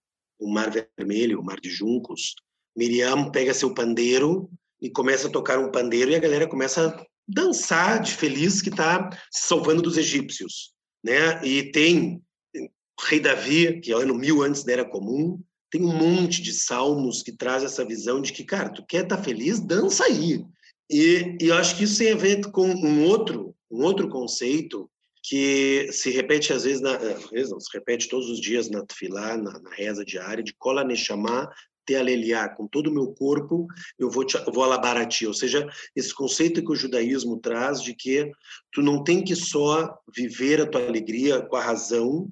o 0.43 0.49
Mar 0.49 0.69
Vermelho, 0.69 1.39
o 1.39 1.43
Mar 1.43 1.59
de 1.59 1.69
Juncos, 1.69 2.35
Miriam 2.75 3.31
pega 3.31 3.53
seu 3.53 3.73
pandeiro 3.73 4.49
e 4.81 4.89
começa 4.89 5.27
a 5.27 5.31
tocar 5.31 5.57
um 5.59 5.71
pandeiro 5.71 6.11
e 6.11 6.15
a 6.15 6.19
galera 6.19 6.47
começa 6.47 6.87
a 6.87 7.05
dançar 7.27 8.01
de 8.01 8.13
feliz 8.13 8.61
que 8.61 8.69
está 8.69 9.09
se 9.31 9.47
salvando 9.47 9.81
dos 9.81 9.97
egípcios, 9.97 10.73
né? 11.03 11.43
E 11.45 11.71
tem 11.71 12.21
o 12.55 13.05
rei 13.07 13.19
Davi, 13.19 13.79
que 13.79 13.91
é 13.91 13.95
o 13.95 13.99
ano 13.99 14.15
mil 14.15 14.41
antes 14.43 14.63
da 14.63 14.73
Era 14.73 14.85
Comum, 14.85 15.41
tem 15.71 15.81
um 15.81 15.95
monte 15.95 16.41
de 16.41 16.53
salmos 16.53 17.23
que 17.23 17.31
traz 17.31 17.63
essa 17.63 17.85
visão 17.85 18.21
de 18.21 18.33
que, 18.33 18.43
cara, 18.43 18.69
tu 18.69 18.85
quer 18.85 19.03
estar 19.03 19.17
tá 19.17 19.23
feliz, 19.23 19.59
dança 19.59 20.03
aí. 20.03 20.43
E, 20.89 21.37
e 21.41 21.47
eu 21.47 21.55
acho 21.55 21.77
que 21.77 21.85
isso 21.85 21.97
tem 21.97 22.11
a 22.11 22.17
ver 22.17 22.51
com 22.51 22.67
um 22.67 23.05
outro, 23.05 23.55
um 23.71 23.83
outro 23.83 24.09
conceito 24.09 24.89
que 25.23 25.89
se 25.91 26.11
repete 26.11 26.51
às 26.51 26.65
vezes, 26.65 26.81
na, 26.81 26.95
às 26.95 27.29
vezes 27.29 27.49
não, 27.49 27.59
se 27.59 27.69
repete 27.73 28.09
todos 28.09 28.29
os 28.29 28.41
dias 28.41 28.69
na 28.69 28.85
tefilá, 28.85 29.37
na, 29.37 29.57
na 29.59 29.69
reza 29.71 30.03
diária, 30.03 30.43
de 30.43 30.53
Kola 30.53 30.83
Neshama 30.83 31.49
te 31.85 31.95
aleliar, 31.95 32.55
com 32.55 32.67
todo 32.67 32.87
o 32.87 32.93
meu 32.93 33.07
corpo 33.07 33.67
eu 33.99 34.09
vou, 34.09 34.25
te, 34.25 34.37
vou 34.51 34.63
alabar 34.63 34.97
a 34.97 35.05
ti. 35.05 35.25
Ou 35.27 35.33
seja, 35.33 35.67
esse 35.95 36.13
conceito 36.13 36.63
que 36.63 36.71
o 36.71 36.75
judaísmo 36.75 37.39
traz 37.39 37.81
de 37.81 37.93
que 37.93 38.31
tu 38.71 38.81
não 38.81 39.03
tem 39.03 39.23
que 39.23 39.35
só 39.35 39.97
viver 40.15 40.61
a 40.61 40.65
tua 40.65 40.85
alegria 40.85 41.41
com 41.41 41.55
a 41.55 41.61
razão, 41.61 42.29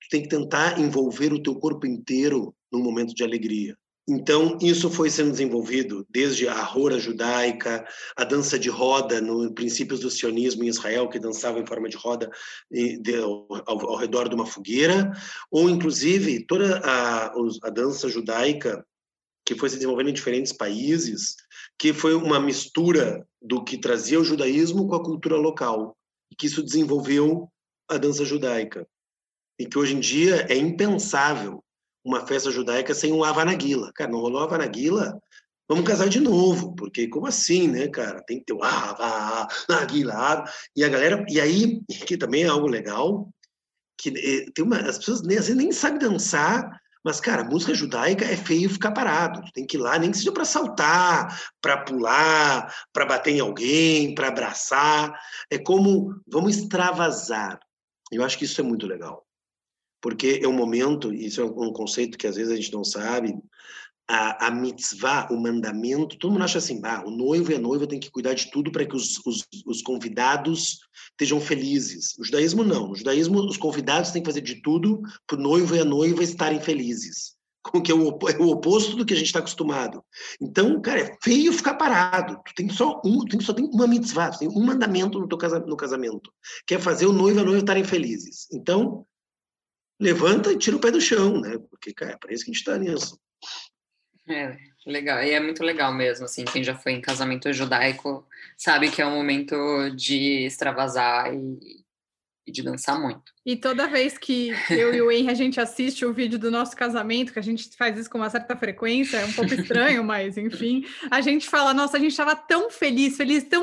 tu 0.00 0.08
tem 0.10 0.22
que 0.22 0.28
tentar 0.28 0.78
envolver 0.78 1.32
o 1.32 1.42
teu 1.42 1.54
corpo 1.54 1.86
inteiro 1.86 2.54
num 2.70 2.82
momento 2.82 3.14
de 3.14 3.22
alegria. 3.22 3.76
Então, 4.14 4.58
isso 4.60 4.90
foi 4.90 5.08
sendo 5.08 5.30
desenvolvido 5.30 6.06
desde 6.10 6.46
a 6.46 6.62
rora 6.62 6.98
judaica, 6.98 7.82
a 8.14 8.24
dança 8.24 8.58
de 8.58 8.68
roda, 8.68 9.22
no 9.22 9.54
princípios 9.54 10.00
do 10.00 10.10
sionismo 10.10 10.62
em 10.62 10.68
Israel, 10.68 11.08
que 11.08 11.18
dançava 11.18 11.58
em 11.58 11.64
forma 11.64 11.88
de 11.88 11.96
roda 11.96 12.30
ao, 13.66 13.82
ao 13.88 13.96
redor 13.96 14.28
de 14.28 14.34
uma 14.34 14.44
fogueira, 14.44 15.10
ou 15.50 15.70
inclusive 15.70 16.44
toda 16.44 16.78
a, 16.84 17.32
a 17.62 17.70
dança 17.70 18.06
judaica 18.06 18.84
que 19.46 19.54
foi 19.54 19.70
se 19.70 19.76
desenvolvendo 19.76 20.10
em 20.10 20.14
diferentes 20.14 20.52
países, 20.52 21.34
que 21.78 21.94
foi 21.94 22.14
uma 22.14 22.38
mistura 22.38 23.26
do 23.40 23.64
que 23.64 23.78
trazia 23.78 24.20
o 24.20 24.24
judaísmo 24.24 24.86
com 24.86 24.94
a 24.94 25.02
cultura 25.02 25.36
local, 25.36 25.96
e 26.30 26.36
que 26.36 26.46
isso 26.46 26.62
desenvolveu 26.62 27.48
a 27.88 27.96
dança 27.96 28.26
judaica. 28.26 28.86
E 29.58 29.64
que 29.64 29.78
hoje 29.78 29.94
em 29.94 30.00
dia 30.00 30.46
é 30.50 30.56
impensável 30.56 31.64
uma 32.04 32.26
festa 32.26 32.50
judaica 32.50 32.94
sem 32.94 33.12
um 33.12 33.24
Havanaguila. 33.24 33.92
Cara, 33.94 34.10
não 34.10 34.20
rolou 34.20 34.42
Havanaguila? 34.42 35.18
Vamos 35.68 35.86
casar 35.86 36.08
de 36.08 36.20
novo, 36.20 36.74
porque 36.74 37.08
como 37.08 37.26
assim, 37.26 37.68
né, 37.68 37.88
cara? 37.88 38.22
Tem 38.26 38.38
que 38.38 38.46
ter 38.46 38.52
o 38.52 38.62
Havanaguila. 38.62 40.44
E 40.76 40.84
a 40.84 40.88
galera, 40.88 41.24
e 41.28 41.40
aí, 41.40 41.80
que 42.06 42.16
também 42.16 42.44
é 42.44 42.48
algo 42.48 42.66
legal, 42.66 43.32
que 43.96 44.10
eh, 44.10 44.50
tem 44.54 44.64
uma, 44.64 44.78
as 44.78 44.98
pessoas 44.98 45.22
nem, 45.22 45.38
às 45.38 45.46
vezes 45.46 45.56
nem 45.56 45.72
sabem 45.72 45.98
dançar, 45.98 46.80
mas, 47.04 47.20
cara, 47.20 47.44
música 47.44 47.74
judaica 47.74 48.24
é 48.24 48.36
feio 48.36 48.70
ficar 48.70 48.92
parado. 48.92 49.42
Tu 49.42 49.52
tem 49.52 49.66
que 49.66 49.76
ir 49.76 49.80
lá, 49.80 49.98
nem 49.98 50.10
que 50.10 50.18
seja 50.18 50.30
para 50.32 50.44
saltar, 50.44 51.40
para 51.60 51.78
pular, 51.78 52.72
para 52.92 53.06
bater 53.06 53.32
em 53.32 53.40
alguém, 53.40 54.14
para 54.14 54.28
abraçar. 54.28 55.18
É 55.50 55.58
como 55.58 56.14
vamos 56.26 56.56
extravasar. 56.56 57.58
Eu 58.10 58.24
acho 58.24 58.38
que 58.38 58.44
isso 58.44 58.60
é 58.60 58.64
muito 58.64 58.86
legal 58.86 59.26
porque 60.02 60.40
é 60.42 60.48
um 60.48 60.52
momento, 60.52 61.14
isso 61.14 61.40
é 61.40 61.44
um 61.44 61.72
conceito 61.72 62.18
que 62.18 62.26
às 62.26 62.34
vezes 62.34 62.52
a 62.52 62.56
gente 62.56 62.72
não 62.72 62.82
sabe, 62.82 63.34
a, 64.08 64.48
a 64.48 64.50
mitzvah, 64.50 65.28
o 65.30 65.40
mandamento, 65.40 66.18
todo 66.18 66.32
mundo 66.32 66.42
acha 66.42 66.58
assim, 66.58 66.80
bah, 66.80 67.04
o 67.06 67.10
noivo 67.10 67.52
e 67.52 67.54
a 67.54 67.58
noiva 67.58 67.86
tem 67.86 68.00
que 68.00 68.10
cuidar 68.10 68.34
de 68.34 68.50
tudo 68.50 68.72
para 68.72 68.84
que 68.84 68.96
os, 68.96 69.24
os, 69.24 69.46
os, 69.64 69.80
convidados 69.80 70.80
estejam 71.12 71.40
felizes. 71.40 72.14
No 72.18 72.24
judaísmo, 72.24 72.64
não. 72.64 72.88
No 72.88 72.96
judaísmo, 72.96 73.38
os 73.40 73.56
convidados 73.56 74.10
têm 74.10 74.22
que 74.22 74.28
fazer 74.28 74.40
de 74.40 74.60
tudo 74.60 75.00
para 75.26 75.38
o 75.38 75.42
noivo 75.42 75.76
e 75.76 75.78
a 75.78 75.84
noiva 75.84 76.22
estarem 76.22 76.60
felizes. 76.60 77.36
Que 77.84 77.92
é 77.92 77.94
o, 77.94 78.18
é 78.28 78.36
o 78.38 78.48
oposto 78.48 78.96
do 78.96 79.06
que 79.06 79.14
a 79.14 79.16
gente 79.16 79.26
está 79.26 79.38
acostumado. 79.38 80.04
Então, 80.40 80.82
cara, 80.82 81.00
é 81.00 81.16
feio 81.22 81.52
ficar 81.52 81.74
parado. 81.74 82.40
Tu 82.44 82.54
tem 82.56 82.68
só 82.68 83.00
um, 83.04 83.24
tem, 83.24 83.38
só 83.38 83.52
tem 83.52 83.64
uma 83.72 83.86
mitzvah, 83.86 84.36
tem 84.36 84.48
um 84.48 84.64
mandamento 84.64 85.20
no 85.20 85.28
teu 85.28 85.38
no 85.60 85.76
casamento, 85.76 86.32
que 86.66 86.74
é 86.74 86.78
fazer 86.78 87.06
o 87.06 87.12
noivo 87.12 87.38
e 87.38 87.42
a 87.42 87.44
noiva 87.44 87.60
estarem 87.60 87.84
felizes. 87.84 88.48
Então, 88.52 89.06
levanta 90.02 90.52
e 90.52 90.58
tira 90.58 90.76
o 90.76 90.80
pé 90.80 90.90
do 90.90 91.00
chão, 91.00 91.40
né? 91.40 91.58
Porque, 91.70 91.94
cara, 91.94 92.12
é 92.12 92.16
para 92.16 92.32
isso 92.32 92.44
que 92.44 92.50
a 92.50 92.54
gente 92.54 92.60
está 92.60 92.76
nisso. 92.76 93.18
É, 94.28 94.56
legal. 94.86 95.22
E 95.22 95.30
é 95.30 95.40
muito 95.40 95.62
legal 95.62 95.92
mesmo, 95.92 96.24
assim, 96.24 96.44
quem 96.44 96.62
já 96.62 96.74
foi 96.74 96.92
em 96.92 97.00
casamento 97.00 97.52
judaico 97.52 98.26
sabe 98.56 98.90
que 98.90 99.00
é 99.00 99.06
um 99.06 99.14
momento 99.14 99.54
de 99.96 100.44
extravasar 100.44 101.32
e, 101.32 101.81
e 102.46 102.50
de 102.50 102.62
dançar 102.62 103.00
muito. 103.00 103.32
E 103.46 103.56
toda 103.56 103.88
vez 103.88 104.18
que 104.18 104.52
eu 104.70 104.94
e 104.94 105.00
o 105.00 105.10
Henry 105.10 105.30
a 105.30 105.34
gente 105.34 105.60
assiste 105.60 106.04
o 106.04 106.12
vídeo 106.12 106.38
do 106.38 106.50
nosso 106.50 106.76
casamento, 106.76 107.32
que 107.32 107.38
a 107.38 107.42
gente 107.42 107.68
faz 107.76 107.96
isso 107.98 108.10
com 108.10 108.18
uma 108.18 108.30
certa 108.30 108.56
frequência, 108.56 109.18
é 109.18 109.24
um 109.24 109.32
pouco 109.32 109.54
estranho, 109.54 110.02
mas 110.04 110.36
enfim, 110.36 110.84
a 111.10 111.20
gente 111.20 111.48
fala, 111.48 111.72
nossa, 111.72 111.96
a 111.96 112.00
gente 112.00 112.10
estava 112.10 112.34
tão 112.34 112.70
feliz, 112.70 113.16
feliz, 113.16 113.44
tão 113.44 113.62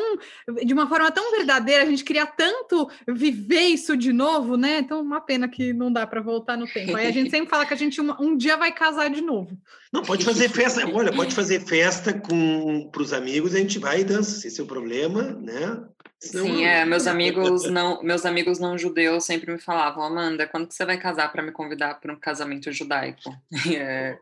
de 0.63 0.73
uma 0.73 0.87
forma 0.87 1.11
tão 1.11 1.31
verdadeira, 1.31 1.83
a 1.83 1.85
gente 1.85 2.03
queria 2.03 2.25
tanto 2.25 2.89
viver 3.07 3.67
isso 3.67 3.97
de 3.97 4.13
novo, 4.13 4.55
né? 4.55 4.79
Então, 4.79 5.01
uma 5.01 5.21
pena 5.21 5.47
que 5.47 5.73
não 5.73 5.91
dá 5.91 6.07
para 6.07 6.21
voltar 6.21 6.57
no 6.57 6.67
tempo. 6.67 6.95
Aí 6.95 7.07
a 7.07 7.11
gente 7.11 7.29
sempre 7.29 7.49
fala 7.49 7.65
que 7.65 7.73
a 7.73 7.77
gente 7.77 7.99
um, 8.01 8.13
um 8.19 8.37
dia 8.37 8.57
vai 8.57 8.71
casar 8.71 9.09
de 9.09 9.21
novo. 9.21 9.57
Não, 9.91 10.03
pode 10.03 10.23
fazer 10.23 10.49
festa, 10.49 10.87
olha, 10.87 11.11
pode 11.11 11.33
fazer 11.33 11.59
festa 11.61 12.13
com 12.13 12.89
para 12.91 13.01
os 13.01 13.11
amigos, 13.11 13.55
a 13.55 13.59
gente 13.59 13.79
vai 13.79 14.01
e 14.01 14.03
dança, 14.03 14.39
se 14.39 14.47
esse 14.47 14.59
é 14.59 14.63
o 14.63 14.67
problema, 14.67 15.23
né? 15.41 15.83
Sim, 16.19 16.65
é, 16.65 16.83
meus 16.83 17.07
amigos 17.07 17.69
não, 17.69 18.03
meus 18.03 18.25
amigos 18.25 18.59
não 18.59 18.77
judeus 18.77 19.23
sempre 19.23 19.53
me 19.53 19.59
falavam, 19.59 20.03
Amanda, 20.03 20.45
quando 20.45 20.67
que 20.67 20.73
você 20.73 20.85
vai 20.85 20.99
casar 20.99 21.31
para 21.31 21.41
me 21.41 21.51
convidar 21.51 21.99
para 21.99 22.11
um 22.11 22.19
casamento 22.19 22.71
judaico? 22.73 23.33
E 23.65 23.75
é, 23.77 24.19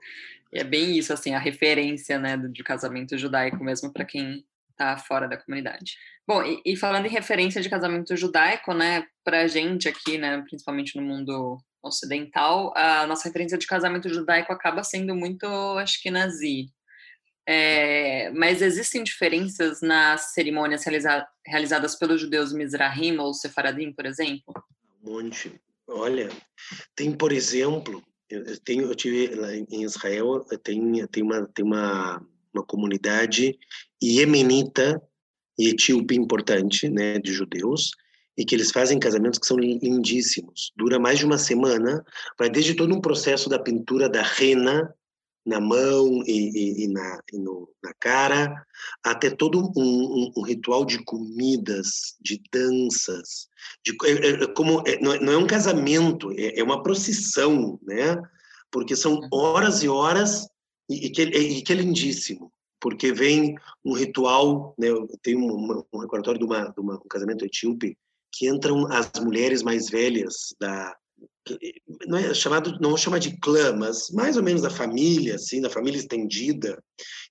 é 0.54 0.64
bem 0.64 0.96
isso, 0.96 1.12
assim, 1.12 1.34
a 1.34 1.40
referência, 1.40 2.20
né, 2.20 2.38
de 2.38 2.64
casamento 2.64 3.18
judaico 3.18 3.64
mesmo 3.64 3.92
para 3.92 4.06
quem 4.06 4.46
está 4.70 4.96
fora 4.96 5.28
da 5.28 5.38
comunidade. 5.38 5.98
Bom, 6.28 6.44
e, 6.44 6.62
e, 6.64 6.76
falando 6.76 7.08
em 7.08 7.10
referência 7.10 7.62
de 7.62 7.70
casamento 7.70 8.16
judaico, 8.16 8.74
né, 8.74 9.08
para 9.24 9.42
a 9.42 9.48
gente 9.48 9.90
aqui, 9.90 10.20
né, 10.20 10.40
principalmente 10.48 10.96
no 10.96 11.02
mundo 11.02 11.58
ocidental, 11.82 12.74
a 12.76 13.08
nossa 13.08 13.28
referência 13.28 13.58
de 13.58 13.66
casamento 13.66 14.08
judaico 14.10 14.54
acaba 14.54 14.84
sendo 14.84 15.16
muito 15.16 15.48
acho 15.80 16.02
que 16.02 16.12
nazi. 16.12 16.70
É, 17.50 18.30
mas 18.32 18.62
existem 18.62 19.04
diferenças 19.04 19.80
nas 19.82 20.34
cerimônias 20.34 20.84
realiza 20.84 21.26
realizadas 21.46 21.96
pelos 21.96 22.20
judeus 22.20 22.52
Mizrahim 22.52 23.18
ou 23.20 23.34
Sefaradim, 23.34 23.94
por 23.94 24.06
exemplo? 24.06 24.54
Um 25.02 25.14
monte. 25.14 25.54
Olha, 25.88 26.28
tem, 26.94 27.14
por 27.14 27.32
exemplo, 27.32 28.04
eu, 28.30 28.60
tenho, 28.60 28.84
eu 28.84 28.96
tive 28.96 29.34
lá 29.34 29.56
em 29.56 29.84
Israel, 29.84 30.46
tem, 30.62 31.08
tem, 31.08 31.24
uma, 31.24 31.48
tem 31.48 31.64
uma, 31.64 32.22
uma 32.54 32.66
comunidade 32.66 33.58
iemenita 34.04 35.02
e 35.58 35.70
etíope 35.70 36.16
importante, 36.16 36.90
né, 36.90 37.18
de 37.18 37.32
judeus, 37.32 37.92
e 38.38 38.46
que 38.46 38.54
eles 38.54 38.72
fazem 38.72 39.00
casamentos 39.00 39.40
que 39.40 39.48
são 39.48 39.58
lindíssimos. 39.58 40.72
Dura 40.76 41.00
mais 41.00 41.18
de 41.18 41.26
uma 41.26 41.38
semana, 41.38 42.04
vai 42.38 42.50
desde 42.50 42.76
todo 42.76 42.94
um 42.94 43.02
processo 43.02 43.50
da 43.50 43.58
pintura 43.58 44.10
da 44.10 44.22
rena, 44.22 44.94
na 45.48 45.62
mão 45.62 46.22
e, 46.26 46.50
e, 46.50 46.84
e, 46.84 46.88
na, 46.90 47.22
e 47.32 47.40
no, 47.40 47.70
na 47.82 47.94
cara, 47.94 48.66
até 49.02 49.30
todo 49.30 49.60
um, 49.60 49.72
um, 49.78 50.32
um, 50.36 50.42
ritual 50.42 50.84
de 50.84 51.02
comidas, 51.06 52.18
de 52.20 52.42
danças, 52.52 53.48
de, 53.82 53.96
é, 54.04 54.44
é, 54.44 54.48
como 54.48 54.84
é, 54.86 55.00
não, 55.00 55.14
é, 55.14 55.34
é, 55.34 55.38
um 55.38 55.48
casamento, 55.48 56.34
é, 56.34 56.60
é, 56.60 56.64
uma 56.64 56.84
procissão, 56.84 57.80
né? 57.82 58.22
Porque 58.70 58.94
são 58.94 59.14
uhum. 59.14 59.30
horas 59.32 59.82
e 59.84 59.88
horas 59.88 60.50
e, 60.90 61.10
que, 61.10 61.22
e 61.22 61.62
que 61.62 61.72
é 61.72 61.76
lindíssimo, 61.78 62.52
porque 62.78 63.14
vem 63.14 63.56
um 63.86 63.94
ritual, 63.94 64.76
né? 64.78 64.90
Eu 64.90 65.08
tenho 65.22 65.40
um, 65.40 65.84
um 65.94 66.00
recordatório 66.00 66.40
de, 66.40 66.46
uma, 66.46 66.66
de 66.66 66.82
uma, 66.82 66.96
um 66.96 67.08
casamento 67.10 67.46
etíope 67.46 67.98
que 68.34 68.50
entram 68.50 68.86
as 68.92 69.10
mulheres 69.24 69.64
mais 69.64 69.90
velhas 69.90 70.54
da 70.60 70.94
não 72.08 72.18
é 72.18 72.34
chamado, 72.34 72.78
não 72.80 72.90
vou 72.90 72.98
chamar 72.98 73.20
de 73.20 73.38
clã, 73.40 73.74
mas 73.74 74.10
mais 74.12 74.38
ou 74.38 74.44
menos 74.44 74.62
da 74.62 74.70
família, 74.70 75.36
assim, 75.36 75.62
da 75.62 75.70
família 75.70 76.00
estendida, 76.00 76.82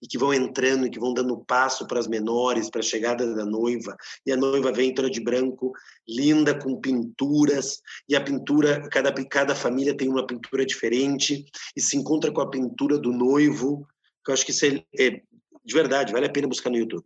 e 0.02 0.06
que 0.06 0.18
vão 0.18 0.32
entrando 0.32 0.86
e 0.86 0.90
que 0.90 0.98
vão 0.98 1.14
dando 1.14 1.44
passo 1.44 1.86
para 1.86 1.98
as 1.98 2.06
menores, 2.06 2.70
para 2.70 2.80
a 2.80 2.84
chegada 2.84 3.34
da 3.34 3.44
noiva, 3.44 3.96
e 4.24 4.32
a 4.32 4.36
noiva 4.36 4.72
vem 4.72 4.94
toda 4.94 5.10
de 5.10 5.20
branco, 5.20 5.72
linda, 6.08 6.58
com 6.58 6.80
pinturas, 6.80 7.80
e 8.08 8.14
a 8.14 8.20
pintura, 8.20 8.88
cada, 8.90 9.12
cada 9.24 9.54
família 9.54 9.96
tem 9.96 10.08
uma 10.08 10.26
pintura 10.26 10.64
diferente, 10.64 11.44
e 11.76 11.80
se 11.80 11.96
encontra 11.96 12.30
com 12.32 12.40
a 12.40 12.50
pintura 12.50 12.98
do 12.98 13.12
noivo, 13.12 13.86
que 14.24 14.30
eu 14.30 14.34
acho 14.34 14.44
que 14.44 14.50
isso 14.50 14.66
é, 14.66 14.84
é 14.98 15.22
de 15.66 15.74
verdade, 15.74 16.12
vale 16.12 16.26
a 16.26 16.30
pena 16.30 16.46
buscar 16.46 16.70
no 16.70 16.76
YouTube. 16.76 17.04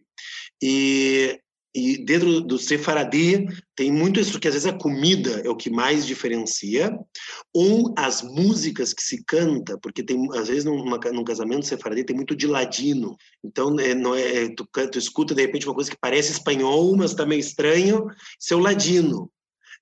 E 0.63 1.41
e 1.75 2.05
dentro 2.05 2.41
do 2.41 2.59
sefaradi 2.59 3.47
tem 3.77 3.93
muito 3.93 4.19
isso 4.19 4.41
que 4.41 4.49
às 4.49 4.55
vezes 4.55 4.67
a 4.67 4.77
comida 4.77 5.41
é 5.45 5.49
o 5.49 5.57
que 5.57 5.71
mais 5.71 6.05
diferencia, 6.05 6.99
ou 7.55 7.95
as 7.97 8.23
músicas 8.23 8.93
que 8.93 9.03
se 9.03 9.23
canta, 9.25 9.79
porque 9.79 10.03
tem 10.03 10.29
às 10.37 10.49
vezes 10.49 10.65
numa, 10.65 10.99
num 11.13 11.25
casamento 11.25 11.67
sefaradi 11.67 12.05
tem 12.05 12.17
muito 12.17 12.35
de 12.35 12.47
ladino. 12.47 13.17
Então 13.45 13.79
é, 13.79 13.95
não 13.95 14.15
é 14.15 14.49
tu, 14.55 14.67
tu 14.91 14.99
escuta 14.99 15.35
de 15.35 15.43
repente 15.43 15.67
uma 15.67 15.75
coisa 15.75 15.91
que 15.91 15.99
parece 16.01 16.33
espanhol, 16.33 16.97
mas 16.97 17.13
está 17.13 17.25
meio 17.25 17.41
estranho, 17.41 18.07
seu 18.39 18.59
ladino. 18.59 19.31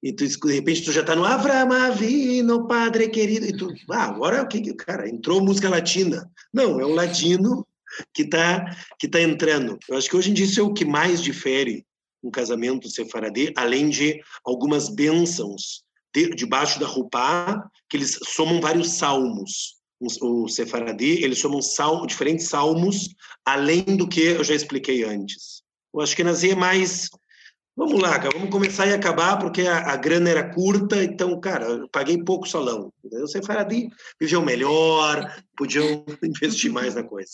E 0.03 0.13
tu, 0.13 0.25
de 0.27 0.55
repente 0.55 0.85
tu 0.85 0.93
já 0.93 1.01
está 1.01 1.17
no 1.17 1.25
Avram 1.25 1.73
Avino, 1.73 2.69
Padre 2.69 3.09
querido, 3.09 3.47
e 3.47 3.57
tu, 3.57 3.73
ah, 3.91 4.05
agora 4.05 4.43
o 4.43 4.47
que, 4.47 4.73
cara, 4.75 5.09
entrou 5.09 5.41
música 5.41 5.69
latina. 5.69 6.31
Não, 6.53 6.79
é 6.79 6.85
o 6.85 6.95
ladino 6.95 7.67
que 8.13 8.23
está 8.23 8.77
que 8.99 9.09
tá 9.09 9.21
entrando. 9.21 9.79
Eu 9.89 9.97
acho 9.97 10.09
que 10.09 10.17
hoje 10.17 10.31
em 10.31 10.35
dia 10.35 10.47
isso 10.47 10.61
é 10.61 10.63
o 10.63 10.73
que 10.73 10.85
mais 10.85 11.23
difere 11.23 11.85
um 12.23 12.31
casamento 12.31 12.89
sefaradê, 12.89 13.53
além 13.57 13.89
de 13.89 14.21
algumas 14.45 14.89
bênçãos 14.89 15.85
de, 16.13 16.31
debaixo 16.31 16.81
da 16.81 16.87
roupa, 16.87 17.71
que 17.89 17.97
eles 17.97 18.19
somam 18.25 18.61
vários 18.61 18.93
salmos. 18.93 19.77
O, 20.01 20.47
sefaradê, 20.49 21.25
eles 21.25 21.41
somam 21.41 21.61
sal, 21.61 22.07
diferentes 22.07 22.49
salmos, 22.49 23.09
além 23.45 23.83
do 23.83 24.09
que 24.09 24.21
eu 24.21 24.45
já 24.45 24.55
expliquei 24.55 25.03
antes. 25.03 25.61
Eu 25.93 26.01
acho 26.01 26.15
que 26.15 26.23
Nazir 26.23 26.53
é 26.53 26.55
mais 26.55 27.09
Vamos 27.79 28.03
lá, 28.03 28.19
cara, 28.19 28.31
vamos 28.35 28.51
começar 28.51 28.89
e 28.89 28.93
acabar, 28.93 29.39
porque 29.39 29.63
a, 29.63 29.93
a 29.93 29.97
grana 29.97 30.29
era 30.29 30.53
curta, 30.53 31.01
então, 31.05 31.39
cara, 31.39 31.65
eu 31.65 31.89
paguei 31.89 32.19
pouco 32.25 32.49
salão. 32.49 32.93
Os 33.05 33.31
sefaradim 33.31 33.89
viviam 34.21 34.45
melhor, 34.45 35.33
podiam 35.57 36.05
investir 36.21 36.73
mais 36.73 36.97
na 36.97 37.05
coisa. 37.05 37.31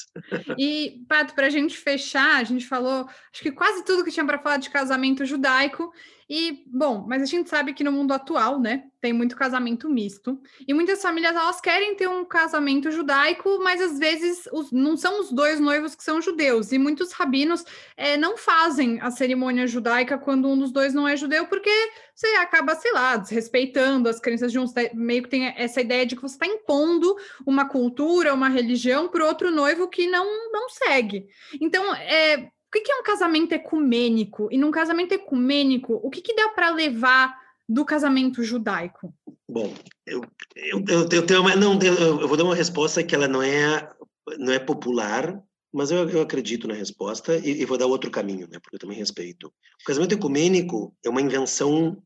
E, 0.58 1.02
Pato, 1.08 1.34
para 1.34 1.46
a 1.46 1.50
gente 1.50 1.78
fechar, 1.78 2.36
a 2.36 2.44
gente 2.44 2.66
falou, 2.66 3.06
acho 3.32 3.42
que 3.42 3.52
quase 3.52 3.86
tudo 3.86 4.04
que 4.04 4.10
tinha 4.10 4.26
para 4.26 4.38
falar 4.38 4.58
de 4.58 4.68
casamento 4.68 5.24
judaico, 5.24 5.90
e, 6.28 6.64
bom, 6.66 7.04
mas 7.06 7.22
a 7.22 7.26
gente 7.26 7.50
sabe 7.50 7.74
que 7.74 7.84
no 7.84 7.92
mundo 7.92 8.12
atual, 8.12 8.58
né, 8.58 8.84
tem 9.04 9.12
muito 9.12 9.36
casamento 9.36 9.90
misto. 9.90 10.40
E 10.66 10.72
muitas 10.72 11.02
famílias, 11.02 11.36
elas 11.36 11.60
querem 11.60 11.94
ter 11.94 12.08
um 12.08 12.24
casamento 12.24 12.90
judaico, 12.90 13.58
mas 13.62 13.78
às 13.82 13.98
vezes 13.98 14.48
os, 14.50 14.72
não 14.72 14.96
são 14.96 15.20
os 15.20 15.30
dois 15.30 15.60
noivos 15.60 15.94
que 15.94 16.02
são 16.02 16.22
judeus. 16.22 16.72
E 16.72 16.78
muitos 16.78 17.12
rabinos 17.12 17.62
é, 17.98 18.16
não 18.16 18.38
fazem 18.38 18.98
a 19.02 19.10
cerimônia 19.10 19.66
judaica 19.66 20.16
quando 20.16 20.48
um 20.48 20.58
dos 20.58 20.72
dois 20.72 20.94
não 20.94 21.06
é 21.06 21.18
judeu, 21.18 21.46
porque 21.46 21.70
você 22.14 22.28
acaba, 22.36 22.74
sei 22.74 22.92
lá, 22.92 23.18
desrespeitando 23.18 24.08
as 24.08 24.18
crenças 24.18 24.50
de 24.50 24.58
um. 24.58 24.64
Meio 24.94 25.24
que 25.24 25.28
tem 25.28 25.52
essa 25.56 25.82
ideia 25.82 26.06
de 26.06 26.16
que 26.16 26.22
você 26.22 26.36
está 26.36 26.46
impondo 26.46 27.14
uma 27.46 27.68
cultura, 27.68 28.32
uma 28.32 28.48
religião 28.48 29.08
para 29.08 29.26
outro 29.26 29.50
noivo 29.50 29.86
que 29.86 30.06
não, 30.06 30.50
não 30.50 30.70
segue. 30.70 31.26
Então, 31.60 31.94
é, 31.94 32.48
o 32.80 32.82
que 32.82 32.92
é 32.92 32.96
um 32.96 33.02
casamento 33.02 33.52
ecumênico? 33.52 34.48
E 34.50 34.58
num 34.58 34.70
casamento 34.70 35.12
ecumênico, 35.12 36.00
o 36.02 36.10
que, 36.10 36.20
que 36.20 36.34
dá 36.34 36.48
para 36.50 36.70
levar 36.70 37.34
do 37.68 37.84
casamento 37.84 38.42
judaico? 38.42 39.14
Bom, 39.48 39.72
eu, 40.06 40.22
eu, 40.56 40.84
eu, 40.88 41.08
eu 41.10 41.26
tenho 41.26 41.40
uma, 41.40 41.56
não, 41.56 41.78
eu 41.80 42.28
vou 42.28 42.36
dar 42.36 42.44
uma 42.44 42.54
resposta 42.54 43.02
que 43.02 43.14
ela 43.14 43.28
não 43.28 43.42
é 43.42 43.90
não 44.38 44.52
é 44.52 44.58
popular, 44.58 45.42
mas 45.72 45.90
eu, 45.90 46.08
eu 46.08 46.22
acredito 46.22 46.68
na 46.68 46.74
resposta 46.74 47.36
e, 47.36 47.62
e, 47.62 47.64
vou 47.64 47.76
dar 47.76 47.86
outro 47.86 48.10
caminho, 48.10 48.48
né? 48.48 48.58
Porque 48.58 48.76
eu 48.76 48.80
também 48.80 48.96
respeito. 48.96 49.48
O 49.48 49.84
casamento 49.84 50.14
ecumênico 50.14 50.96
é 51.04 51.10
uma 51.10 51.20
invenção 51.20 52.02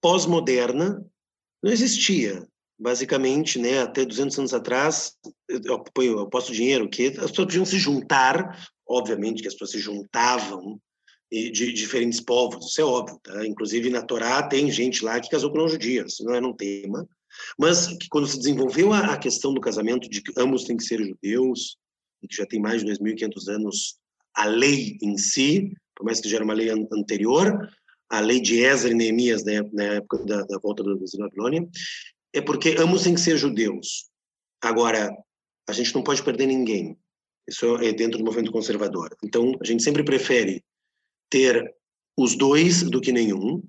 pós-moderna, 0.00 1.04
não 1.62 1.70
existia. 1.70 2.46
Basicamente, 2.78 3.58
né, 3.58 3.80
até 3.80 4.04
200 4.04 4.38
anos 4.38 4.54
atrás, 4.54 5.16
eu, 5.48 5.84
eu, 5.96 6.28
posto 6.28 6.52
dinheiro 6.52 6.88
que 6.88 7.08
as 7.08 7.12
pessoas 7.14 7.32
podiam 7.32 7.64
se 7.64 7.78
juntar 7.78 8.56
obviamente 8.88 9.42
que 9.42 9.48
as 9.48 9.54
pessoas 9.54 9.72
se 9.72 9.78
juntavam 9.78 10.80
de 11.30 11.72
diferentes 11.74 12.20
povos, 12.20 12.70
isso 12.70 12.80
é 12.80 12.84
óbvio, 12.84 13.20
tá? 13.22 13.46
Inclusive 13.46 13.90
na 13.90 14.00
Torá 14.00 14.42
tem 14.42 14.70
gente 14.70 15.04
lá 15.04 15.20
que 15.20 15.28
casou 15.28 15.50
com 15.50 15.58
não 15.58 15.68
judias, 15.68 16.16
não 16.20 16.34
era 16.34 16.46
um 16.46 16.56
tema, 16.56 17.06
mas 17.58 17.86
que 17.86 18.08
quando 18.08 18.26
se 18.26 18.38
desenvolveu 18.38 18.94
a, 18.94 19.14
questão 19.18 19.52
do 19.52 19.60
casamento 19.60 20.08
de 20.08 20.22
que 20.22 20.32
ambos 20.38 20.64
têm 20.64 20.78
que 20.78 20.84
ser 20.84 21.04
judeus, 21.04 21.76
que 22.26 22.34
já 22.34 22.46
tem 22.46 22.58
mais 22.58 22.82
de 22.82 22.90
2.500 22.90 23.48
anos 23.48 23.98
a 24.34 24.46
lei 24.46 24.96
em 25.02 25.18
si, 25.18 25.70
por 25.94 26.06
mais 26.06 26.18
que 26.18 26.30
já 26.30 26.36
era 26.36 26.44
uma 26.44 26.54
lei 26.54 26.70
anterior, 26.70 27.68
a 28.08 28.20
lei 28.20 28.40
de 28.40 28.60
Ezra 28.60 28.90
e 28.90 28.94
Neemias, 28.94 29.44
né, 29.44 29.60
na 29.70 29.84
época 29.84 30.24
da, 30.24 30.42
da 30.44 30.58
volta 30.58 30.82
da 30.82 30.94
Babilônia, 30.94 31.68
é 32.32 32.40
porque 32.40 32.76
ambos 32.78 33.02
têm 33.02 33.14
que 33.14 33.20
ser 33.20 33.36
judeus. 33.36 34.08
Agora, 34.62 35.10
a 35.68 35.72
gente 35.72 35.94
não 35.94 36.02
pode 36.02 36.22
perder 36.22 36.46
ninguém. 36.46 36.96
Isso 37.46 37.76
é 37.76 37.92
dentro 37.92 38.18
do 38.18 38.24
movimento 38.24 38.52
conservador. 38.52 39.16
Então, 39.24 39.52
a 39.60 39.64
gente 39.64 39.82
sempre 39.82 40.02
prefere 40.02 40.62
ter 41.30 41.74
os 42.16 42.36
dois 42.36 42.82
do 42.82 43.00
que 43.00 43.12
nenhum. 43.12 43.62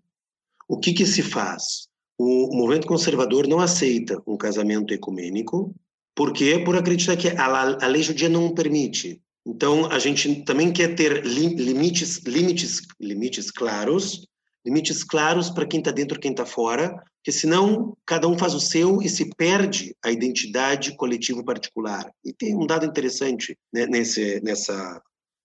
O 0.67 0.77
que 0.77 0.93
que 0.93 1.05
se 1.05 1.21
faz? 1.21 1.87
O 2.17 2.55
movimento 2.55 2.87
conservador 2.87 3.47
não 3.47 3.59
aceita 3.59 4.21
um 4.27 4.35
casamento 4.35 4.93
ecumênico, 4.93 5.73
porque 6.13 6.59
por 6.59 6.75
acreditar 6.75 7.15
que 7.15 7.29
a, 7.29 7.87
lei 7.87 8.03
judia 8.03 8.27
não 8.27 8.53
permite. 8.53 9.21
Então, 9.45 9.85
a 9.85 9.97
gente 9.99 10.43
também 10.43 10.71
quer 10.73 10.95
ter 10.95 11.25
limites, 11.25 12.17
limites, 12.25 12.81
limites 12.99 13.49
claros, 13.49 14.27
limites 14.65 15.03
claros 15.03 15.49
para 15.49 15.65
quem 15.65 15.79
está 15.79 15.91
dentro 15.91 16.17
e 16.17 16.19
quem 16.19 16.31
está 16.31 16.45
fora, 16.45 17.01
porque 17.19 17.33
senão 17.33 17.97
cada 18.05 18.27
um 18.27 18.37
faz 18.37 18.53
o 18.53 18.61
seu 18.61 19.01
e 19.01 19.09
se 19.09 19.29
perde 19.35 19.95
a 20.03 20.09
identidade 20.09 20.95
coletiva 20.95 21.43
particular. 21.43 22.09
E 22.23 22.33
tem 22.33 22.55
um 22.55 22.65
dado 22.65 22.85
interessante 22.85 23.57
né, 23.73 23.85
nesse, 23.85 24.41
nessa, 24.41 25.01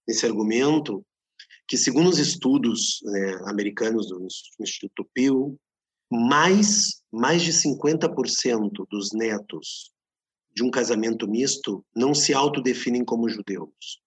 nesse 0.06 0.24
argumento, 0.24 1.04
que 1.66 1.76
segundo 1.76 2.08
os 2.08 2.18
estudos 2.18 3.00
né, 3.02 3.40
americanos 3.46 4.08
do 4.08 4.24
Instituto 4.60 5.08
Pew, 5.12 5.58
mais, 6.10 7.02
mais 7.12 7.42
de 7.42 7.52
50% 7.52 8.86
dos 8.88 9.12
netos 9.12 9.92
de 10.54 10.62
um 10.62 10.70
casamento 10.70 11.26
misto 11.26 11.84
não 11.94 12.14
se 12.14 12.32
autodefinem 12.32 13.04
como 13.04 13.28
judeus. 13.28 14.00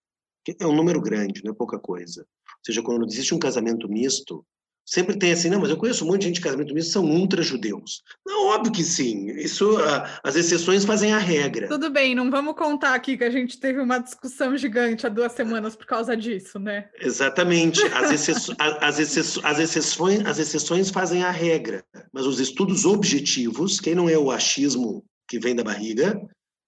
É 0.61 0.65
um 0.65 0.75
número 0.75 1.01
grande, 1.01 1.43
não 1.43 1.51
é 1.51 1.55
pouca 1.55 1.77
coisa. 1.77 2.21
Ou 2.21 2.65
seja, 2.65 2.81
quando 2.81 3.05
existe 3.05 3.35
um 3.35 3.39
casamento 3.39 3.89
misto, 3.89 4.45
sempre 4.87 5.19
tem 5.19 5.33
assim, 5.33 5.49
não, 5.49 5.59
mas 5.59 5.69
eu 5.69 5.75
conheço 5.75 6.05
um 6.05 6.07
monte 6.07 6.21
de 6.21 6.27
gente 6.27 6.35
de 6.35 6.41
casamento 6.41 6.73
misto 6.73 6.93
são 6.93 7.03
ultra-judeus. 7.03 8.01
Não, 8.25 8.47
óbvio 8.47 8.71
que 8.71 8.83
sim. 8.83 9.27
Isso, 9.31 9.77
as 10.23 10.35
exceções 10.37 10.85
fazem 10.85 11.11
a 11.11 11.17
regra. 11.17 11.67
Tudo 11.67 11.89
bem, 11.89 12.15
não 12.15 12.31
vamos 12.31 12.55
contar 12.55 12.95
aqui 12.95 13.17
que 13.17 13.23
a 13.25 13.29
gente 13.29 13.59
teve 13.59 13.81
uma 13.81 13.99
discussão 13.99 14.55
gigante 14.55 15.05
há 15.05 15.09
duas 15.09 15.33
semanas 15.33 15.75
por 15.75 15.85
causa 15.85 16.15
disso, 16.15 16.57
né? 16.57 16.87
Exatamente. 17.01 17.83
As, 17.87 18.11
exceções, 18.11 18.57
as, 18.59 18.99
exceções, 18.99 19.45
as, 19.45 19.59
exceções, 19.59 20.25
as 20.25 20.39
exceções 20.39 20.89
fazem 20.89 21.23
a 21.23 21.31
regra. 21.31 21.83
Mas 22.13 22.25
os 22.25 22.39
estudos 22.39 22.85
objetivos, 22.85 23.81
quem 23.81 23.93
não 23.93 24.07
é 24.07 24.17
o 24.17 24.31
achismo 24.31 25.03
que 25.27 25.37
vem 25.37 25.53
da 25.53 25.63
barriga, 25.63 26.17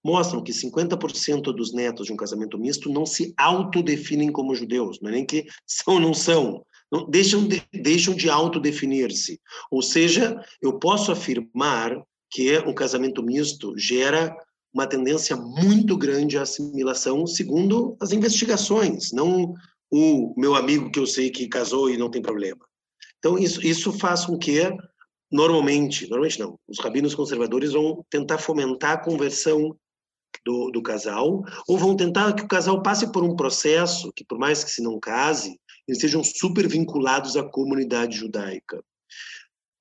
mostram 0.04 0.42
que 0.42 0.52
50% 0.52 1.42
dos 1.54 1.74
netos 1.74 2.08
de 2.08 2.14
um 2.14 2.18
casamento 2.18 2.58
misto 2.58 2.90
não 2.90 3.06
se 3.06 3.34
autodefinem 3.38 4.32
como 4.32 4.56
judeus, 4.56 5.00
não 5.02 5.10
é 5.10 5.14
nem 5.14 5.26
que 5.26 5.46
são 5.66 5.96
ou 5.96 6.00
não 6.00 6.14
são, 6.14 6.66
não, 6.92 7.10
deixam, 7.10 7.48
de, 7.48 7.62
deixam 7.74 8.16
de 8.16 8.30
autodefinir-se. 8.30 9.40
Ou 9.72 9.82
seja, 9.82 10.40
eu 10.62 10.80
posso 10.80 11.12
afirmar 11.12 12.02
que 12.32 12.58
um 12.60 12.74
casamento 12.74 13.24
misto 13.24 13.78
gera 13.78 14.36
uma 14.74 14.88
tendência 14.88 15.36
muito 15.36 15.98
grande 15.98 16.38
à 16.38 16.44
assimilação, 16.44 17.26
segundo 17.26 17.98
as 18.00 18.12
investigações, 18.12 19.12
não 19.12 19.54
o 19.92 20.34
meu 20.38 20.56
amigo 20.56 20.92
que 20.92 21.00
eu 21.00 21.08
sei 21.08 21.32
que 21.32 21.48
casou 21.48 21.90
e 21.90 21.98
não 21.98 22.12
tem 22.12 22.22
problema. 22.22 22.60
Então, 23.18 23.38
isso, 23.38 23.66
isso 23.66 23.92
faz 23.92 24.26
com 24.26 24.38
que, 24.38 24.62
normalmente, 25.32 26.08
normalmente 26.08 26.40
não, 26.40 26.58
os 26.68 26.80
rabinos 26.80 27.16
conservadores 27.16 27.74
vão 27.74 28.06
tentar 28.10 28.38
fomentar 28.38 28.92
a 28.94 29.04
conversão 29.04 29.76
do, 30.46 30.70
do 30.70 30.82
casal, 30.82 31.44
ou 31.68 31.78
vão 31.78 31.96
tentar 31.96 32.34
que 32.34 32.44
o 32.44 32.48
casal 32.48 32.82
passe 32.84 33.12
por 33.12 33.24
um 33.24 33.36
processo 33.36 34.12
que, 34.16 34.24
por 34.24 34.38
mais 34.38 34.64
que 34.64 34.70
se 34.70 34.82
não 34.82 35.00
case, 35.00 35.60
eles 35.90 36.00
sejam 36.00 36.24
super 36.24 36.68
vinculados 36.68 37.36
à 37.36 37.44
comunidade 37.44 38.18
judaica. 38.18 38.84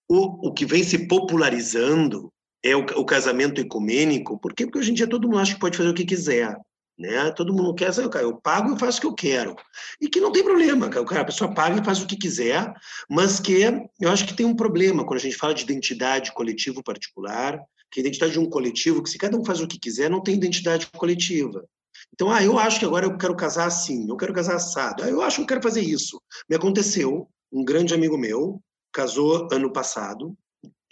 O, 0.09 0.49
o 0.49 0.55
que 0.55 0.65
vem 0.65 0.83
se 0.83 1.07
popularizando 1.07 2.33
é 2.63 2.75
o, 2.75 2.81
o 2.81 3.05
casamento 3.05 3.61
ecumênico, 3.61 4.39
por? 4.39 4.55
Porque 4.55 4.79
hoje 4.79 4.91
em 4.91 4.95
dia 4.95 5.07
todo 5.07 5.29
mundo 5.29 5.39
acha 5.39 5.55
que 5.55 5.61
pode 5.61 5.77
fazer 5.77 5.91
o 5.91 5.95
que 5.95 6.07
quiser. 6.07 6.57
Né? 6.99 7.31
Todo 7.31 7.53
mundo 7.53 7.75
quer, 7.75 7.91
eu 7.97 8.41
pago 8.41 8.75
e 8.75 8.79
faço 8.79 8.99
o 8.99 9.01
que 9.01 9.07
eu 9.07 9.15
quero. 9.15 9.55
E 10.01 10.09
que 10.09 10.21
não 10.21 10.33
tem 10.33 10.43
problema, 10.43 10.89
cara, 10.89 11.21
a 11.21 11.25
pessoa 11.27 11.55
paga 11.55 11.81
e 11.81 11.85
faz 11.85 12.03
o 12.03 12.07
que 12.07 12.17
quiser, 12.17 12.73
mas 13.09 13.39
que 13.39 13.63
eu 14.01 14.11
acho 14.11 14.27
que 14.27 14.35
tem 14.35 14.45
um 14.45 14.57
problema 14.57 15.05
quando 15.05 15.21
a 15.21 15.23
gente 15.23 15.37
fala 15.37 15.55
de 15.55 15.63
identidade 15.63 16.33
coletivo 16.33 16.83
particular, 16.83 17.61
que 17.93 18.01
a 18.01 18.03
identidade 18.03 18.33
de 18.33 18.41
um 18.41 18.51
coletivo, 18.51 19.03
que 19.03 19.11
se 19.11 19.17
cada 19.17 19.37
um 19.39 19.45
faz 19.45 19.61
o 19.61 19.69
que 19.69 19.79
quiser, 19.79 20.11
não 20.11 20.23
tem 20.23 20.35
identidade 20.35 20.89
coletiva. 20.89 21.65
Então, 22.13 22.31
ah, 22.31 22.43
eu 22.43 22.59
acho 22.59 22.79
que 22.79 22.85
agora 22.85 23.07
eu 23.07 23.17
quero 23.17 23.37
casar 23.37 23.67
assim, 23.67 24.09
eu 24.09 24.17
quero 24.17 24.33
casar 24.33 24.57
assado. 24.57 25.03
Ah, 25.03 25.09
eu 25.09 25.23
acho 25.23 25.37
que 25.37 25.43
eu 25.43 25.47
quero 25.47 25.63
fazer 25.63 25.83
isso. 25.83 26.21
Me 26.49 26.57
aconteceu, 26.57 27.29
um 27.53 27.65
grande 27.65 27.95
amigo 27.95 28.17
meu 28.17 28.63
casou 28.93 29.49
ano 29.53 29.73
passado, 29.73 30.37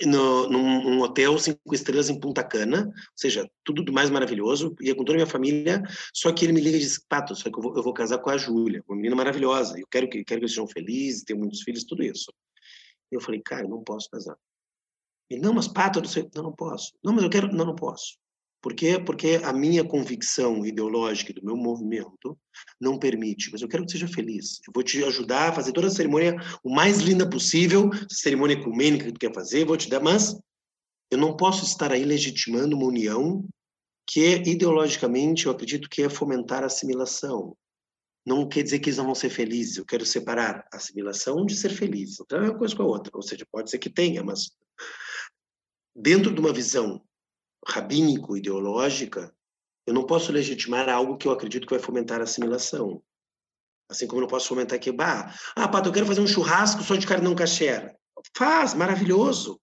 no, 0.04 0.48
num, 0.48 1.00
hotel 1.00 1.38
cinco 1.38 1.74
estrelas 1.74 2.10
em 2.10 2.20
Punta 2.20 2.44
Cana, 2.44 2.86
ou 2.86 2.92
seja, 3.16 3.48
tudo 3.64 3.82
do 3.82 3.92
mais 3.92 4.10
maravilhoso, 4.10 4.74
ia 4.80 4.94
com 4.94 5.04
toda 5.04 5.12
a 5.12 5.20
minha 5.20 5.26
família, 5.26 5.82
só 6.12 6.30
que 6.32 6.44
ele 6.44 6.52
me 6.52 6.60
liga 6.60 6.76
e 6.76 6.80
diz, 6.80 6.98
Pato, 7.08 7.34
só 7.34 7.50
que 7.50 7.58
eu 7.58 7.62
vou, 7.62 7.76
eu 7.76 7.82
vou 7.82 7.94
casar 7.94 8.18
com 8.18 8.28
a 8.28 8.36
Júlia, 8.36 8.82
uma 8.86 8.96
menina 8.96 9.16
maravilhosa, 9.16 9.78
eu 9.78 9.86
quero 9.90 10.08
que, 10.08 10.22
quero 10.24 10.40
que 10.40 10.44
eles 10.44 10.50
sejam 10.52 10.68
felizes, 10.68 11.24
tenham 11.24 11.40
muitos 11.40 11.62
filhos, 11.62 11.84
tudo 11.84 12.02
isso. 12.02 12.32
Eu 13.10 13.20
falei, 13.20 13.40
cara, 13.40 13.62
eu 13.64 13.70
não 13.70 13.82
posso 13.82 14.10
casar. 14.10 14.36
Ele, 15.30 15.40
não, 15.40 15.54
mas 15.54 15.68
Pato, 15.68 16.00
não, 16.00 16.08
sei. 16.08 16.28
não, 16.34 16.44
não 16.44 16.52
posso. 16.52 16.92
Não, 17.02 17.12
mas 17.12 17.24
eu 17.24 17.30
quero, 17.30 17.52
não, 17.52 17.64
não 17.64 17.74
posso. 17.74 18.18
Por 18.60 18.74
quê? 18.74 18.98
Porque 18.98 19.40
a 19.44 19.52
minha 19.52 19.84
convicção 19.84 20.64
ideológica 20.66 21.32
do 21.32 21.44
meu 21.44 21.56
movimento 21.56 22.38
não 22.80 22.98
permite, 22.98 23.50
mas 23.52 23.62
eu 23.62 23.68
quero 23.68 23.84
que 23.84 23.92
seja 23.92 24.08
feliz. 24.08 24.60
Eu 24.66 24.72
vou 24.74 24.82
te 24.82 25.04
ajudar 25.04 25.50
a 25.50 25.52
fazer 25.52 25.72
toda 25.72 25.86
a 25.86 25.90
cerimônia 25.90 26.36
o 26.64 26.74
mais 26.74 26.98
linda 26.98 27.28
possível, 27.28 27.90
cerimônia 28.10 28.54
ecumênica 28.54 29.04
que 29.06 29.12
tu 29.12 29.20
quer 29.20 29.32
fazer, 29.32 29.64
vou 29.64 29.76
te 29.76 29.88
dar, 29.88 30.02
mas 30.02 30.36
eu 31.10 31.18
não 31.18 31.36
posso 31.36 31.64
estar 31.64 31.92
aí 31.92 32.04
legitimando 32.04 32.76
uma 32.76 32.86
união 32.86 33.46
que 34.08 34.42
ideologicamente 34.46 35.46
eu 35.46 35.52
acredito 35.52 35.88
que 35.88 36.02
é 36.02 36.08
fomentar 36.08 36.62
a 36.62 36.66
assimilação. 36.66 37.56
Não 38.24 38.48
quer 38.48 38.62
dizer 38.62 38.80
que 38.80 38.88
eles 38.88 38.98
não 38.98 39.04
vão 39.04 39.14
ser 39.14 39.30
felizes, 39.30 39.76
eu 39.76 39.84
quero 39.84 40.04
separar 40.04 40.66
a 40.72 40.76
assimilação 40.76 41.44
de 41.46 41.56
ser 41.56 41.70
feliz. 41.70 42.18
Então 42.20 42.38
é 42.38 42.50
uma 42.50 42.58
coisa 42.58 42.74
com 42.74 42.82
a 42.82 42.86
outra, 42.86 43.12
ou 43.14 43.22
seja, 43.22 43.46
pode 43.50 43.70
ser 43.70 43.78
que 43.78 43.90
tenha, 43.90 44.24
mas 44.24 44.50
dentro 45.94 46.32
de 46.32 46.40
uma 46.40 46.52
visão 46.52 47.00
rabínico-ideológica, 47.66 49.34
eu 49.86 49.94
não 49.94 50.04
posso 50.04 50.32
legitimar 50.32 50.88
algo 50.88 51.16
que 51.16 51.28
eu 51.28 51.32
acredito 51.32 51.66
que 51.66 51.74
vai 51.74 51.82
fomentar 51.82 52.20
a 52.20 52.24
assimilação. 52.24 53.02
Assim 53.88 54.06
como 54.06 54.18
eu 54.18 54.22
não 54.22 54.28
posso 54.28 54.48
fomentar 54.48 54.78
que, 54.80 54.94
ah, 54.98 55.68
Pato, 55.68 55.88
eu 55.88 55.92
quero 55.92 56.06
fazer 56.06 56.20
um 56.20 56.26
churrasco 56.26 56.82
só 56.82 56.96
de 56.96 57.06
carne 57.06 57.24
não 57.24 57.36
kasher. 57.36 57.94
Faz, 58.34 58.74
maravilhoso. 58.74 59.60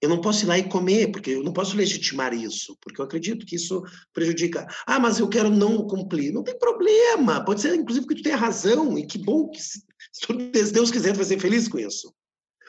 Eu 0.00 0.08
não 0.08 0.20
posso 0.20 0.44
ir 0.44 0.48
lá 0.48 0.58
e 0.58 0.68
comer, 0.68 1.10
porque 1.10 1.30
eu 1.30 1.42
não 1.42 1.52
posso 1.52 1.76
legitimar 1.76 2.34
isso, 2.34 2.76
porque 2.80 3.00
eu 3.00 3.04
acredito 3.04 3.46
que 3.46 3.56
isso 3.56 3.82
prejudica. 4.12 4.66
Ah, 4.86 5.00
mas 5.00 5.18
eu 5.18 5.28
quero 5.28 5.50
não 5.50 5.86
cumprir. 5.86 6.32
Não 6.32 6.44
tem 6.44 6.56
problema. 6.58 7.44
Pode 7.44 7.62
ser, 7.62 7.74
inclusive, 7.74 8.06
que 8.06 8.16
tu 8.16 8.22
tenha 8.22 8.36
razão, 8.36 8.98
e 8.98 9.06
que 9.06 9.18
bom 9.18 9.48
que, 9.48 9.60
se 9.60 10.72
Deus 10.72 10.90
quiser, 10.90 11.12
tu 11.12 11.16
vai 11.16 11.24
ser 11.24 11.40
feliz 11.40 11.66
com 11.66 11.78
isso. 11.78 12.14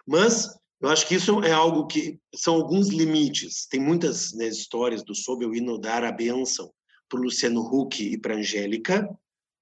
Mas 0.07 0.57
eu 0.85 0.91
acho 0.91 1.07
que 1.07 1.15
isso 1.15 1.43
é 1.43 1.51
algo 1.51 1.87
que 1.87 2.19
são 2.33 2.55
alguns 2.55 2.89
limites. 2.89 3.65
Tem 3.67 3.79
muitas 3.79 4.33
né, 4.33 4.47
histórias 4.47 5.03
do 5.03 5.15
sob 5.15 5.45
o 5.45 5.55
hino 5.55 5.79
dar 5.79 6.03
a 6.03 6.11
bênção 6.11 6.71
para 7.09 7.19
Luciano 7.19 7.61
Huck 7.61 8.03
e 8.03 8.17
para 8.17 8.35
Angélica, 8.35 9.07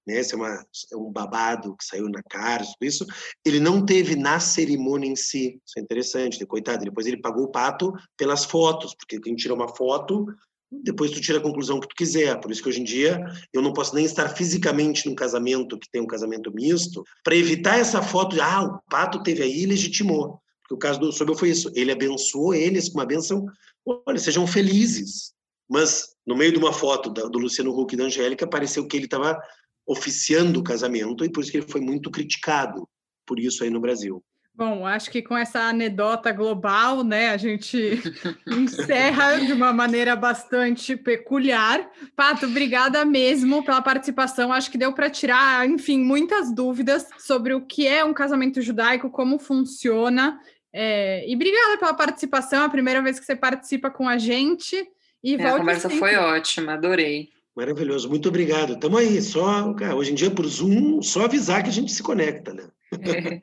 né? 0.06 0.18
Esse 0.18 0.34
é, 0.34 0.36
uma, 0.36 0.66
é 0.92 0.96
um 0.96 1.10
babado 1.10 1.74
que 1.76 1.84
saiu 1.84 2.08
na 2.10 2.22
cara, 2.22 2.62
tudo 2.62 2.76
isso. 2.82 3.06
Ele 3.44 3.58
não 3.58 3.84
teve 3.84 4.14
na 4.16 4.38
cerimônia 4.38 5.08
em 5.08 5.16
si. 5.16 5.60
Isso 5.64 5.78
é 5.78 5.80
interessante, 5.80 6.38
né? 6.38 6.46
coitado. 6.46 6.84
Depois 6.84 7.06
ele 7.06 7.20
pagou 7.20 7.44
o 7.44 7.50
pato 7.50 7.92
pelas 8.16 8.44
fotos, 8.44 8.94
porque 8.94 9.18
quem 9.18 9.34
tira 9.34 9.54
uma 9.54 9.74
foto, 9.74 10.26
depois 10.70 11.10
tu 11.10 11.20
tira 11.20 11.38
a 11.38 11.42
conclusão 11.42 11.80
que 11.80 11.88
tu 11.88 11.94
quiser. 11.94 12.38
Por 12.38 12.50
isso 12.50 12.62
que 12.62 12.68
hoje 12.68 12.80
em 12.80 12.84
dia 12.84 13.24
eu 13.52 13.62
não 13.62 13.72
posso 13.72 13.94
nem 13.94 14.04
estar 14.04 14.28
fisicamente 14.28 15.08
num 15.08 15.14
casamento 15.14 15.78
que 15.78 15.90
tem 15.90 16.02
um 16.02 16.06
casamento 16.06 16.52
misto, 16.52 17.02
para 17.22 17.36
evitar 17.36 17.78
essa 17.78 18.02
foto 18.02 18.34
de, 18.34 18.42
ah, 18.42 18.62
o 18.62 18.80
pato 18.90 19.22
teve 19.22 19.42
aí 19.42 19.62
e 19.62 19.66
legitimou. 19.66 20.43
Porque 20.74 20.86
o 20.86 20.90
caso 20.90 21.00
do 21.00 21.12
Sobel 21.12 21.36
foi 21.36 21.50
isso. 21.50 21.70
Ele 21.74 21.92
abençoou 21.92 22.54
eles 22.54 22.88
com 22.88 22.98
uma 22.98 23.06
benção. 23.06 23.46
Olha, 23.84 24.18
sejam 24.18 24.46
felizes. 24.46 25.32
Mas 25.68 26.14
no 26.26 26.36
meio 26.36 26.52
de 26.52 26.58
uma 26.58 26.72
foto 26.72 27.10
do 27.10 27.38
Luciano 27.38 27.70
Huck 27.78 27.94
e 27.94 27.96
da 27.96 28.04
Angélica, 28.04 28.46
pareceu 28.46 28.86
que 28.86 28.96
ele 28.96 29.06
estava 29.06 29.38
oficiando 29.86 30.60
o 30.60 30.64
casamento 30.64 31.24
e 31.24 31.30
por 31.30 31.42
isso 31.42 31.50
que 31.50 31.58
ele 31.58 31.70
foi 31.70 31.80
muito 31.80 32.10
criticado 32.10 32.88
por 33.26 33.38
isso 33.38 33.62
aí 33.62 33.70
no 33.70 33.80
Brasil. 33.80 34.22
Bom, 34.56 34.86
acho 34.86 35.10
que 35.10 35.20
com 35.20 35.36
essa 35.36 35.62
anedota 35.62 36.30
global, 36.30 37.02
né, 37.02 37.30
a 37.30 37.36
gente 37.36 38.00
encerra 38.46 39.40
de 39.40 39.52
uma 39.52 39.72
maneira 39.72 40.14
bastante 40.14 40.96
peculiar. 40.96 41.90
Pato, 42.14 42.46
obrigada 42.46 43.04
mesmo 43.04 43.64
pela 43.64 43.82
participação. 43.82 44.52
Acho 44.52 44.70
que 44.70 44.78
deu 44.78 44.92
para 44.92 45.10
tirar, 45.10 45.68
enfim, 45.68 45.98
muitas 45.98 46.54
dúvidas 46.54 47.04
sobre 47.18 47.52
o 47.52 47.62
que 47.62 47.84
é 47.84 48.04
um 48.04 48.14
casamento 48.14 48.62
judaico, 48.62 49.10
como 49.10 49.40
funciona. 49.40 50.38
É, 50.76 51.24
e 51.30 51.36
obrigada 51.36 51.78
pela 51.78 51.94
participação, 51.94 52.62
é 52.62 52.66
a 52.66 52.68
primeira 52.68 53.00
vez 53.00 53.20
que 53.20 53.24
você 53.24 53.36
participa 53.36 53.92
com 53.92 54.08
a 54.08 54.18
gente. 54.18 54.76
E 55.22 55.36
é, 55.36 55.46
a 55.46 55.56
conversa 55.56 55.82
sempre. 55.82 55.98
foi 55.98 56.16
ótima, 56.16 56.74
adorei. 56.74 57.28
Maravilhoso, 57.54 58.08
muito 58.08 58.28
obrigado. 58.28 58.72
Estamos 58.72 58.98
aí, 58.98 59.22
só, 59.22 59.72
cara, 59.74 59.94
hoje 59.94 60.10
em 60.10 60.16
dia 60.16 60.32
por 60.32 60.44
Zoom, 60.44 61.00
só 61.00 61.26
avisar 61.26 61.62
que 61.62 61.68
a 61.68 61.72
gente 61.72 61.92
se 61.92 62.02
conecta, 62.02 62.52
né? 62.52 62.64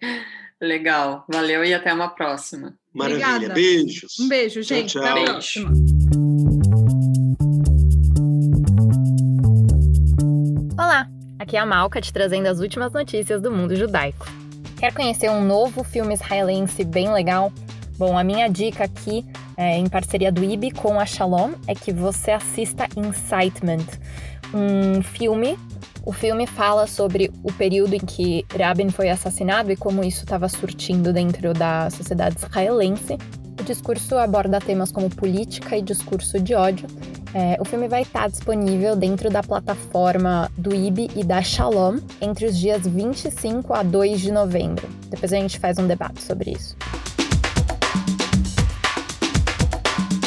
Legal, 0.62 1.26
valeu 1.32 1.64
e 1.64 1.74
até 1.74 1.94
uma 1.94 2.10
próxima. 2.10 2.78
Maravilha, 2.94 3.28
Obrigada. 3.28 3.54
beijos. 3.54 4.20
Um 4.20 4.28
beijo, 4.28 4.62
gente. 4.62 4.92
Tchau, 4.92 5.02
tchau. 5.02 5.12
Até 5.12 5.22
a 5.22 5.24
próxima. 5.24 5.72
Olá, 10.74 11.08
aqui 11.40 11.56
é 11.56 11.60
a 11.60 11.66
Malca 11.66 12.02
te 12.02 12.12
trazendo 12.12 12.48
as 12.48 12.60
últimas 12.60 12.92
notícias 12.92 13.42
do 13.42 13.50
mundo 13.50 13.74
judaico. 13.74 14.41
Quer 14.82 14.96
conhecer 14.96 15.30
um 15.30 15.46
novo 15.46 15.84
filme 15.84 16.12
israelense 16.16 16.84
bem 16.84 17.14
legal? 17.14 17.54
Bom, 18.00 18.18
a 18.18 18.24
minha 18.24 18.48
dica 18.48 18.86
aqui, 18.86 19.24
é, 19.56 19.78
em 19.78 19.88
parceria 19.88 20.32
do 20.32 20.44
IB 20.44 20.72
com 20.72 21.00
a 21.00 21.06
Shalom, 21.06 21.52
é 21.68 21.76
que 21.76 21.94
você 21.94 22.32
assista 22.32 22.88
Incitement, 22.98 23.86
um 24.52 25.04
filme. 25.04 25.56
O 26.04 26.12
filme 26.12 26.48
fala 26.48 26.88
sobre 26.88 27.32
o 27.44 27.54
período 27.54 27.94
em 27.94 28.00
que 28.00 28.44
Rabin 28.58 28.90
foi 28.90 29.12
assassinado 29.12 29.72
e 29.72 29.76
como 29.76 30.04
isso 30.04 30.24
estava 30.24 30.50
surtindo 30.50 31.14
dentro 31.14 31.54
da 31.54 31.88
sociedade 31.92 32.38
israelense. 32.40 33.20
O 33.60 33.64
discurso 33.64 34.18
aborda 34.18 34.60
temas 34.60 34.92
como 34.92 35.12
política 35.12 35.78
e 35.78 35.82
discurso 35.84 36.40
de 36.40 36.56
ódio. 36.56 36.88
É, 37.34 37.56
o 37.62 37.66
filme 37.66 37.88
vai 37.88 38.02
estar 38.02 38.30
disponível 38.30 38.94
dentro 38.94 39.30
da 39.30 39.42
plataforma 39.42 40.52
do 40.58 40.76
IB 40.76 41.10
e 41.16 41.24
da 41.24 41.42
Shalom 41.42 42.00
entre 42.20 42.46
os 42.46 42.58
dias 42.58 42.86
25 42.86 43.74
a 43.74 43.84
2 43.84 44.20
de 44.20 44.32
novembro. 44.34 44.90
Depois 45.08 45.32
a 45.32 45.38
gente 45.38 45.58
faz 45.58 45.78
um 45.78 45.88
debate 45.88 46.22
sobre 46.22 46.52
isso. 46.52 46.76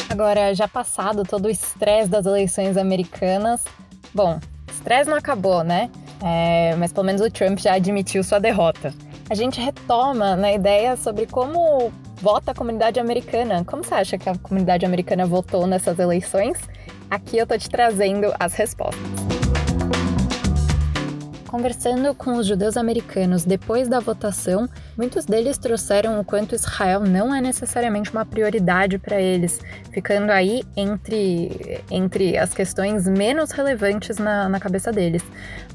Agora, 0.09 0.55
já 0.55 0.67
passado 0.67 1.23
todo 1.23 1.45
o 1.45 1.49
estresse 1.49 2.09
das 2.09 2.25
eleições 2.25 2.75
americanas, 2.75 3.63
bom, 4.11 4.39
estresse 4.67 5.07
não 5.07 5.17
acabou, 5.17 5.63
né? 5.63 5.91
É, 6.23 6.75
mas 6.77 6.91
pelo 6.91 7.05
menos 7.05 7.21
o 7.21 7.29
Trump 7.29 7.59
já 7.59 7.73
admitiu 7.73 8.23
sua 8.23 8.39
derrota. 8.39 8.91
A 9.29 9.35
gente 9.35 9.61
retoma 9.61 10.35
na 10.35 10.51
ideia 10.51 10.95
sobre 10.95 11.27
como 11.27 11.91
vota 12.15 12.51
a 12.51 12.55
comunidade 12.55 12.99
americana. 12.99 13.63
Como 13.63 13.83
você 13.83 13.93
acha 13.93 14.17
que 14.17 14.27
a 14.27 14.35
comunidade 14.37 14.85
americana 14.85 15.25
votou 15.25 15.67
nessas 15.67 15.99
eleições? 15.99 16.57
Aqui 17.09 17.37
eu 17.37 17.47
tô 17.47 17.57
te 17.57 17.69
trazendo 17.69 18.33
as 18.39 18.53
respostas. 18.53 19.25
Conversando 21.55 22.13
com 22.13 22.37
os 22.37 22.45
judeus 22.45 22.75
americanos 22.75 23.45
depois 23.45 23.87
da 23.87 24.01
votação, 24.01 24.67
muitos 24.97 25.23
deles 25.23 25.57
trouxeram 25.57 26.19
o 26.19 26.25
quanto 26.25 26.53
Israel 26.53 26.99
não 26.99 27.33
é 27.33 27.39
necessariamente 27.39 28.11
uma 28.11 28.25
prioridade 28.25 28.97
para 28.97 29.21
eles, 29.21 29.61
ficando 29.89 30.31
aí 30.31 30.63
entre, 30.75 31.81
entre 31.89 32.37
as 32.37 32.53
questões 32.53 33.07
menos 33.07 33.51
relevantes 33.51 34.17
na, 34.17 34.49
na 34.49 34.59
cabeça 34.59 34.91
deles. 34.91 35.23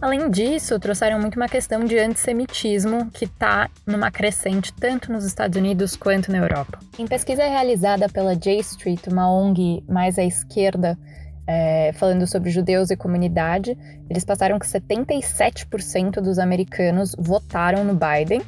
Além 0.03 0.29
disso, 0.29 0.79
trouxeram 0.79 1.19
muito 1.19 1.37
uma 1.37 1.49
questão 1.49 1.83
de 1.83 1.99
antissemitismo 1.99 3.11
que 3.11 3.25
está 3.25 3.71
numa 3.87 4.11
crescente 4.11 4.75
tanto 4.75 5.11
nos 5.11 5.25
Estados 5.25 5.59
Unidos 5.59 5.97
quanto 5.97 6.31
na 6.31 6.39
Europa. 6.39 6.79
Em 6.99 7.07
pesquisa 7.07 7.45
realizada 7.45 8.07
pela 8.07 8.37
J 8.37 8.59
Street, 8.59 9.07
uma 9.07 9.33
ONG 9.33 9.83
mais 9.89 10.19
à 10.19 10.25
esquerda, 10.25 10.99
é, 11.47 11.93
falando 11.95 12.27
sobre 12.27 12.51
judeus 12.51 12.91
e 12.91 12.97
comunidade, 12.97 13.77
eles 14.09 14.25
passaram 14.25 14.59
que 14.59 14.67
77% 14.67 16.21
dos 16.21 16.39
americanos 16.39 17.15
votaram 17.19 17.85
no 17.85 17.95
Biden, 17.95 18.43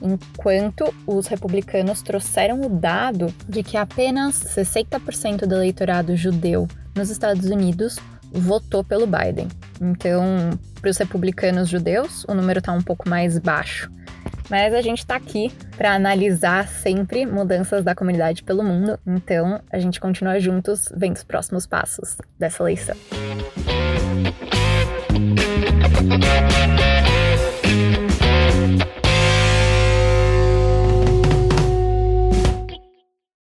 enquanto 0.00 0.92
os 1.06 1.26
republicanos 1.26 2.02
trouxeram 2.02 2.60
o 2.60 2.68
dado 2.68 3.32
de 3.48 3.62
que 3.62 3.76
apenas 3.76 4.34
60% 4.34 5.46
do 5.46 5.54
eleitorado 5.56 6.16
judeu 6.16 6.66
nos 6.94 7.10
Estados 7.10 7.46
Unidos 7.46 7.98
votou 8.32 8.82
pelo 8.82 9.06
Biden. 9.06 9.48
Então, 9.80 10.50
para 10.80 10.90
os 10.90 10.96
republicanos 10.98 11.68
judeus, 11.68 12.24
o 12.24 12.34
número 12.34 12.58
está 12.58 12.72
um 12.72 12.82
pouco 12.82 13.08
mais 13.08 13.38
baixo. 13.38 13.90
Mas 14.48 14.72
a 14.74 14.80
gente 14.80 14.98
está 14.98 15.16
aqui 15.16 15.50
para 15.76 15.94
analisar 15.94 16.68
sempre 16.68 17.26
mudanças 17.26 17.84
da 17.84 17.94
comunidade 17.94 18.42
pelo 18.42 18.62
mundo, 18.62 18.98
então 19.06 19.60
a 19.70 19.78
gente 19.78 20.00
continua 20.00 20.38
juntos 20.38 20.92
vendo 20.96 21.16
os 21.16 21.24
próximos 21.24 21.66
passos 21.66 22.16
dessa 22.38 22.62
eleição. 22.62 22.96